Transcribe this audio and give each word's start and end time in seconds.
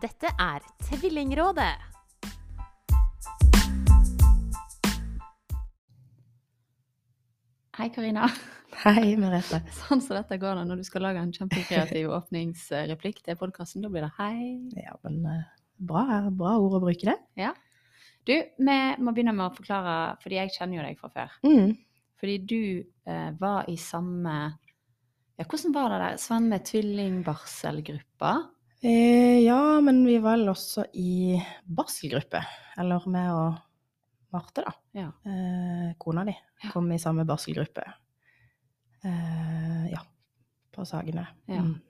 Dette 0.00 0.30
er 0.40 0.62
Tvillingrådet. 0.86 1.74
Hei, 7.76 7.88
Karina. 7.92 8.28
Hei, 8.80 9.10
Merete. 9.20 9.58
Sånn 9.82 10.00
som 10.00 10.16
dette 10.16 10.38
går 10.40 10.56
da 10.56 10.62
når 10.64 10.80
du 10.80 10.86
skal 10.88 11.04
lage 11.04 11.20
en 11.20 11.34
kjempekreativ 11.36 12.08
åpningsreplikk 12.16 13.20
til 13.26 13.36
podkasten. 13.42 13.84
Da 13.84 13.90
blir 13.92 14.06
det 14.06 14.12
hei. 14.16 14.54
Ja, 14.78 14.94
men 15.04 15.18
eh, 15.28 15.42
bra, 15.90 16.06
bra 16.32 16.54
ord 16.62 16.78
å 16.78 16.80
bruke 16.86 17.10
det. 17.10 17.18
Ja. 17.36 17.50
Du, 18.24 18.32
vi 18.32 18.78
må 19.04 19.12
begynne 19.12 19.34
med 19.36 19.50
å 19.50 19.56
forklare, 19.58 19.98
fordi 20.22 20.38
jeg 20.38 20.54
kjenner 20.54 20.78
jo 20.78 20.86
deg 20.86 21.02
fra 21.02 21.12
før. 21.12 21.34
Mm. 21.44 21.76
Fordi 22.22 22.38
du 22.40 22.62
eh, 22.80 23.28
var 23.42 23.68
i 23.68 23.76
samme 23.80 24.38
Ja, 25.36 25.44
hvordan 25.44 25.76
var 25.76 25.92
det 25.92 26.00
der? 26.06 26.18
Samme 26.24 26.62
tvillingbarselgruppa? 26.70 28.32
Eh, 28.82 29.40
ja, 29.44 29.80
men 29.80 30.04
vi 30.06 30.18
var 30.18 30.38
vel 30.38 30.48
også 30.48 30.86
i 30.96 31.36
barselgruppe. 31.64 32.40
Eller 32.80 33.08
med 33.12 33.32
og 33.34 33.58
Marte, 34.32 34.62
da. 34.64 34.72
Ja. 34.96 35.08
Eh, 35.26 35.90
kona 35.98 36.24
di 36.24 36.34
kom 36.72 36.88
i 36.92 36.98
samme 36.98 37.26
barselgruppe. 37.28 37.84
Eh, 39.04 39.90
ja, 39.92 40.00
på 40.72 40.84
Sagene. 40.86 41.26
Ja. 41.50 41.64
Mm. 41.64 41.80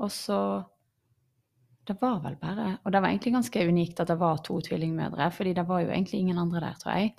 Og 0.00 0.12
så 0.12 0.64
Det 1.86 1.96
var 2.00 2.20
vel 2.22 2.36
bare 2.36 2.78
Og 2.84 2.92
det 2.92 3.00
var 3.00 3.08
egentlig 3.08 3.32
ganske 3.32 3.62
unikt 3.68 4.00
at 4.00 4.08
det 4.08 4.18
var 4.20 4.36
to 4.44 4.60
tvillingmødre, 4.60 5.30
fordi 5.32 5.52
det 5.54 5.66
var 5.66 5.80
jo 5.80 5.88
egentlig 5.90 6.20
ingen 6.20 6.38
andre 6.38 6.60
der, 6.60 6.74
tror 6.78 6.92
jeg. 6.92 7.14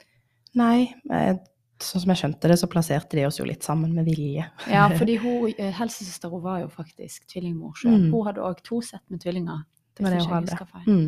Nei, 0.55 0.93
eh, 1.11 1.37
sånn 1.85 2.03
som 2.03 2.13
jeg 2.13 2.21
skjønte 2.21 2.51
det, 2.51 2.57
så 2.61 2.69
plasserte 2.71 3.17
de 3.17 3.25
oss 3.27 3.39
jo 3.39 3.47
litt 3.47 3.65
sammen 3.65 3.93
med 3.97 4.07
vilje. 4.09 4.47
Ja, 4.71 4.87
fordi 4.99 5.17
hun, 5.21 5.51
eh, 5.55 5.73
helsesøster 5.77 6.31
hun 6.33 6.43
var 6.45 6.61
jo 6.63 6.71
faktisk 6.73 7.27
tvillingmor 7.31 7.75
sjøl. 7.79 7.97
Mm. 7.97 8.09
Hun 8.13 8.25
hadde 8.29 8.45
òg 8.47 8.63
to 8.65 8.81
sett 8.85 9.03
med 9.11 9.23
tvillinger. 9.23 9.63
Det 9.97 10.05
var 10.05 10.15
det 10.15 10.23
hun 10.23 10.35
hadde. 10.35 10.83
Mm. 10.87 11.07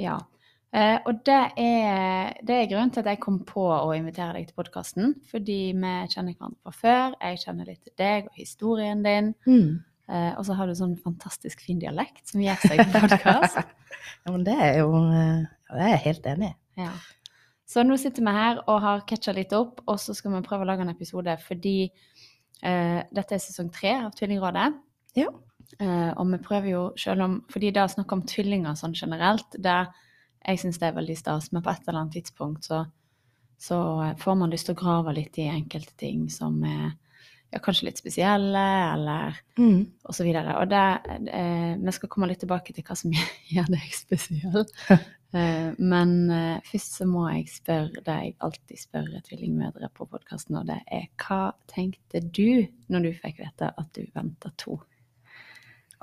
Ja. 0.00 0.18
Eh, 0.72 0.98
og 1.04 1.20
det 1.28 1.40
er, 1.60 2.32
det 2.40 2.56
er 2.56 2.68
grunnen 2.70 2.90
til 2.94 3.02
at 3.04 3.10
jeg 3.12 3.20
kom 3.20 3.42
på 3.44 3.66
å 3.68 3.92
invitere 3.92 4.38
deg 4.38 4.48
til 4.48 4.56
podkasten. 4.56 5.14
Fordi 5.30 5.60
vi 5.76 5.94
kjenner 6.14 6.32
hverandre 6.32 6.58
fra 6.64 6.76
før. 6.80 7.16
Jeg 7.20 7.42
kjenner 7.44 7.68
litt 7.68 7.82
til 7.84 7.96
deg 8.00 8.30
og 8.30 8.38
historien 8.40 9.04
din. 9.04 9.34
Mm. 9.44 9.82
Eh, 10.12 10.32
og 10.36 10.44
så 10.48 10.56
har 10.58 10.68
du 10.68 10.74
sånn 10.76 10.96
fantastisk 11.00 11.62
fin 11.64 11.78
dialekt 11.80 12.32
som 12.32 12.42
gjør 12.42 12.64
seg 12.66 12.84
på 12.84 13.04
podkast. 13.06 13.62
Ja, 14.22 14.32
men 14.32 14.42
det 14.46 14.54
er 14.58 14.76
jo 14.80 14.96
eh, 14.98 15.44
Det 15.68 15.82
er 15.82 15.90
jeg 15.92 16.00
helt 16.06 16.24
enig 16.30 16.48
i. 16.48 16.54
Ja. 16.82 16.90
Så 17.68 17.84
nå 17.86 17.96
sitter 18.00 18.24
vi 18.26 18.34
her 18.34 18.60
og 18.66 18.82
har 18.84 19.04
catcha 19.08 19.34
litt 19.36 19.54
opp, 19.56 19.80
og 19.86 20.00
så 20.00 20.14
skal 20.16 20.34
vi 20.34 20.44
prøve 20.46 20.66
å 20.66 20.68
lage 20.68 20.84
en 20.84 20.92
episode 20.92 21.34
fordi 21.44 21.76
uh, 21.88 23.00
dette 23.08 23.36
er 23.36 23.42
sesong 23.42 23.70
tre 23.72 23.94
av 24.02 24.12
Tvillingrådet. 24.18 24.68
Ja. 25.18 25.30
Uh, 25.80 26.10
og 26.18 26.26
vi 26.34 26.40
prøver 26.44 26.68
jo, 26.68 26.82
selv 27.00 27.24
om 27.24 27.36
Fordi 27.48 27.70
det 27.72 27.84
å 27.84 27.88
snakke 27.88 28.16
om 28.16 28.24
tvillinger 28.28 28.76
sånn 28.76 28.96
generelt, 28.98 29.56
det 29.56 29.78
jeg 30.42 30.58
syns 30.58 30.80
det 30.80 30.90
er 30.90 30.96
veldig 30.96 31.16
stas, 31.18 31.50
men 31.52 31.62
på 31.62 31.70
et 31.70 31.86
eller 31.86 32.00
annet 32.00 32.16
tidspunkt 32.18 32.66
så, 32.66 32.82
så 33.62 33.78
eh, 34.02 34.16
får 34.18 34.38
man 34.40 34.50
lyst 34.50 34.66
til 34.68 34.74
å 34.74 34.80
grave 34.80 35.14
litt 35.14 35.38
i 35.38 35.46
enkelte 35.52 35.94
ting 36.00 36.24
som 36.34 36.56
er 36.66 36.96
ja, 37.52 37.60
kanskje 37.62 37.90
litt 37.90 38.00
spesielle, 38.00 38.62
eller 38.94 39.36
Mm. 39.60 39.82
og 40.08 40.14
så 40.16 40.24
videre. 40.24 40.54
Og 40.62 40.70
det, 40.70 41.28
eh, 41.32 41.74
vi 41.76 41.92
skal 41.92 42.08
komme 42.08 42.28
litt 42.30 42.40
tilbake 42.40 42.72
til 42.72 42.84
hva 42.84 42.96
som 42.96 43.12
gjør 43.54 43.68
deg 43.74 43.90
spesiell. 43.96 44.64
Eh, 45.32 45.70
men 45.80 46.10
eh, 46.28 46.58
først 46.68 46.98
så 46.98 47.06
må 47.08 47.22
jeg 47.32 47.46
spørre 47.48 48.02
det 48.04 48.16
jeg 48.18 48.34
alltid 48.44 48.76
spør 48.82 49.06
tvillingmødre 49.24 49.88
på 49.96 50.04
podkasten, 50.04 50.58
og 50.60 50.66
det 50.68 50.76
er 50.92 51.06
hva 51.24 51.54
tenkte 51.72 52.20
du 52.20 52.66
når 52.92 53.06
du 53.06 53.08
fikk 53.16 53.38
vite 53.40 53.70
at 53.72 53.88
du 53.96 54.02
venta 54.12 54.50
to? 54.60 54.76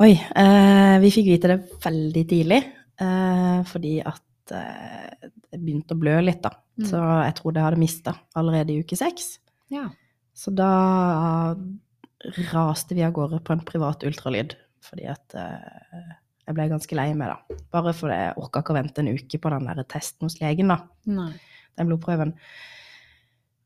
Oi, 0.01 0.15
eh, 0.17 0.95
vi 1.03 1.11
fikk 1.13 1.29
vite 1.29 1.51
det 1.51 1.59
veldig 1.85 2.25
tidlig, 2.33 2.59
eh, 3.05 3.61
fordi 3.69 3.93
at 4.01 4.25
det 4.49 5.61
begynte 5.61 5.93
å 5.93 6.01
blø 6.01 6.17
litt, 6.25 6.41
da. 6.41 6.49
Mm. 6.81 6.87
Så 6.89 6.97
jeg 7.27 7.35
tror 7.37 7.53
det 7.53 7.67
hadde 7.67 7.83
mista 7.85 8.15
allerede 8.33 8.73
i 8.73 8.81
uke 8.81 8.97
seks. 8.97 9.35
Ja. 9.69 9.91
Så 10.39 10.53
da 10.55 10.71
raste 12.53 12.95
vi 12.95 13.03
av 13.03 13.13
gårde 13.15 13.41
på 13.43 13.55
en 13.55 13.63
privat 13.67 14.03
ultralyd, 14.07 14.55
fordi 14.83 15.07
at 15.11 15.35
eh, 15.39 16.15
jeg 16.47 16.55
ble 16.57 16.65
ganske 16.71 16.97
lei 16.97 17.11
meg, 17.17 17.31
da. 17.31 17.59
Bare 17.75 17.93
fordi 17.95 18.17
jeg 18.17 18.35
orka 18.41 18.63
ikke 18.63 18.73
å 18.73 18.79
vente 18.79 19.03
en 19.03 19.11
uke 19.13 19.39
på 19.41 19.51
den 19.53 19.67
der 19.69 19.85
testen 19.91 20.27
hos 20.27 20.39
legen, 20.41 20.71
da. 20.71 20.81
Nei. 21.11 21.31
Den 21.79 21.91
blodprøven. 21.91 22.33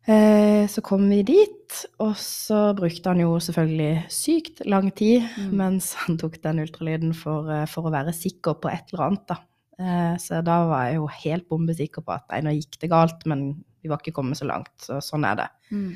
Eh, 0.03 0.65
så 0.67 0.83
kom 0.83 1.05
vi 1.07 1.21
dit, 1.23 1.77
og 2.03 2.17
så 2.19 2.73
brukte 2.75 3.13
han 3.13 3.21
jo 3.23 3.37
selvfølgelig 3.41 4.03
sykt 4.11 4.65
lang 4.67 4.89
tid 4.91 5.23
Mm. 5.37 5.53
mens 5.61 5.93
han 6.03 6.17
tok 6.19 6.41
den 6.43 6.59
ultralyden 6.59 7.13
for, 7.15 7.49
eh, 7.49 7.65
for 7.65 7.87
å 7.87 7.93
være 7.93 8.11
sikker 8.13 8.59
på 8.59 8.69
et 8.73 8.91
eller 8.91 9.05
annet, 9.07 9.27
da. 9.27 9.37
Eh, 9.79 10.15
så 10.17 10.43
da 10.43 10.57
var 10.67 10.89
jeg 10.89 10.95
jo 10.99 11.07
helt 11.07 11.47
bombesikker 11.49 12.03
på 12.03 12.13
at 12.13 12.27
nei, 12.29 12.41
nå 12.41 12.51
gikk 12.59 12.79
det 12.81 12.89
galt, 12.91 13.25
men 13.25 13.63
vi 13.81 13.89
var 13.89 13.97
ikke 14.03 14.13
kommet 14.13 14.37
så 14.37 14.45
langt, 14.45 14.73
så 14.77 14.99
sånn 15.01 15.25
er 15.25 15.35
det. 15.39 15.47
Mm. 15.71 15.95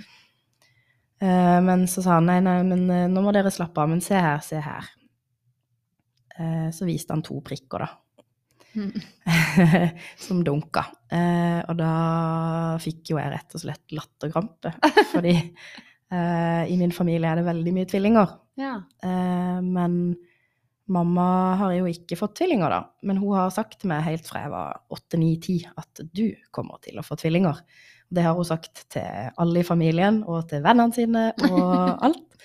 Eh, 1.19 1.59
men 1.65 1.87
så 1.89 2.03
sa 2.05 2.19
han 2.19 2.27
nei, 2.29 2.39
nei, 2.45 2.59
men 2.67 2.83
eh, 2.93 3.07
nå 3.09 3.23
må 3.25 3.33
dere 3.35 3.53
slappe 3.53 3.81
av, 3.81 3.89
men 3.89 4.03
se 4.05 4.17
her, 4.21 4.41
se 4.45 4.61
her. 4.61 4.91
Eh, 6.37 6.67
så 6.73 6.85
viste 6.85 7.15
han 7.15 7.25
to 7.25 7.39
prikker, 7.45 7.85
da. 7.85 7.89
Mm. 8.77 8.91
som 10.27 10.43
dunka. 10.45 10.85
Eh, 11.09 11.59
og 11.65 11.75
da 11.79 11.91
fikk 12.83 13.13
jo 13.13 13.19
jeg 13.21 13.33
rett 13.33 13.57
og 13.57 13.63
slett 13.63 13.97
latterkrampe. 13.97 14.75
Fordi 15.13 15.33
eh, 15.37 16.63
i 16.69 16.77
min 16.79 16.93
familie 16.93 17.31
er 17.31 17.41
det 17.41 17.47
veldig 17.47 17.73
mye 17.73 17.89
tvillinger. 17.89 18.35
Ja. 18.61 18.75
Eh, 19.03 19.59
men 19.65 20.15
mamma 20.93 21.27
har 21.59 21.73
jo 21.75 21.89
ikke 21.89 22.19
fått 22.19 22.37
tvillinger, 22.39 22.71
da. 22.71 22.83
Men 23.07 23.19
hun 23.23 23.35
har 23.39 23.53
sagt 23.55 23.81
til 23.81 23.91
meg 23.91 24.05
helt 24.05 24.29
fra 24.29 24.45
jeg 24.45 24.53
var 24.53 24.81
8-9-10 24.93 25.71
at 25.73 26.05
du 26.13 26.27
kommer 26.53 26.81
til 26.85 27.01
å 27.01 27.05
få 27.05 27.17
tvillinger. 27.19 27.65
Det 28.07 28.23
har 28.23 28.37
hun 28.37 28.47
sagt 28.47 28.85
til 28.93 29.31
alle 29.37 29.61
i 29.61 29.67
familien 29.67 30.21
og 30.27 30.47
til 30.51 30.63
vennene 30.63 30.95
sine 30.95 31.25
og 31.49 31.73
alt. 32.07 32.37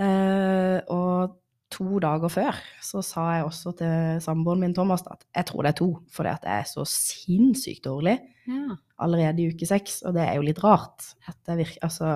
Eh, 0.00 0.78
og 0.92 1.38
to 1.72 1.98
dager 2.02 2.32
før 2.32 2.58
så 2.84 3.00
sa 3.04 3.24
jeg 3.36 3.46
også 3.46 3.72
til 3.78 4.20
samboeren 4.24 4.60
min 4.60 4.74
Thomas 4.76 5.04
at 5.08 5.24
jeg 5.30 5.48
tror 5.48 5.64
det 5.64 5.72
er 5.72 5.78
to, 5.80 5.88
fordi 6.12 6.32
at 6.32 6.44
jeg 6.48 6.64
er 6.64 6.68
så 6.68 6.84
sinnssykt 6.88 7.86
dårlig 7.86 8.18
ja. 8.48 8.76
allerede 9.00 9.42
i 9.42 9.48
uke 9.52 9.68
seks, 9.68 10.02
og 10.06 10.16
det 10.16 10.26
er 10.26 10.36
jo 10.36 10.46
litt 10.46 10.60
rart. 10.64 11.12
Virker, 11.48 11.80
altså, 11.88 12.12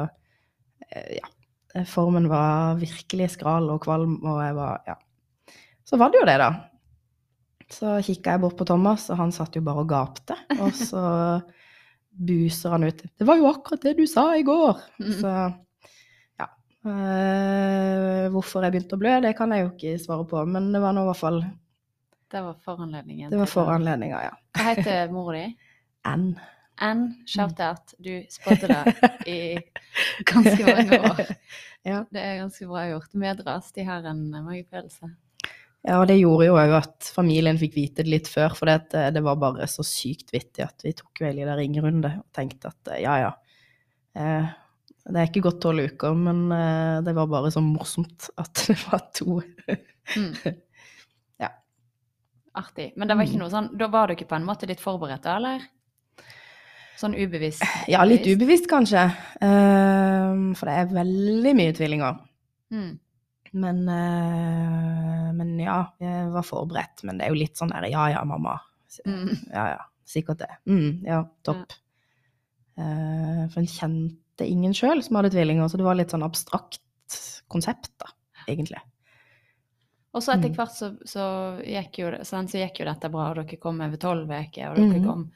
eh, 0.90 1.16
ja. 1.20 1.32
Formen 1.84 2.24
var 2.30 2.78
virkelig 2.80 3.34
skral 3.34 3.66
og 3.68 3.82
kvalm, 3.84 4.14
og 4.24 4.38
jeg 4.40 4.54
var, 4.56 4.78
ja. 4.88 4.94
Så 5.84 5.98
var 6.00 6.08
det 6.08 6.22
jo 6.22 6.28
det, 6.28 6.36
da. 6.40 6.48
Så 7.68 7.98
kikka 8.06 8.36
jeg 8.36 8.42
bort 8.46 8.56
på 8.56 8.64
Thomas, 8.68 9.10
og 9.12 9.20
han 9.20 9.34
satt 9.34 9.58
jo 9.58 9.62
bare 9.66 9.82
og 9.84 9.90
gapte. 9.90 10.38
Og 10.56 10.72
så 10.72 11.02
buser 12.16 12.70
han 12.70 12.84
ut. 12.84 13.04
Det 13.18 13.24
var 13.28 13.36
jo 13.40 13.48
akkurat 13.50 13.82
det 13.82 13.94
du 13.98 14.06
sa 14.08 14.30
i 14.36 14.42
går! 14.46 14.80
Mm. 15.00 15.12
Så 15.20 15.34
ja. 16.40 16.48
Eh, 16.88 18.26
hvorfor 18.34 18.64
jeg 18.64 18.74
begynte 18.74 18.98
å 18.98 19.02
blø, 19.02 19.14
det 19.24 19.36
kan 19.38 19.52
jeg 19.54 19.64
jo 19.66 19.70
ikke 19.74 19.94
svare 20.02 20.26
på, 20.28 20.42
men 20.48 20.72
det 20.74 20.82
var 20.82 20.96
nå 20.96 21.04
i 21.06 21.10
hvert 21.10 21.22
fall 21.22 21.40
Det 22.32 22.42
var 22.42 22.58
foranledningen. 22.64 23.30
Det 23.30 23.40
var 23.40 23.50
foranledninga, 23.50 24.22
ja. 24.30 24.34
Hva 24.56 24.68
heter 24.72 25.12
mora 25.14 25.38
di? 25.38 25.72
N. 26.06 26.30
N. 26.82 27.06
shout-out. 27.26 27.94
Du 27.98 28.12
spådde 28.30 28.68
det 28.68 29.12
i 29.30 29.38
ganske 30.30 30.66
mange 30.66 30.98
år. 30.98 31.22
Ja. 31.86 32.02
Det 32.10 32.20
er 32.20 32.40
ganske 32.42 32.66
bra 32.66 32.82
gjort. 32.90 33.14
Medras, 33.14 33.70
de 33.72 33.84
har 33.86 34.04
en 34.10 34.26
magefølelse. 34.34 35.12
Ja, 35.86 36.00
og 36.02 36.08
det 36.10 36.16
gjorde 36.18 36.48
jo 36.48 36.56
òg 36.58 36.72
at 36.80 37.08
familien 37.14 37.58
fikk 37.60 37.76
vite 37.78 38.02
det 38.02 38.10
litt 38.10 38.28
før, 38.30 38.56
for 38.58 38.66
det, 38.66 38.90
det 39.14 39.22
var 39.22 39.36
bare 39.38 39.68
så 39.70 39.84
sykt 39.86 40.32
vittig 40.34 40.64
at 40.64 40.82
vi 40.82 40.90
tok 40.98 41.20
jo 41.22 41.28
en 41.28 41.52
ringrunde 41.60 42.10
og 42.18 42.24
tenkte 42.34 42.72
at 42.72 42.90
eh, 42.90 43.02
ja, 43.04 43.14
ja. 43.22 43.32
Eh, 44.18 44.48
det 45.06 45.20
er 45.22 45.28
ikke 45.30 45.44
gått 45.46 45.60
tolv 45.62 45.84
uker, 45.92 46.16
men 46.18 46.40
eh, 46.50 46.96
det 47.06 47.14
var 47.14 47.28
bare 47.30 47.52
så 47.54 47.62
morsomt 47.62 48.26
at 48.42 48.64
det 48.66 48.74
var 48.88 49.04
to. 49.14 49.38
Mm. 50.16 50.32
Ja. 51.42 51.50
Artig. 52.58 52.88
Men 52.96 53.06
det 53.10 53.14
var 53.18 53.26
ikke 53.28 53.36
Mm. 53.38 53.42
noe 53.44 53.52
sånn, 53.52 53.70
da 53.78 53.86
var 53.92 54.08
du 54.08 54.14
ikke 54.16 54.26
på 54.30 54.36
en 54.40 54.46
måte 54.48 54.66
litt 54.66 54.80
forberedt, 54.82 55.26
eller? 55.30 55.62
Sånn 56.96 57.14
ubevisst? 57.14 57.62
Ja, 57.92 58.02
litt 58.08 58.24
ubevisst 58.26 58.66
kanskje. 58.70 59.02
Eh, 59.44 60.36
for 60.56 60.66
det 60.70 60.76
er 60.80 60.94
veldig 60.96 61.52
mye 61.58 61.74
tvillinger. 61.76 62.18
Mm. 62.72 62.94
Men, 63.56 63.78
eh, 63.88 65.32
men 65.36 65.54
ja, 65.62 65.78
jeg 66.02 66.30
var 66.34 66.44
forberedt. 66.44 67.02
Men 67.08 67.18
det 67.18 67.26
er 67.26 67.32
jo 67.34 67.40
litt 67.40 67.56
sånn 67.56 67.72
der 67.72 67.86
ja 67.88 68.08
ja, 68.12 68.24
mamma. 68.28 68.58
Mm. 69.08 69.30
Ja 69.52 69.64
ja, 69.74 69.82
sikkert 70.08 70.42
det. 70.44 70.50
Mm, 70.68 71.02
ja, 71.06 71.22
topp. 71.46 71.72
Eh, 72.76 73.42
for 73.52 73.62
en 73.62 73.70
kjente 73.70 74.44
ingen 74.46 74.74
sjøl 74.76 75.00
som 75.04 75.16
hadde 75.16 75.30
tvillinger, 75.32 75.68
så 75.72 75.80
det 75.80 75.86
var 75.86 75.96
litt 75.96 76.12
sånn 76.12 76.26
abstrakt 76.26 76.82
konsept, 77.48 77.90
da, 78.02 78.10
egentlig. 78.50 78.82
Og 80.16 80.22
så 80.24 80.32
etter 80.34 80.48
Mm. 80.50 80.56
hvert 80.56 80.72
så, 80.76 80.90
så, 81.08 81.24
gikk 81.64 81.98
jo, 82.00 82.10
så 82.24 82.42
gikk 82.48 82.80
jo 82.80 82.86
dette 82.88 83.10
bra, 83.12 83.30
og 83.30 83.36
dere 83.40 83.56
kom 83.60 83.80
over 83.84 83.96
tolv 84.00 84.28
uker, 84.28 84.70
og 84.70 84.76
dere 84.76 85.00
Mhm. 85.00 85.04
kom 85.06 85.26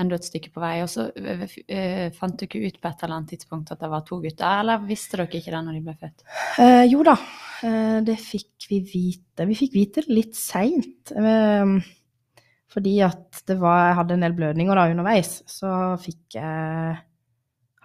enda 0.00 0.18
et 0.18 0.28
stykke 0.28 0.52
på 0.54 0.62
vei. 0.62 0.74
Og 0.84 0.90
så 0.92 1.08
uh, 1.08 2.06
fant 2.16 2.38
dere 2.42 2.68
ut 2.68 2.78
på 2.80 2.90
et 2.90 3.04
eller 3.04 3.16
annet 3.16 3.34
tidspunkt 3.34 3.72
at 3.72 3.82
det 3.82 3.90
var 3.92 4.04
to 4.06 4.20
gutter, 4.22 4.62
eller 4.62 4.84
visste 4.88 5.20
dere 5.20 5.40
ikke 5.40 5.54
det 5.54 5.62
når 5.66 5.78
de 5.78 5.82
ble 5.86 5.96
født? 6.00 6.26
Uh, 6.60 6.84
jo 6.88 7.02
da, 7.06 7.16
uh, 7.64 7.98
det 8.06 8.18
fikk 8.22 8.68
vi 8.70 8.80
vite. 8.92 9.48
Vi 9.48 9.58
fikk 9.58 9.76
vite 9.76 10.06
det 10.06 10.16
litt 10.20 10.38
seint. 10.38 11.14
Fordi 12.76 12.92
at 13.06 13.42
det 13.48 13.54
var, 13.56 13.82
jeg 13.88 13.96
hadde 14.00 14.16
en 14.18 14.24
del 14.26 14.34
blødninger 14.36 14.76
da 14.76 14.88
underveis, 14.92 15.36
så 15.48 15.72
fikk 16.02 16.40
jeg 16.40 17.02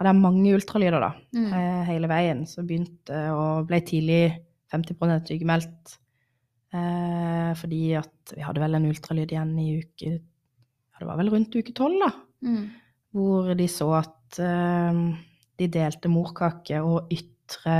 Hadde 0.01 0.15
jeg 0.15 0.17
mange 0.17 0.53
ultralyder 0.57 0.97
da, 1.03 1.09
Mm. 1.37 1.51
hele 1.85 2.07
veien. 2.09 2.39
Så 2.49 2.63
begynte 2.65 3.19
og 3.37 3.67
ble 3.69 3.83
tidlig 3.85 4.31
50 4.73 5.27
sykemeldt. 5.29 5.99
Eh, 6.71 7.51
fordi 7.59 7.81
at 7.99 8.31
vi 8.31 8.43
hadde 8.45 8.61
vel 8.63 8.77
en 8.77 8.87
ultralyd 8.87 9.31
igjen 9.33 9.51
i 9.59 9.71
uke 9.81 10.13
det 11.01 11.09
var 11.09 11.19
vel 11.19 11.31
rundt 11.33 11.55
uke 11.57 11.73
tolv, 11.77 11.99
da 12.05 12.11
Mm. 12.41 12.63
hvor 13.13 13.51
de 13.53 13.67
så 13.69 13.85
at 13.99 14.39
eh, 14.41 14.99
de 15.59 15.67
delte 15.69 16.09
morkake 16.09 16.79
og 16.81 17.11
ytre 17.13 17.75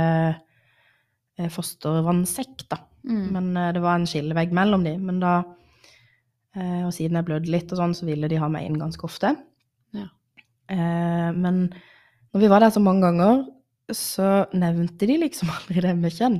eh, 1.38 1.48
fostervannsekk, 1.50 2.68
da. 2.70 2.78
Mm. 3.02 3.24
Men 3.34 3.48
eh, 3.56 3.72
det 3.74 3.82
var 3.82 3.98
en 3.98 4.06
skillevegg 4.06 4.52
mellom 4.54 4.84
de. 4.86 4.92
Men 5.02 5.18
da, 5.22 5.32
eh, 6.54 6.84
og 6.86 6.92
siden 6.94 7.18
jeg 7.18 7.26
blødde 7.26 7.50
litt 7.50 7.72
og 7.74 7.80
sånn, 7.80 7.96
så 7.98 8.06
ville 8.06 8.30
de 8.30 8.38
ha 8.38 8.50
meg 8.52 8.68
inn 8.68 8.78
ganske 8.78 9.02
ofte. 9.08 9.32
Ja. 9.96 10.06
Eh, 10.70 11.30
men 11.34 11.64
når 12.32 12.44
vi 12.44 12.52
var 12.52 12.62
der 12.62 12.70
så 12.76 12.82
mange 12.84 13.08
ganger, 13.08 13.42
så 13.92 14.44
nevnte 14.54 15.08
de 15.10 15.18
liksom 15.24 15.50
aldri 15.56 15.82
det 15.84 15.96
med 15.98 16.14
kjønn. 16.14 16.38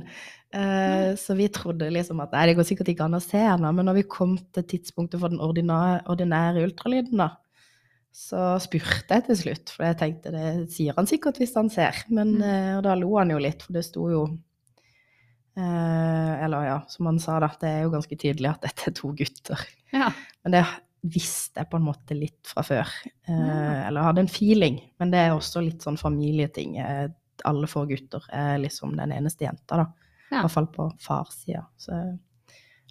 Eh, 0.53 1.15
så 1.17 1.33
vi 1.37 1.47
trodde 1.49 1.87
liksom 1.89 2.19
at 2.21 2.33
nei, 2.35 2.43
det 2.51 2.57
går 2.59 2.67
sikkert 2.69 2.91
ikke 2.93 3.07
an 3.07 3.17
å 3.17 3.21
se 3.23 3.39
henne. 3.41 3.71
Men 3.73 3.87
når 3.89 3.95
vi 4.01 4.03
kom 4.11 4.35
til 4.53 4.65
tidspunktet 4.69 5.19
for 5.21 5.33
den 5.33 5.41
ordinære, 5.41 6.03
ordinære 6.13 6.67
ultralyden, 6.67 7.17
da, 7.23 7.29
så 8.13 8.59
spurte 8.61 9.15
jeg 9.17 9.25
til 9.25 9.39
slutt, 9.39 9.71
for 9.73 9.87
jeg 9.87 9.97
tenkte 9.97 10.33
det 10.35 10.47
sier 10.69 10.93
han 10.99 11.07
sikkert 11.09 11.39
hvis 11.41 11.55
han 11.57 11.71
ser. 11.73 12.03
Men 12.13 12.35
Mm. 12.37 12.77
og 12.77 12.83
da 12.85 12.93
lo 12.99 13.15
han 13.17 13.31
jo 13.33 13.39
litt, 13.41 13.63
for 13.65 13.73
det 13.73 13.85
sto 13.87 14.05
jo 14.11 14.23
eh, 15.57 16.43
Eller 16.45 16.65
ja, 16.65 16.77
som 16.87 17.05
han 17.09 17.19
sa, 17.19 17.39
da, 17.41 17.49
det 17.61 17.69
er 17.69 17.83
jo 17.87 17.93
ganske 17.93 18.17
tydelig 18.19 18.49
at 18.53 18.61
dette 18.67 18.89
er 18.89 18.95
to 18.97 19.11
gutter. 19.17 19.59
Ja. 19.93 20.11
Men 20.43 20.55
det 20.59 20.63
visste 21.13 21.59
jeg 21.61 21.69
på 21.69 21.77
en 21.77 21.85
måte 21.89 22.15
litt 22.17 22.47
fra 22.47 22.63
før. 22.63 22.89
Ja. 23.27 23.87
Eller 23.89 24.05
hadde 24.07 24.23
en 24.23 24.31
feeling. 24.31 24.79
Men 25.01 25.11
det 25.11 25.19
er 25.19 25.33
også 25.35 25.61
litt 25.65 25.83
sånn 25.83 25.97
familieting. 25.99 26.77
Alle 27.45 27.67
får 27.67 27.89
gutter. 27.89 28.23
Jeg 28.31 28.55
er 28.55 28.61
liksom 28.63 28.95
den 28.97 29.11
eneste 29.11 29.45
jenta, 29.45 29.81
da. 29.83 29.89
I 30.33 30.35
Ja. 30.35 30.41
hvert 30.47 30.51
fall 30.51 30.67
på 30.73 30.91
farssida. 30.99 31.65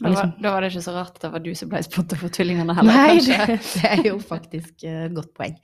Da, 0.02 0.10
liksom- 0.10 0.32
var, 0.32 0.43
da 0.43 0.50
var 0.54 0.64
det 0.64 0.70
ikke 0.72 0.82
så 0.84 0.94
rart 0.96 1.16
at 1.16 1.22
det 1.22 1.31
var 1.32 1.43
du 1.44 1.50
som 1.54 1.69
ble 1.70 1.82
spotta 1.87 2.16
for 2.19 2.34
tvillingene 2.34 2.75
heller, 2.75 2.96
Nei, 2.96 3.19
kanskje. 3.20 3.58
det 3.82 3.90
er 3.93 4.06
jo 4.08 4.16
faktisk 4.19 4.84
eh, 4.88 5.04
et 5.06 5.14
godt 5.14 5.32
poeng. 5.38 5.54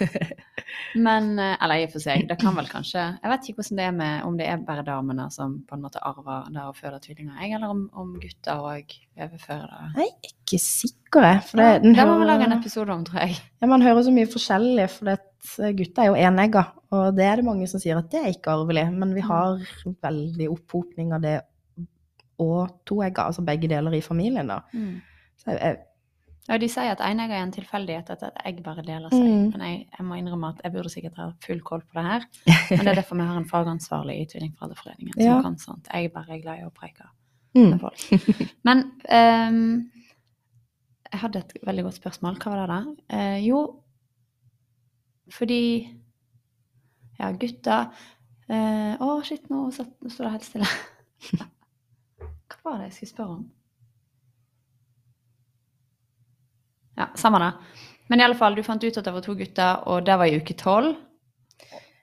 Men, 1.06 1.32
eh, 1.38 1.56
eller 1.58 1.82
i 1.82 1.86
og 1.88 1.94
for 1.96 2.04
seg, 2.04 2.26
det 2.30 2.36
kan 2.40 2.54
vel 2.54 2.68
kanskje 2.70 3.02
Jeg 3.16 3.32
vet 3.32 3.48
ikke 3.48 3.60
hvordan 3.62 3.80
det 3.80 3.86
er 3.88 3.96
med 3.96 4.28
om 4.28 4.36
det 4.38 4.46
er 4.46 4.62
bare 4.66 4.84
damene 4.86 5.26
som 5.34 5.56
på 5.66 5.76
en 5.76 5.82
måte 5.84 6.02
arver 6.06 6.46
det 6.54 6.62
å 6.62 6.74
føde 6.76 7.00
tvillinger, 7.02 7.40
jeg, 7.42 7.56
eller 7.58 7.74
om, 7.74 7.82
om 7.98 8.14
gutter 8.22 8.62
òg 8.70 8.94
overfører 9.20 9.66
det. 9.74 9.90
Jeg 9.98 10.12
er 10.12 10.30
ikke 10.30 10.60
sikker, 10.62 11.26
jeg. 11.26 11.42
For 11.50 11.60
det, 11.60 11.68
den 11.84 11.98
det 11.98 12.06
må 12.08 12.16
vi 12.20 12.28
lage 12.30 12.46
en 12.46 12.56
episode 12.56 12.94
om, 12.94 13.02
tror 13.06 13.24
jeg. 13.26 13.36
Ja, 13.60 13.68
man 13.70 13.84
hører 13.84 14.06
så 14.06 14.14
mye 14.14 14.30
forskjellig, 14.30 14.86
for 14.94 15.10
det, 15.10 15.18
gutter 15.78 16.04
er 16.04 16.10
jo 16.10 16.18
enegga, 16.20 16.64
og 16.94 17.16
det 17.18 17.26
er 17.26 17.40
det 17.40 17.46
mange 17.46 17.68
som 17.70 17.82
sier 17.82 17.98
at 18.00 18.10
det 18.12 18.22
er 18.22 18.32
ikke 18.34 18.54
arvelig, 18.54 18.86
men 18.94 19.14
vi 19.16 19.24
har 19.24 19.60
veldig 20.04 20.48
opphopning 20.52 21.14
av 21.16 21.24
det 21.24 21.38
og 22.40 22.80
toegga, 22.88 23.28
altså 23.30 23.44
begge 23.46 23.68
deler 23.70 23.94
i 23.96 24.02
familien, 24.04 24.50
da. 24.50 24.62
Så 25.40 25.52
jeg, 25.52 25.60
jeg, 25.60 25.78
Ja, 26.48 26.56
de 26.58 26.66
sier 26.72 26.90
at 26.90 27.02
enegg 27.04 27.30
er 27.30 27.44
en 27.44 27.52
tilfeldighet, 27.54 28.08
at 28.10 28.22
et 28.26 28.38
egg 28.48 28.62
bare 28.64 28.82
deler 28.82 29.12
seg. 29.12 29.22
Mm. 29.22 29.50
Men 29.52 29.62
jeg, 29.66 29.82
jeg 29.98 30.06
må 30.08 30.16
innrømme 30.18 30.48
at 30.54 30.62
jeg 30.64 30.72
burde 30.74 30.90
sikkert 30.90 31.20
ha 31.20 31.28
full 31.44 31.60
koll 31.62 31.84
på 31.84 31.98
det 31.98 32.04
her. 32.08 32.24
Men 32.72 32.80
det 32.80 32.92
er 32.94 32.98
derfor 33.02 33.20
vi 33.20 33.26
har 33.28 33.38
en 33.38 33.46
fagansvarlig 33.48 34.16
i 34.18 34.26
Tvillingforeldreforeningen 34.32 35.14
som 35.14 35.22
Ja. 35.28 35.36
kan 35.44 35.58
sånt. 35.60 35.90
Jeg 35.92 36.08
er 36.08 36.14
bare 36.16 36.40
glad 36.42 36.62
i 36.62 36.66
å 36.66 36.72
preike 36.74 37.06
mm. 37.54 37.68
med 37.68 37.78
folk. 37.84 38.50
Men 38.66 38.82
um, 39.06 39.60
jeg 41.12 41.22
hadde 41.22 41.44
et 41.44 41.54
veldig 41.66 41.86
godt 41.86 42.00
spørsmål. 42.00 42.40
Hva 42.42 42.54
var 42.54 42.60
det 42.64 42.68
da? 42.72 42.80
Uh, 43.14 43.38
jo, 43.46 43.62
fordi 45.30 45.62
Ja, 47.20 47.30
gutta 47.36 47.78
eh, 48.48 48.94
Å, 48.96 49.08
shit, 49.22 49.44
oh, 49.52 49.70
shit, 49.70 49.90
nå 50.00 50.08
står 50.10 50.24
det 50.24 50.30
helt 50.38 50.46
stille. 50.48 50.70
Hva 52.60 52.72
var 52.74 52.78
det 52.82 52.90
jeg 52.90 52.96
skulle 52.98 53.12
spørre 53.14 53.36
om? 53.38 53.44
Ja, 57.00 57.06
samme 57.16 57.38
det. 57.40 57.52
Men 58.10 58.20
i 58.20 58.24
alle 58.26 58.34
fall, 58.36 58.54
du 58.58 58.62
fant 58.66 58.82
ut 58.84 58.96
at 58.98 59.06
det 59.06 59.12
var 59.14 59.24
to 59.24 59.34
gutter, 59.38 59.84
og 59.88 60.02
det 60.04 60.16
var 60.18 60.28
i 60.28 60.36
uke 60.40 60.56
tolv. 60.58 60.96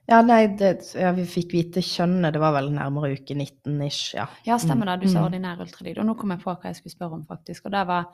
Ja, 0.07 0.21
nei, 0.23 0.45
det, 0.55 0.69
ja, 0.95 1.09
vi 1.11 1.25
fikk 1.27 1.51
vite 1.51 1.81
kjønnet, 1.83 2.31
det 2.33 2.39
var 2.39 2.53
vel 2.55 2.69
nærmere 2.71 3.09
uke 3.17 3.35
19-ish, 3.35 4.13
ja. 4.15 4.23
Ja, 4.47 4.55
stemmer 4.61 4.87
det. 4.87 5.01
Du 5.03 5.09
sa 5.11 5.19
Mm. 5.19 5.25
ordinær 5.27 5.59
ultralyd. 5.65 5.97
Og 5.99 6.05
nå 6.07 6.15
kom 6.17 6.31
jeg 6.31 6.39
på 6.45 6.53
hva 6.55 6.69
jeg 6.71 6.77
skulle 6.79 6.95
spørre 6.95 7.17
om, 7.19 7.25
faktisk. 7.27 7.65
Og 7.67 7.71
det 7.75 7.81
var 7.87 8.05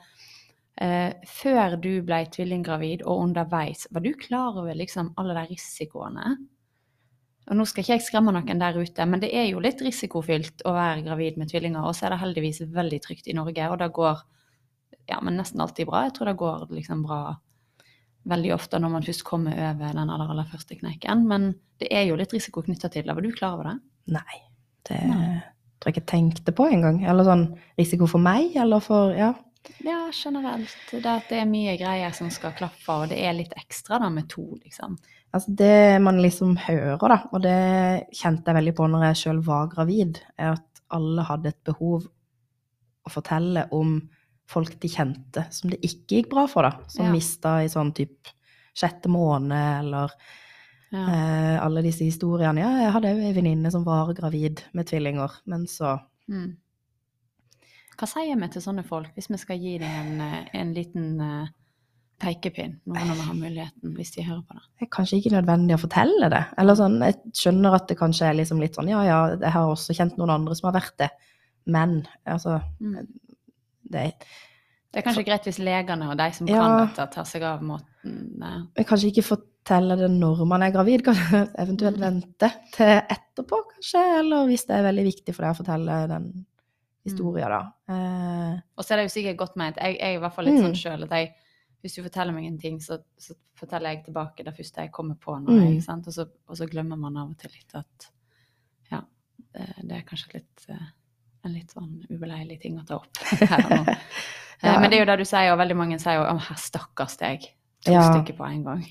eh, 0.82 1.12
Før 1.30 1.76
du 1.80 2.02
ble 2.02 2.26
tvillinggravid 2.34 3.04
og 3.06 3.20
underveis, 3.28 3.86
var 3.92 4.00
du 4.02 4.12
klar 4.18 4.58
over 4.58 4.74
liksom 4.74 5.12
alle 5.16 5.34
de 5.38 5.46
risikoene? 5.54 6.36
Og 7.44 7.58
nå 7.58 7.66
skal 7.68 7.84
ikke 7.84 7.96
jeg 7.98 8.04
skremme 8.06 8.32
noen 8.32 8.60
der 8.60 8.76
ute, 8.78 9.04
men 9.04 9.20
det 9.20 9.28
er 9.36 9.50
jo 9.50 9.60
litt 9.60 9.82
risikofylt 9.84 10.64
å 10.64 10.72
være 10.72 11.02
gravid 11.04 11.36
med 11.40 11.50
tvillinger. 11.50 11.84
Og 11.84 11.96
så 11.96 12.06
er 12.06 12.14
det 12.14 12.22
heldigvis 12.22 12.62
veldig 12.72 13.00
trygt 13.04 13.28
i 13.28 13.36
Norge, 13.36 13.66
og 13.68 13.80
det 13.82 13.90
går 13.96 14.22
ja, 15.10 15.20
men 15.20 15.36
nesten 15.36 15.60
alltid 15.60 15.88
bra. 15.88 16.06
Jeg 16.06 16.14
tror 16.16 16.30
det 16.30 16.38
går 16.40 16.66
liksom 16.72 17.02
bra 17.04 17.20
veldig 18.24 18.54
ofte 18.54 18.80
når 18.80 18.92
man 18.94 19.04
først 19.04 19.24
kommer 19.28 19.56
over 19.70 19.96
den 19.96 20.12
aller, 20.14 20.30
aller 20.32 20.48
første 20.48 20.78
kneiken. 20.78 21.26
Men 21.28 21.50
det 21.82 21.90
er 21.92 22.06
jo 22.08 22.18
litt 22.18 22.32
risiko 22.32 22.64
knytta 22.64 22.88
til 22.92 23.04
det. 23.04 23.16
Var 23.16 23.24
du 23.24 23.32
klar 23.36 23.58
over 23.58 23.72
det? 23.72 23.76
Nei, 24.14 24.38
det 24.88 25.00
Nei. 25.08 25.26
tror 25.80 25.92
jeg 25.92 25.98
ikke 25.98 26.12
tenkte 26.14 26.54
på 26.56 26.68
engang. 26.72 27.02
Eller 27.04 27.28
sånn 27.28 27.50
risiko 27.80 28.08
for 28.10 28.24
meg, 28.24 28.56
eller 28.60 28.84
for, 28.84 29.12
ja. 29.16 29.34
Ja, 29.84 30.06
generelt. 30.12 30.76
Det 30.90 31.04
at 31.08 31.30
det 31.32 31.40
er 31.40 31.48
mye 31.48 31.76
greier 31.80 32.12
som 32.16 32.30
skal 32.32 32.56
klaffe, 32.56 32.96
og 32.96 33.12
det 33.12 33.20
er 33.24 33.36
litt 33.36 33.52
ekstra 33.60 34.00
da 34.00 34.10
med 34.12 34.28
to, 34.32 34.46
liksom. 34.60 34.96
Altså 35.34 35.50
det 35.58 36.00
man 36.04 36.20
liksom 36.22 36.52
hører, 36.62 36.98
da, 37.10 37.16
og 37.34 37.42
det 37.42 37.54
kjente 38.14 38.46
jeg 38.52 38.54
veldig 38.60 38.74
på 38.78 38.86
når 38.90 39.08
jeg 39.08 39.18
sjøl 39.24 39.40
var 39.42 39.66
gravid, 39.72 40.20
er 40.38 40.52
at 40.54 40.82
alle 40.94 41.24
hadde 41.26 41.50
et 41.50 41.58
behov 41.66 42.04
å 43.04 43.10
fortelle 43.12 43.66
om 43.74 43.96
folk 44.46 44.76
de 44.80 44.88
kjente 44.92 45.42
som 45.52 45.72
det 45.72 45.80
ikke 45.82 46.20
gikk 46.20 46.30
bra 46.30 46.44
for, 46.46 46.62
da. 46.68 46.76
Som 46.92 47.06
Ja. 47.08 47.12
mista 47.12 47.56
i 47.64 47.68
sånn 47.72 47.90
type 47.96 48.30
sjette 48.76 49.08
måned, 49.10 49.80
eller 49.80 50.12
Ja. 50.92 51.06
eh, 51.08 51.58
alle 51.64 51.82
disse 51.82 52.04
historiene. 52.06 52.60
Ja, 52.60 52.70
jeg 52.84 52.92
hadde 52.92 53.10
jo 53.16 53.26
ei 53.26 53.32
venninne 53.34 53.70
som 53.72 53.82
var 53.84 54.14
gravid 54.14 54.62
med 54.72 54.86
tvillinger, 54.86 55.30
men 55.46 55.66
så 55.66 56.00
Mm. 56.30 56.56
Hva 57.98 58.06
sier 58.08 58.36
vi 58.40 58.48
til 58.48 58.62
sånne 58.62 58.84
folk, 58.86 59.10
hvis 59.14 59.28
vi 59.30 59.36
skal 59.36 59.58
gi 59.58 59.78
dem 59.78 59.90
en, 59.90 60.20
eh, 60.20 60.44
en 60.54 60.72
liten 60.74 61.20
eh, 61.20 61.48
pekepinn 62.24 62.78
nå 62.86 62.94
når 62.96 63.18
vi 63.18 63.26
har 63.28 63.34
muligheten, 63.38 63.92
hvis 63.98 64.14
de 64.16 64.24
hører 64.26 64.42
på 64.48 64.56
det? 64.56 64.64
det 64.80 64.86
er 64.88 64.90
kanskje 64.96 65.18
ikke 65.20 65.34
nødvendig 65.36 65.76
å 65.76 65.82
fortelle 65.84 66.30
det. 66.32 66.40
Eller 66.58 66.78
sånn, 66.80 66.96
jeg 67.04 67.20
skjønner 67.42 67.76
at 67.78 67.86
det 67.92 67.98
kanskje 68.00 68.30
er 68.30 68.38
liksom 68.40 68.60
litt 68.64 68.74
sånn, 68.78 68.88
ja 68.90 69.02
ja, 69.06 69.18
jeg 69.36 69.52
har 69.58 69.68
også 69.74 69.94
kjent 69.98 70.16
noen 70.20 70.30
andre 70.38 70.56
som 70.58 70.70
har 70.72 70.80
vært 70.80 70.96
det, 71.04 71.10
men 71.66 72.00
altså, 72.26 72.60
Mm. 72.80 73.06
det 73.90 74.14
Det 74.94 75.00
er 75.02 75.06
kanskje 75.08 75.24
greit 75.26 75.44
hvis 75.48 75.58
legene 75.58 76.06
og 76.10 76.16
de 76.18 76.30
som 76.32 76.46
Ja. 76.48 76.60
kan 76.60 76.86
dette, 76.86 77.10
tar 77.14 77.24
seg 77.26 77.42
av 77.42 77.60
måten 77.62 78.70
jeg 78.76 78.86
kanskje 78.86 79.08
ikke 79.10 79.24
fortelle 79.24 79.96
det 79.98 80.10
når 80.12 80.44
man 80.46 80.62
er 80.62 80.70
gravid, 80.70 81.02
kanskje 81.02 81.48
eventuelt 81.64 81.98
vente 81.98 82.50
til 82.72 83.00
etterpå, 83.00 83.62
kanskje, 83.74 84.02
eller 84.20 84.46
hvis 84.46 84.66
det 84.68 84.76
er 84.76 84.82
veldig 84.92 85.04
viktig 85.08 85.34
for 85.34 85.42
deg 85.46 85.54
å 85.54 85.58
fortelle 85.62 85.96
den 86.08 86.28
historien, 87.04 87.48
da. 87.50 87.62
Eh, 87.88 88.60
Og 88.78 88.84
så 88.84 88.92
er 88.94 88.96
det 89.02 89.06
jo 89.10 89.14
sikkert 89.20 89.36
godt 89.40 89.56
ment. 89.60 89.76
Jeg, 89.76 89.98
jeg 89.98 90.14
er 90.14 90.18
i 90.18 90.20
hvert 90.22 90.32
fall 90.36 90.44
litt 90.46 90.54
Mm. 90.60 90.66
sånn 90.68 90.78
sjøl 90.82 91.02
at 91.04 91.10
jeg, 91.10 91.32
hvis 91.84 91.98
du 91.98 92.02
forteller 92.02 92.32
meg 92.32 92.46
en 92.48 92.58
ting, 92.58 92.78
så, 92.80 92.96
så 93.20 93.34
forteller 93.60 93.92
jeg 93.92 94.04
tilbake 94.06 94.44
det 94.46 94.54
første 94.56 94.80
jeg 94.86 94.92
kommer 94.96 95.18
på. 95.20 95.34
nå. 95.36 95.52
Mm. 95.52 95.78
Og, 96.06 96.12
så, 96.16 96.24
og 96.48 96.56
så 96.56 96.66
glemmer 96.70 96.96
man 96.96 97.18
av 97.20 97.30
og 97.34 97.38
til 97.42 97.52
litt 97.52 97.74
at 97.76 98.06
ja, 98.90 99.02
det, 99.52 99.66
det 99.84 99.98
er 99.98 100.06
kanskje 100.08 100.38
litt 100.38 100.64
eh, 100.72 100.86
en 101.44 101.52
litt 101.52 101.74
sånn 101.76 101.98
ubeleilig 102.08 102.56
ting 102.62 102.78
å 102.80 102.86
ta 102.88 102.96
opp 103.02 103.20
her 103.52 103.66
og 103.68 103.76
nå. 103.82 103.84
Eh, 104.64 104.70
Ja. 104.70 104.78
Men 104.80 104.88
det 104.88 104.96
er 104.96 105.02
jo 105.02 105.06
det 105.10 105.16
du 105.20 105.24
sier, 105.28 105.50
og 105.52 105.58
veldig 105.60 105.74
mange 105.76 105.96
sier 106.00 106.14
jo 106.16 106.22
'Å, 106.24 106.38
her 106.46 106.56
stakkars 106.56 107.18
deg'. 107.20 107.42
To 107.84 107.92
Ja. 107.92 108.04
stykker 108.06 108.36
på 108.38 108.44
en 108.48 108.62
gang. 108.64 108.84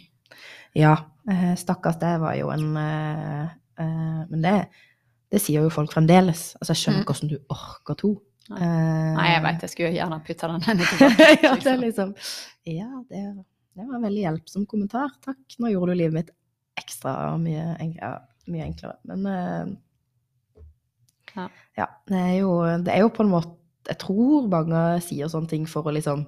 ja, 0.75 0.91
eh, 1.31 1.55
stakkars, 1.57 1.97
det 1.97 2.11
var 2.21 2.35
jo 2.37 2.51
en 2.53 2.77
uh, 2.77 3.47
uh, 3.79 4.21
Men 4.29 4.41
det, 4.43 4.67
det 5.31 5.41
sier 5.41 5.63
jo 5.63 5.69
folk 5.73 5.89
fremdeles. 5.95 6.53
Altså, 6.61 6.75
jeg 6.75 6.81
skjønner 6.83 6.99
Mm. 6.99 7.01
ikke 7.07 7.13
hvordan 7.15 7.31
du 7.31 7.37
orker 7.49 7.95
to. 7.97 8.11
Nei. 8.51 8.59
Eh, 8.59 9.09
Nei, 9.15 9.27
jeg 9.31 9.43
vet, 9.45 9.61
jeg 9.63 9.71
skulle 9.71 9.93
gjerne 9.95 10.19
putta 10.27 10.49
den 10.51 10.65
henne 10.67 10.87
tilbake. 10.91 11.27
ja, 11.45 11.53
det 11.55 11.71
er 11.71 11.81
liksom. 11.83 12.13
liksom 12.13 12.13
Ja, 12.67 12.89
det, 13.09 13.21
det 13.77 13.87
var 13.87 13.95
en 13.99 14.05
veldig 14.09 14.23
hjelpsom 14.25 14.65
kommentar. 14.69 15.13
Takk. 15.23 15.39
Nå 15.63 15.71
gjorde 15.71 15.93
du 15.95 16.01
livet 16.01 16.17
mitt 16.17 16.31
ekstra 16.79 17.13
mye, 17.39 17.69
enk 17.83 17.97
ja, 18.01 18.13
mye 18.51 18.67
enklere. 18.67 18.97
Men 19.09 19.25
uh, 19.29 20.63
Ja. 21.33 21.47
ja, 21.79 21.87
det 22.11 22.19
er, 22.19 22.33
jo, 22.43 22.51
det 22.85 22.93
er 22.93 22.99
jo 23.05 23.09
på 23.15 23.23
en 23.25 23.31
måte 23.31 23.55
Jeg 23.89 23.97
tror 24.03 24.45
mange 24.51 24.81
sier 25.03 25.27
sånne 25.31 25.49
ting 25.49 25.63
for 25.67 25.87
å 25.89 25.93
liksom 25.95 26.27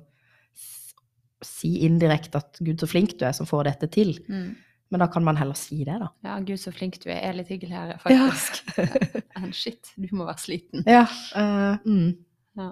si 1.45 1.75
indirekte 1.85 2.39
at 2.39 2.57
'gud, 2.59 2.79
så 2.81 2.87
flink 2.89 3.13
du 3.19 3.25
er 3.27 3.35
som 3.37 3.45
får 3.45 3.67
dette 3.67 3.87
til'. 3.93 4.17
Mm. 4.27 4.55
Men 4.93 5.01
da 5.01 5.07
kan 5.09 5.23
man 5.25 5.37
heller 5.39 5.57
si 5.57 5.79
det, 5.83 5.95
da. 5.99 6.11
Ja, 6.23 6.35
gud 6.45 6.59
så 6.61 6.71
flink 6.73 6.99
du 7.01 7.07
er. 7.09 7.17
Jeg 7.17 7.29
er 7.31 7.37
litt 7.39 7.49
hyggeligere, 7.49 7.95
Ja. 7.95 8.27
faktisk. 8.29 8.61
Enn 9.39 9.51
shit, 9.55 9.89
du 9.97 10.07
må 10.13 10.27
være 10.27 10.43
sliten. 10.43 10.85
Ja. 10.85 11.07
Uh, 11.35 11.81
mm. 11.85 12.71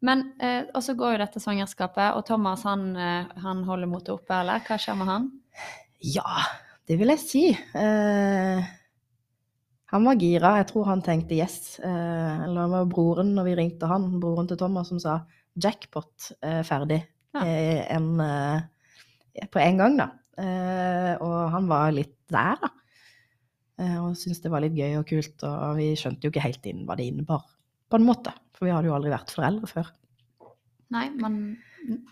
Men 0.00 0.22
eh, 0.40 0.62
og 0.72 0.80
så 0.80 0.94
går 0.96 1.12
jo 1.12 1.18
dette 1.20 1.40
svangerskapet, 1.42 2.14
og 2.16 2.22
Thomas 2.24 2.62
han, 2.64 2.86
eh, 2.96 3.26
han 3.44 3.58
holder 3.66 3.90
motet 3.90 4.14
oppe, 4.14 4.32
eller? 4.32 4.62
Hva 4.64 4.78
skjer 4.80 4.96
med 4.96 5.10
han? 5.10 5.26
Ja, 6.00 6.38
det 6.88 6.96
vil 6.96 7.12
jeg 7.12 7.20
si. 7.20 7.42
Uh, 7.74 8.62
han 9.92 10.08
var 10.08 10.16
gira. 10.22 10.54
Jeg 10.62 10.70
tror 10.70 10.88
han 10.88 11.02
tenkte 11.04 11.36
yes. 11.36 11.58
Eller 11.84 12.62
det 12.62 12.70
var 12.72 12.88
broren 12.88 13.34
når 13.36 13.50
vi 13.50 13.56
ringte 13.58 13.90
han, 13.90 14.06
broren 14.22 14.48
til 14.48 14.56
Thomas, 14.62 14.88
som 14.88 15.02
sa 15.02 15.18
jackpot 15.60 16.30
ferdig 16.64 17.02
Ja. 17.34 17.42
en, 17.98 18.08
på 19.50 19.60
en 19.60 19.82
gang, 19.82 19.98
da. 19.98 20.06
Eh, 20.38 21.14
og 21.18 21.38
han 21.54 21.66
var 21.70 21.90
litt 21.96 22.14
der, 22.30 22.60
da. 22.60 22.70
Eh, 23.80 23.96
og 24.02 24.18
syntes 24.18 24.42
det 24.44 24.52
var 24.52 24.62
litt 24.64 24.76
gøy 24.76 24.98
og 25.00 25.08
kult, 25.08 25.42
og 25.46 25.80
vi 25.80 25.90
skjønte 25.98 26.26
jo 26.26 26.32
ikke 26.32 26.44
helt 26.44 26.68
inn 26.68 26.84
hva 26.88 26.98
det 26.98 27.08
innebar, 27.10 27.46
på 27.90 27.98
en 27.98 28.06
måte. 28.06 28.34
For 28.56 28.68
vi 28.68 28.74
hadde 28.74 28.90
jo 28.90 28.96
aldri 28.96 29.12
vært 29.12 29.32
foreldre 29.32 29.70
før. 29.70 29.90
Nei, 30.92 31.06
men, 31.16 31.36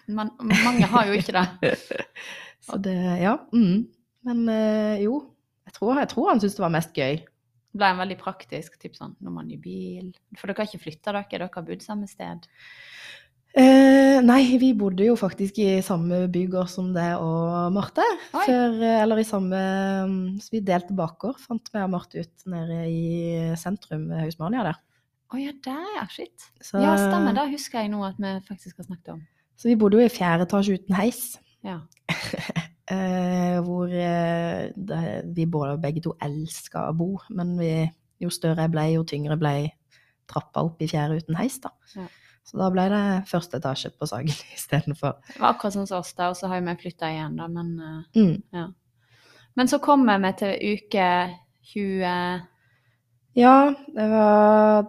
man, 0.06 0.32
mange 0.38 0.88
har 0.88 1.10
jo 1.10 1.18
ikke 1.18 1.34
det. 1.36 1.74
Så 2.68 2.78
det, 2.82 2.96
ja. 3.20 3.34
Mm. 3.52 3.88
Men 4.28 4.44
eh, 4.52 5.02
jo, 5.04 5.20
jeg 5.68 5.76
tror, 5.76 5.98
jeg 6.00 6.10
tror 6.12 6.30
han 6.32 6.40
syntes 6.40 6.56
det 6.58 6.64
var 6.64 6.74
mest 6.74 6.96
gøy. 6.96 7.20
Det 7.68 7.80
ble 7.82 7.90
en 7.92 8.00
veldig 8.00 8.16
praktisk, 8.20 8.78
typ 8.80 8.96
sånn 8.96 9.12
når 9.20 9.34
man 9.34 9.50
er 9.50 9.58
i 9.58 9.62
bil. 9.62 10.08
For 10.38 10.48
dere 10.48 10.64
har 10.64 10.70
ikke 10.70 10.86
flytta 10.86 11.12
dere, 11.12 11.28
dere 11.30 11.50
har 11.52 11.66
bodd 11.66 11.84
samme 11.84 12.08
sted. 12.10 12.48
Eh, 13.58 14.20
nei, 14.22 14.42
vi 14.60 14.68
bodde 14.78 15.02
jo 15.02 15.16
faktisk 15.18 15.56
i 15.58 15.80
samme 15.82 16.20
bygård 16.30 16.68
som 16.70 16.92
det 16.94 17.08
og 17.18 17.72
Marte. 17.74 18.04
Før, 18.30 18.76
eh, 18.76 19.00
eller 19.02 19.18
i 19.18 19.26
samme 19.26 19.62
mm, 20.06 20.20
Så 20.44 20.52
vi 20.52 20.60
delte 20.62 20.94
bakgård, 20.94 21.40
fant 21.42 21.72
vi 21.72 21.82
og 21.82 21.90
Marte 21.90 22.22
ut 22.22 22.46
nede 22.46 22.84
i 22.86 23.56
sentrum 23.58 24.06
ved 24.12 24.22
Hausmania 24.22 24.62
der. 24.68 24.78
Å 25.28 25.40
ja, 25.42 25.56
der, 25.64 25.88
ja. 25.96 26.06
Shit. 26.12 26.46
Så, 26.62 26.78
Ja, 26.84 26.94
stemmer. 27.00 27.34
Det 27.34 27.48
husker 27.56 27.82
jeg 27.82 27.90
nå 27.92 28.04
at 28.06 28.20
vi 28.22 28.30
faktisk 28.46 28.78
har 28.78 28.86
snakket 28.86 29.16
om. 29.16 29.26
Så 29.58 29.72
vi 29.72 29.76
bodde 29.80 29.98
jo 29.98 30.06
i 30.06 30.12
fjerde 30.12 30.46
etasje 30.46 30.78
uten 30.78 30.98
heis. 31.00 31.22
Ja. 31.66 31.82
Eh, 32.88 33.58
hvor 33.60 33.90
eh, 33.92 34.70
det, 34.72 34.98
vi 35.36 35.44
både, 35.44 35.74
begge 35.76 36.00
to 36.00 36.14
elska 36.24 36.86
å 36.88 36.94
bo, 36.96 37.08
men 37.36 37.50
vi, 37.60 37.72
jo 38.24 38.30
større 38.32 38.64
jeg 38.64 38.72
ble, 38.72 38.84
jo 38.94 39.02
tyngre 39.04 39.36
ble 39.36 39.50
trappa 40.24 40.62
opp 40.64 40.80
i 40.80 40.88
fjerde 40.88 41.18
uten 41.20 41.36
heis, 41.36 41.58
da. 41.60 41.74
Ja. 41.92 42.06
Så 42.48 42.56
da 42.56 42.70
ble 42.72 42.86
det 42.88 43.04
første 43.28 43.58
etasje 43.60 43.90
på 43.92 44.08
Sagen 44.08 44.32
istedenfor. 44.56 45.18
Det 45.34 45.40
var 45.42 45.52
akkurat 45.54 45.76
sånn 45.76 45.88
som 45.90 46.00
oss, 46.00 46.14
da, 46.16 46.30
og 46.32 46.38
så 46.38 46.48
har 46.48 46.62
vi 46.64 46.76
flytta 46.80 47.10
igjen, 47.12 47.36
da, 47.40 47.48
men 47.52 47.74
eh, 47.78 48.22
Mm. 48.22 48.74
Men 49.58 49.66
så 49.66 49.80
kommer 49.82 50.20
vi 50.22 50.30
til 50.38 50.76
uke 50.76 51.06
20 51.72 52.10
Ja, 53.34 53.54
det 53.94 54.04
var 54.12 54.86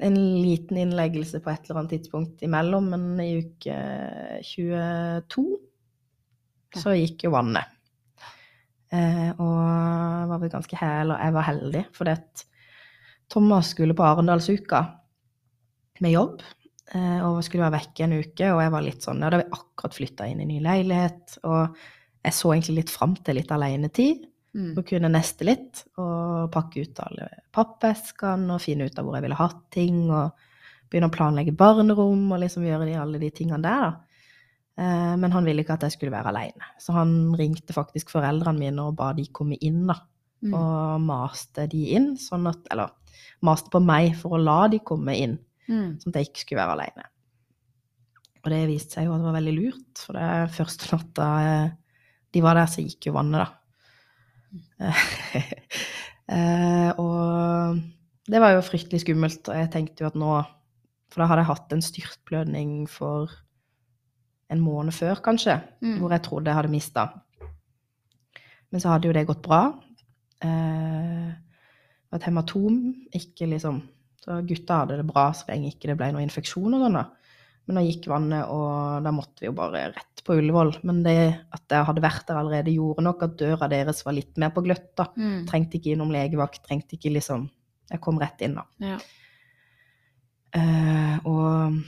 en 0.00 0.16
liten 0.42 0.78
innleggelse 0.80 1.42
på 1.44 1.50
et 1.52 1.66
eller 1.66 1.82
annet 1.82 1.92
tidspunkt 1.98 2.42
imellom, 2.42 2.88
men 2.88 3.20
i 3.20 3.34
uke 3.42 3.76
22 4.48 5.44
så 6.78 6.94
gikk 6.96 7.26
jo 7.26 7.34
vannet. 7.36 7.68
Eh, 8.92 9.28
og 9.36 10.28
var 10.30 10.40
vel 10.40 10.52
ganske 10.52 10.76
he- 10.80 11.04
og 11.04 11.14
jeg 11.18 11.34
var 11.36 11.46
heldig, 11.50 11.84
fordi 11.96 12.16
at 12.16 12.44
Thomas 13.28 13.74
skulle 13.74 13.96
på 13.96 14.04
Arendalsuka 14.08 14.80
med 16.00 16.14
jobb, 16.14 16.40
og 16.96 17.42
skulle 17.44 17.66
være 17.66 17.76
vekke 17.82 18.04
en 18.06 18.16
uke, 18.16 18.48
og 18.48 18.62
jeg 18.64 18.72
var 18.72 18.84
litt 18.84 19.04
sånn, 19.04 19.20
ja, 19.20 19.28
da 19.28 19.38
hadde 19.38 19.44
vi 19.44 19.58
akkurat 19.58 19.96
flytta 19.98 20.28
inn 20.30 20.40
i 20.40 20.48
ny 20.48 20.58
leilighet, 20.64 21.38
og 21.44 21.76
jeg 22.24 22.36
så 22.36 22.52
egentlig 22.54 22.76
litt 22.80 22.92
fram 22.92 23.14
til 23.24 23.36
litt 23.36 23.52
alenetid, 23.52 24.22
mm. 24.56 24.72
og 24.72 24.84
kunne 24.88 25.10
neste 25.12 25.46
litt, 25.46 25.84
og 26.00 26.48
pakke 26.54 26.86
ut 26.86 27.02
alle 27.04 27.28
pappeskene, 27.54 28.54
og 28.54 28.64
finne 28.64 28.88
ut 28.88 28.98
av 28.98 29.06
hvor 29.06 29.18
jeg 29.18 29.26
ville 29.26 29.40
hatt 29.40 29.62
ting, 29.74 30.06
og 30.08 30.46
begynne 30.88 31.10
å 31.10 31.14
planlegge 31.14 31.56
barnerom, 31.56 32.26
og 32.32 32.42
liksom 32.42 32.64
gjøre 32.64 32.88
de, 32.88 32.96
alle 32.98 33.20
de 33.20 33.32
tingene 33.36 33.64
der, 33.64 33.88
da. 33.88 33.94
Eh, 34.78 35.16
Men 35.20 35.34
han 35.34 35.44
ville 35.44 35.64
ikke 35.64 35.74
at 35.76 35.88
jeg 35.88 35.96
skulle 35.96 36.14
være 36.14 36.32
alene. 36.32 36.70
Så 36.80 36.94
han 36.96 37.34
ringte 37.38 37.74
faktisk 37.76 38.12
foreldrene 38.14 38.62
mine 38.62 38.86
og 38.86 38.96
ba 38.96 39.12
de 39.16 39.26
komme 39.34 39.58
inn, 39.60 39.84
da. 39.90 39.98
Mm. 40.38 40.54
Og 40.54 41.02
maste 41.02 41.66
de 41.66 41.80
inn, 41.98 42.12
sånn 42.14 42.46
at 42.46 42.68
Eller 42.70 42.92
maste 43.42 43.72
på 43.72 43.80
meg 43.82 44.12
for 44.20 44.36
å 44.36 44.42
la 44.42 44.68
de 44.70 44.78
komme 44.86 45.16
inn, 45.18 45.34
Mm. 45.68 45.98
sånn 46.00 46.12
at 46.14 46.18
jeg 46.20 46.28
ikke 46.30 46.40
skulle 46.46 46.62
være 46.62 46.76
alene. 46.78 47.04
Og 48.44 48.50
det 48.54 48.60
viste 48.70 48.96
seg 48.96 49.04
jo 49.08 49.12
at 49.14 49.20
det 49.20 49.26
var 49.28 49.36
veldig 49.40 49.54
lurt, 49.58 49.98
for 50.00 50.16
det 50.16 50.28
første 50.54 50.88
natta 50.94 51.26
eh, 51.44 51.70
de 52.32 52.40
var 52.44 52.54
der, 52.56 52.66
så 52.72 52.84
gikk 52.84 53.08
jo 53.10 53.16
vannet, 53.18 53.44
da. 53.44 53.48
Eh, 56.28 56.90
og 57.00 57.78
det 58.28 58.40
var 58.42 58.50
jo 58.52 58.60
fryktelig 58.60 58.98
skummelt, 59.00 59.48
og 59.48 59.56
jeg 59.56 59.70
tenkte 59.72 60.02
jo 60.04 60.08
at 60.10 60.16
nå 60.20 60.32
For 61.08 61.22
da 61.22 61.28
hadde 61.30 61.40
jeg 61.40 61.48
hatt 61.48 61.72
en 61.72 61.80
styrtblødning 61.86 62.72
for 62.92 63.32
en 64.52 64.60
måned 64.60 64.92
før, 64.92 65.22
kanskje, 65.24 65.54
Mm. 65.80 65.94
hvor 66.02 66.10
jeg 66.12 66.22
trodde 66.26 66.50
jeg 66.50 66.54
hadde 66.58 66.68
mista. 66.68 67.06
Men 68.70 68.80
så 68.84 68.90
hadde 68.92 69.08
jo 69.08 69.14
det 69.16 69.26
gått 69.26 69.40
bra. 69.40 69.72
Eh, 70.44 71.32
et 72.12 72.22
hematom, 72.28 72.76
ikke 73.14 73.48
liksom 73.48 73.80
Så 74.24 74.40
gutta 74.48 74.82
hadde 74.82 74.98
det 75.00 75.06
bra 75.08 75.28
så 75.36 75.46
lenge 75.48 75.70
ikke 75.72 75.92
det 75.92 75.98
ble 76.00 76.10
noen 76.14 76.26
infeksjon 76.26 76.74
og 76.74 76.84
sånn, 76.84 76.98
da. 76.98 77.06
Men 77.68 77.78
da 77.78 77.84
gikk 77.84 78.06
vannet, 78.08 78.48
og 78.48 79.04
da 79.04 79.12
måtte 79.12 79.42
vi 79.42 79.50
jo 79.50 79.54
bare 79.56 79.90
rett 79.92 80.22
på 80.24 80.38
Ullevål. 80.40 80.78
Men 80.88 81.02
det 81.04 81.18
at 81.52 81.74
jeg 81.74 81.84
hadde 81.84 82.04
vært 82.04 82.24
der 82.30 82.40
allerede, 82.40 82.72
gjorde 82.72 83.04
nok 83.04 83.26
at 83.26 83.36
døra 83.40 83.68
deres 83.68 84.00
var 84.06 84.16
litt 84.16 84.40
mer 84.40 84.54
på 84.54 84.64
gløtt, 84.64 84.90
da. 84.96 85.10
Mm. 85.20 85.42
Trengte 85.50 85.76
ikke 85.76 85.92
innom 85.92 86.12
legevakt, 86.14 86.62
trengte 86.64 86.96
ikke 86.96 87.12
liksom 87.18 87.48
Jeg 87.88 88.02
kom 88.04 88.18
rett 88.20 88.42
inn, 88.44 88.56
da. 88.58 88.64
Ja. 88.84 88.98
Uh, 90.56 91.16
og 91.28 91.78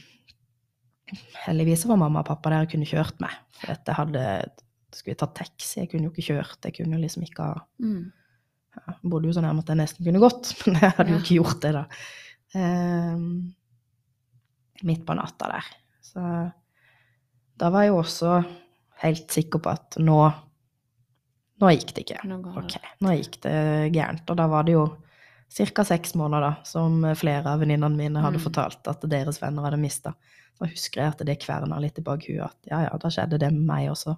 heldigvis 1.46 1.86
var 1.88 1.98
mamma 2.00 2.22
og 2.22 2.28
pappa 2.28 2.52
der 2.52 2.66
og 2.66 2.72
kunne 2.72 2.88
kjørt 2.88 3.20
meg. 3.20 3.34
For 3.60 3.74
at 3.74 3.88
jeg 3.88 3.98
hadde 3.98 4.24
Skulle 4.90 5.14
jeg 5.14 5.20
tatt 5.20 5.36
taxi? 5.38 5.74
Jeg 5.80 5.90
kunne 5.92 6.08
jo 6.08 6.12
ikke 6.12 6.32
kjørt. 6.32 6.64
Jeg 6.66 6.74
kunne 6.80 6.96
jo 6.96 7.04
liksom 7.04 7.22
ikke 7.26 7.46
ha 7.46 7.60
Mm. 7.80 8.08
Ja, 8.76 8.94
bodde 9.02 9.28
jo 9.30 9.34
så 9.36 9.42
nærme 9.44 9.62
at 9.64 9.70
jeg 9.72 9.80
nesten 9.80 10.06
kunne 10.06 10.22
gått, 10.22 10.52
men 10.66 10.78
jeg 10.80 10.94
hadde 10.98 11.14
jo 11.14 11.20
ikke 11.22 11.38
gjort 11.40 11.60
det 11.64 11.72
da. 11.76 11.84
Eh, 12.54 13.16
midt 14.88 15.04
på 15.06 15.16
natta 15.18 15.50
der. 15.52 15.66
Så 16.04 16.22
da 17.60 17.68
var 17.70 17.84
jeg 17.84 17.92
jo 17.92 17.98
også 18.00 18.38
helt 19.02 19.32
sikker 19.34 19.60
på 19.64 19.72
at 19.74 19.98
nå 20.00 20.20
Nå 21.60 21.68
gikk 21.74 21.90
det 21.92 22.02
ikke. 22.06 22.22
Nå. 22.24 22.38
Ok, 22.56 22.72
nå 23.04 23.10
gikk 23.18 23.34
det 23.44 23.52
gærent. 23.92 24.22
Og 24.32 24.36
da 24.38 24.46
var 24.48 24.64
det 24.64 24.72
jo 24.78 24.86
ca. 25.52 25.82
seks 25.84 26.14
måneder, 26.16 26.40
da, 26.46 26.64
som 26.64 27.02
flere 27.20 27.52
av 27.52 27.60
venninnene 27.60 27.98
mine 27.98 28.22
hadde 28.24 28.38
Mm. 28.40 28.44
fortalt 28.46 28.88
at 28.88 29.04
deres 29.12 29.42
venner 29.42 29.66
hadde 29.68 29.76
mista. 29.76 30.14
Så 30.56 30.64
husker 30.70 31.02
jeg 31.02 31.12
at 31.12 31.20
det 31.28 31.36
kverna 31.42 31.76
litt 31.84 31.98
i 32.00 32.02
bakhuet 32.06 32.40
at 32.46 32.56
ja, 32.70 32.78
ja, 32.86 32.96
da 32.96 33.10
skjedde 33.12 33.36
det 33.42 33.50
med 33.52 33.66
meg 33.68 33.90
også. 33.92 34.16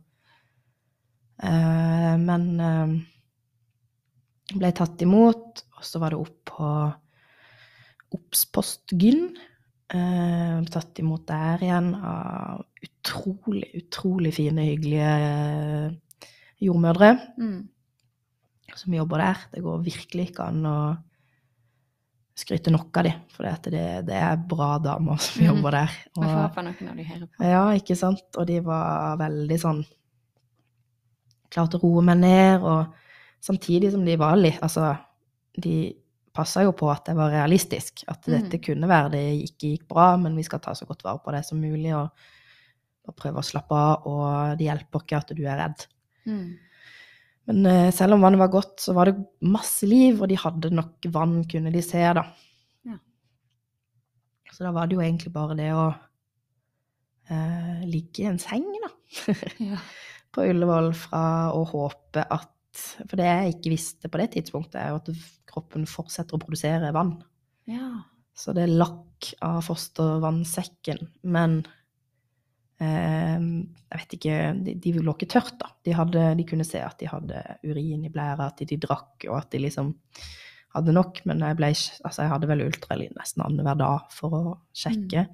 Eh, 1.43 2.15
men 2.23 2.47
eh, 2.61 2.95
ble 4.59 4.73
tatt 4.77 5.01
imot, 5.05 5.63
og 5.77 5.85
så 5.87 6.01
var 6.03 6.11
det 6.15 6.19
opp 6.21 6.45
på 6.53 6.71
Obs-post 8.13 8.93
Gyn. 8.99 9.31
Eh, 9.93 10.57
ble 10.63 10.71
tatt 10.73 10.99
imot 11.03 11.27
der 11.29 11.63
igjen 11.65 11.93
av 11.97 12.63
utrolig, 12.83 13.69
utrolig 13.83 14.33
fine, 14.37 14.65
hyggelige 14.71 15.13
eh, 15.29 15.95
jordmødre 16.63 17.13
Mm. 17.39 17.69
som 18.75 18.95
jobber 18.95 19.19
der. 19.19 19.37
Det 19.53 19.63
går 19.63 19.83
virkelig 19.85 20.31
ikke 20.31 20.47
an 20.49 20.63
å 20.67 20.77
skryte 22.35 22.73
nok 22.73 22.97
av 22.97 23.05
dem, 23.05 23.19
for 23.29 23.45
det, 23.45 24.07
det 24.09 24.17
er 24.17 24.37
bra 24.49 24.79
damer 24.81 25.19
som 25.21 25.43
Mhm. 25.43 25.49
jobber 25.57 25.71
der. 25.71 25.91
Vi 26.17 26.23
får 26.23 26.49
håpe 26.49 26.63
noen 26.65 26.89
av 26.89 26.97
de 26.97 27.05
hører 27.05 27.27
på. 27.29 27.45
ja, 27.45 27.65
ikke 27.77 27.97
sant? 27.97 28.23
Og 28.39 28.47
de 28.47 28.61
var 28.61 29.17
veldig 29.19 29.59
sånn 29.61 29.85
Klarte 31.53 31.77
å 31.77 31.83
roe 31.83 32.01
meg 32.03 32.17
ned, 32.17 32.63
og 32.63 32.87
samtidig 33.43 33.91
som 33.95 34.05
de 34.07 34.15
var 34.21 34.37
litt 34.39 34.61
Altså, 34.63 34.93
de 35.61 35.75
passa 36.33 36.63
jo 36.65 36.73
på 36.73 36.89
at 36.89 37.05
det 37.11 37.17
var 37.19 37.33
realistisk. 37.35 38.05
At 38.09 38.25
Mm. 38.27 38.35
dette 38.39 38.61
kunne 38.65 38.89
være 38.89 39.11
det 39.13 39.25
ikke 39.51 39.73
gikk 39.75 39.89
bra, 39.91 40.17
men 40.17 40.37
vi 40.39 40.45
skal 40.47 40.63
ta 40.65 40.73
så 40.75 40.87
godt 40.89 41.03
vare 41.05 41.21
på 41.25 41.33
det 41.35 41.45
som 41.45 41.61
mulig, 41.61 41.93
og 41.97 42.09
og 43.03 43.17
prøve 43.19 43.41
å 43.41 43.43
slappe 43.43 43.75
av, 43.75 44.05
og 44.07 44.59
det 44.61 44.69
hjelper 44.69 45.01
ikke 45.03 45.17
at 45.19 45.31
du 45.35 45.41
er 45.43 45.57
redd. 45.59 45.81
Mm. 46.25 46.53
Men 47.51 47.67
uh, 47.67 47.91
selv 47.91 48.15
om 48.15 48.21
vannet 48.23 48.39
var 48.39 48.53
godt, 48.53 48.77
så 48.79 48.95
var 48.95 49.11
det 49.11 49.17
masse 49.43 49.83
liv, 49.91 50.21
og 50.23 50.29
de 50.31 50.37
hadde 50.39 50.71
nok 50.71 51.09
vann, 51.11 51.41
kunne 51.51 51.73
de 51.75 51.83
se, 51.83 51.99
da. 51.99 52.23
Ja. 52.87 52.95
Så 54.53 54.63
da 54.63 54.71
var 54.71 54.87
det 54.87 54.95
jo 54.95 55.03
egentlig 55.03 55.33
bare 55.35 55.57
det 55.59 55.73
å 55.75 55.89
eh, 57.31 57.83
ligge 57.91 58.23
i 58.23 58.29
en 58.31 58.39
seng, 58.39 58.69
da, 58.85 58.93
Ja. 59.59 59.81
på 60.33 60.47
Ullevål 60.49 60.93
fra 60.97 61.25
å 61.53 61.65
håpe 61.69 62.23
at 62.33 62.52
For 62.73 63.19
det 63.21 63.29
jeg 63.29 63.55
ikke 63.57 63.75
visste 63.75 64.09
på 64.09 64.21
det 64.21 64.31
tidspunktet, 64.37 64.79
er 64.81 64.93
jo 64.93 65.01
at 65.03 65.11
kroppen 65.53 65.85
fortsetter 65.89 66.39
å 66.39 66.43
produsere 66.43 66.95
vann. 66.97 67.19
ja. 67.71 67.93
Så 68.33 68.55
det 68.57 68.63
er 68.65 68.79
lakk 68.81 69.27
av 69.45 69.59
fostervannsekken, 69.67 71.03
men 71.29 71.59
eh, 72.81 73.37
Jeg 73.37 73.99
vet 74.01 74.15
ikke 74.17 74.37
De, 74.57 74.75
de 74.81 74.93
lå 74.97 75.13
ikke 75.13 75.29
tørt, 75.35 75.59
da. 75.61 75.69
De, 75.85 75.93
hadde, 75.93 76.23
de 76.39 76.47
kunne 76.49 76.65
se 76.65 76.81
at 76.81 76.97
de 77.03 77.11
hadde 77.13 77.43
urin 77.69 78.07
i 78.09 78.13
blæra, 78.13 78.49
at 78.49 78.65
de 78.65 78.81
drakk, 78.81 79.27
og 79.29 79.37
at 79.37 79.53
de 79.53 79.61
liksom 79.67 79.93
hadde 80.73 80.97
nok. 80.97 81.21
Men 81.29 81.45
jeg, 81.45 81.59
ble, 81.61 81.71
altså 81.77 82.25
jeg 82.25 82.33
hadde 82.33 82.51
vel 82.51 82.65
ultralyd 82.65 83.13
nesten 83.19 83.45
annenhver 83.45 83.79
dag 83.85 84.17
for 84.17 84.39
å 84.39 84.43
sjekke. 84.73 85.27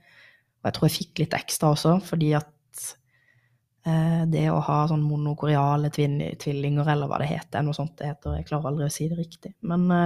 Og 0.58 0.68
jeg 0.68 0.76
tror 0.76 0.88
jeg 0.88 0.96
fikk 0.98 1.22
litt 1.22 1.38
ekstra 1.38 1.72
også, 1.76 1.94
fordi 2.04 2.32
at 2.34 2.82
det 4.32 4.44
å 4.52 4.58
ha 4.64 4.78
sånn 4.90 5.02
monokoriale 5.06 5.90
tvillinger, 5.92 6.88
eller 6.92 7.08
hva 7.10 7.18
det 7.22 7.30
heter, 7.30 7.62
noe 7.66 7.76
sånt 7.76 7.96
det 8.00 8.10
heter, 8.12 8.36
jeg 8.38 8.46
klarer 8.50 8.70
aldri 8.72 8.86
å 8.88 8.92
si 8.92 9.08
det 9.10 9.18
riktig, 9.18 9.54
men 9.68 9.86
det 9.88 10.02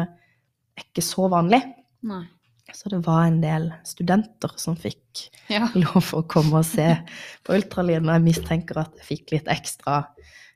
er 0.81 0.87
ikke 0.87 1.05
så 1.05 1.29
vanlig. 1.33 1.61
Nei. 2.09 2.25
Så 2.73 2.89
det 2.89 3.03
var 3.05 3.27
en 3.29 3.41
del 3.43 3.67
studenter 3.85 4.55
som 4.57 4.77
fikk 4.81 5.27
Ja. 5.53 5.67
lov 5.83 6.07
å 6.17 6.23
komme 6.31 6.63
og 6.63 6.65
se 6.65 6.89
på 7.45 7.53
ultralyden, 7.59 8.09
og 8.09 8.15
jeg 8.17 8.27
mistenker 8.31 8.79
at 8.81 8.95
jeg 9.03 9.09
fikk 9.11 9.35
litt 9.35 9.51
ekstra, 9.53 9.99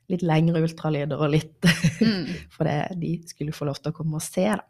litt 0.09 0.23
lengre 0.25 0.61
ultralyder 0.65 1.19
og 1.21 1.33
litt 1.35 1.67
Mm. 2.01 2.27
For 2.53 2.63
det, 2.69 2.77
de 3.01 3.11
skulle 3.29 3.53
få 3.53 3.65
lov 3.69 3.77
til 3.81 3.91
å 3.91 3.95
komme 3.97 4.17
og 4.17 4.23
se, 4.25 4.45
da. 4.49 4.63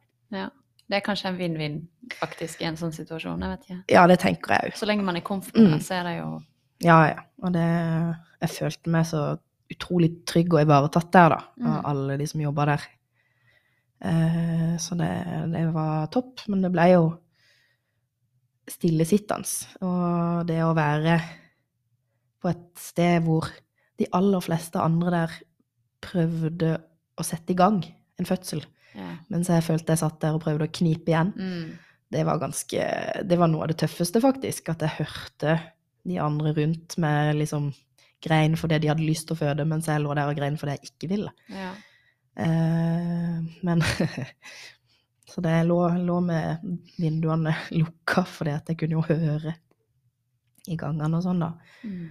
ja. 0.43 0.49
Det 0.87 0.95
er 0.95 1.03
kanskje 1.03 1.27
en 1.27 1.35
vinn-vinn 1.35 1.73
faktisk 2.15 2.61
i 2.63 2.67
en 2.69 2.77
sånn 2.79 2.93
situasjon. 2.95 3.41
Jeg 3.43 3.49
vet 3.51 3.65
ikke. 3.65 3.79
Ja, 3.91 4.05
det 4.07 4.15
tenker 4.21 4.53
jeg 4.55 4.69
òg. 4.69 4.77
Så 4.79 4.87
lenge 4.87 5.03
man 5.03 5.17
er 5.19 5.23
komfortabel, 5.27 5.73
Mm. 5.73 5.81
så 5.83 5.97
er 5.97 6.03
det 6.07 6.13
jo 6.21 6.27
Ja, 6.83 6.97
ja. 7.09 7.21
Og 7.43 7.53
det 7.53 7.63
Jeg 8.41 8.49
følte 8.53 8.89
meg 8.93 9.05
så 9.09 9.21
utrolig 9.73 10.11
trygg 10.29 10.53
og 10.53 10.61
ivaretatt 10.61 11.11
der, 11.11 11.29
da, 11.33 11.37
av 11.65 11.77
Mm. 11.81 11.85
alle 11.89 12.17
de 12.17 12.27
som 12.27 12.41
jobba 12.41 12.65
der. 12.65 12.83
Eh, 14.05 14.77
så 14.77 14.95
det, 14.95 15.09
det 15.51 15.63
var 15.73 16.05
topp. 16.13 16.43
Men 16.47 16.61
det 16.61 16.71
ble 16.71 16.85
jo 16.93 17.17
stillesittende. 18.69 19.47
Og 19.81 20.45
det 20.49 20.59
å 20.63 20.75
være 20.77 21.17
på 22.43 22.51
et 22.51 22.65
sted 22.79 23.23
hvor 23.25 23.47
de 23.97 24.07
aller 24.13 24.43
fleste 24.45 24.79
andre 24.81 25.13
der 25.15 25.35
prøvde 26.05 26.75
å 27.17 27.25
sette 27.25 27.55
i 27.55 27.57
gang 27.57 27.79
en 28.19 28.25
fødsel, 28.29 28.61
ja. 28.97 29.15
mens 29.33 29.49
jeg 29.49 29.65
følte 29.65 29.93
jeg 29.95 30.01
satt 30.03 30.19
der 30.21 30.35
og 30.37 30.43
prøvde 30.45 30.67
å 30.67 30.73
knipe 30.79 31.09
igjen. 31.11 31.33
Mm. 31.35 31.71
Det 32.13 32.23
var 32.25 32.39
ganske 32.39 32.83
Det 33.27 33.37
var 33.37 33.49
noe 33.51 33.65
av 33.65 33.67
det 33.73 33.79
tøffeste, 33.81 34.21
faktisk. 34.23 34.69
At 34.71 34.81
jeg 34.85 34.95
hørte 35.01 35.57
de 36.07 36.21
andre 36.23 36.53
rundt 36.57 36.97
med 37.01 37.35
liksom 37.41 37.69
grein 38.23 38.55
fordi 38.57 38.79
de 38.81 38.89
hadde 38.89 39.05
lyst 39.05 39.27
til 39.27 39.37
å 39.37 39.41
føde, 39.43 39.67
mens 39.69 39.89
jeg 39.89 40.01
lå 40.01 40.15
der 40.17 40.31
og 40.31 40.39
grein 40.39 40.57
fordi 40.59 40.77
jeg 40.77 40.91
ikke 40.91 41.11
ville. 41.15 41.35
ja. 41.53 41.75
Eh, 42.37 43.37
men 43.65 43.81
Så 45.27 45.41
det 45.41 45.53
lå, 45.67 45.79
lå 46.01 46.19
med 46.23 46.61
vinduene 46.97 47.55
lukka 47.79 48.23
fordi 48.25 48.53
at 48.53 48.69
jeg 48.71 48.79
kunne 48.81 48.99
jo 48.99 49.03
høre 49.05 49.55
i 50.67 50.77
gangene 50.79 51.19
og 51.19 51.23
sånn, 51.23 51.43
da. 51.43 51.49
Mm. 51.87 52.05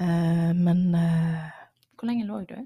Eh, 0.00 0.50
men 0.56 0.82
eh, 0.96 1.48
Hvor 1.98 2.10
lenge 2.10 2.26
lå 2.28 2.42
du? 2.48 2.58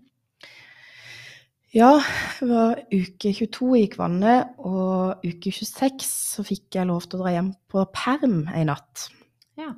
Ja, 1.72 1.94
det 2.36 2.48
var 2.50 2.82
uke 2.92 3.32
22 3.32 3.70
gikk 3.80 3.96
vannet, 3.96 4.50
og 4.60 5.24
uke 5.24 5.48
26 5.48 6.04
så 6.04 6.44
fikk 6.44 6.76
jeg 6.76 6.90
lov 6.90 7.06
til 7.06 7.16
å 7.16 7.24
dra 7.24 7.32
hjem 7.32 7.48
på 7.72 7.86
perm 7.96 8.42
en 8.52 8.68
natt. 8.68 9.06
Ja. 9.56 9.70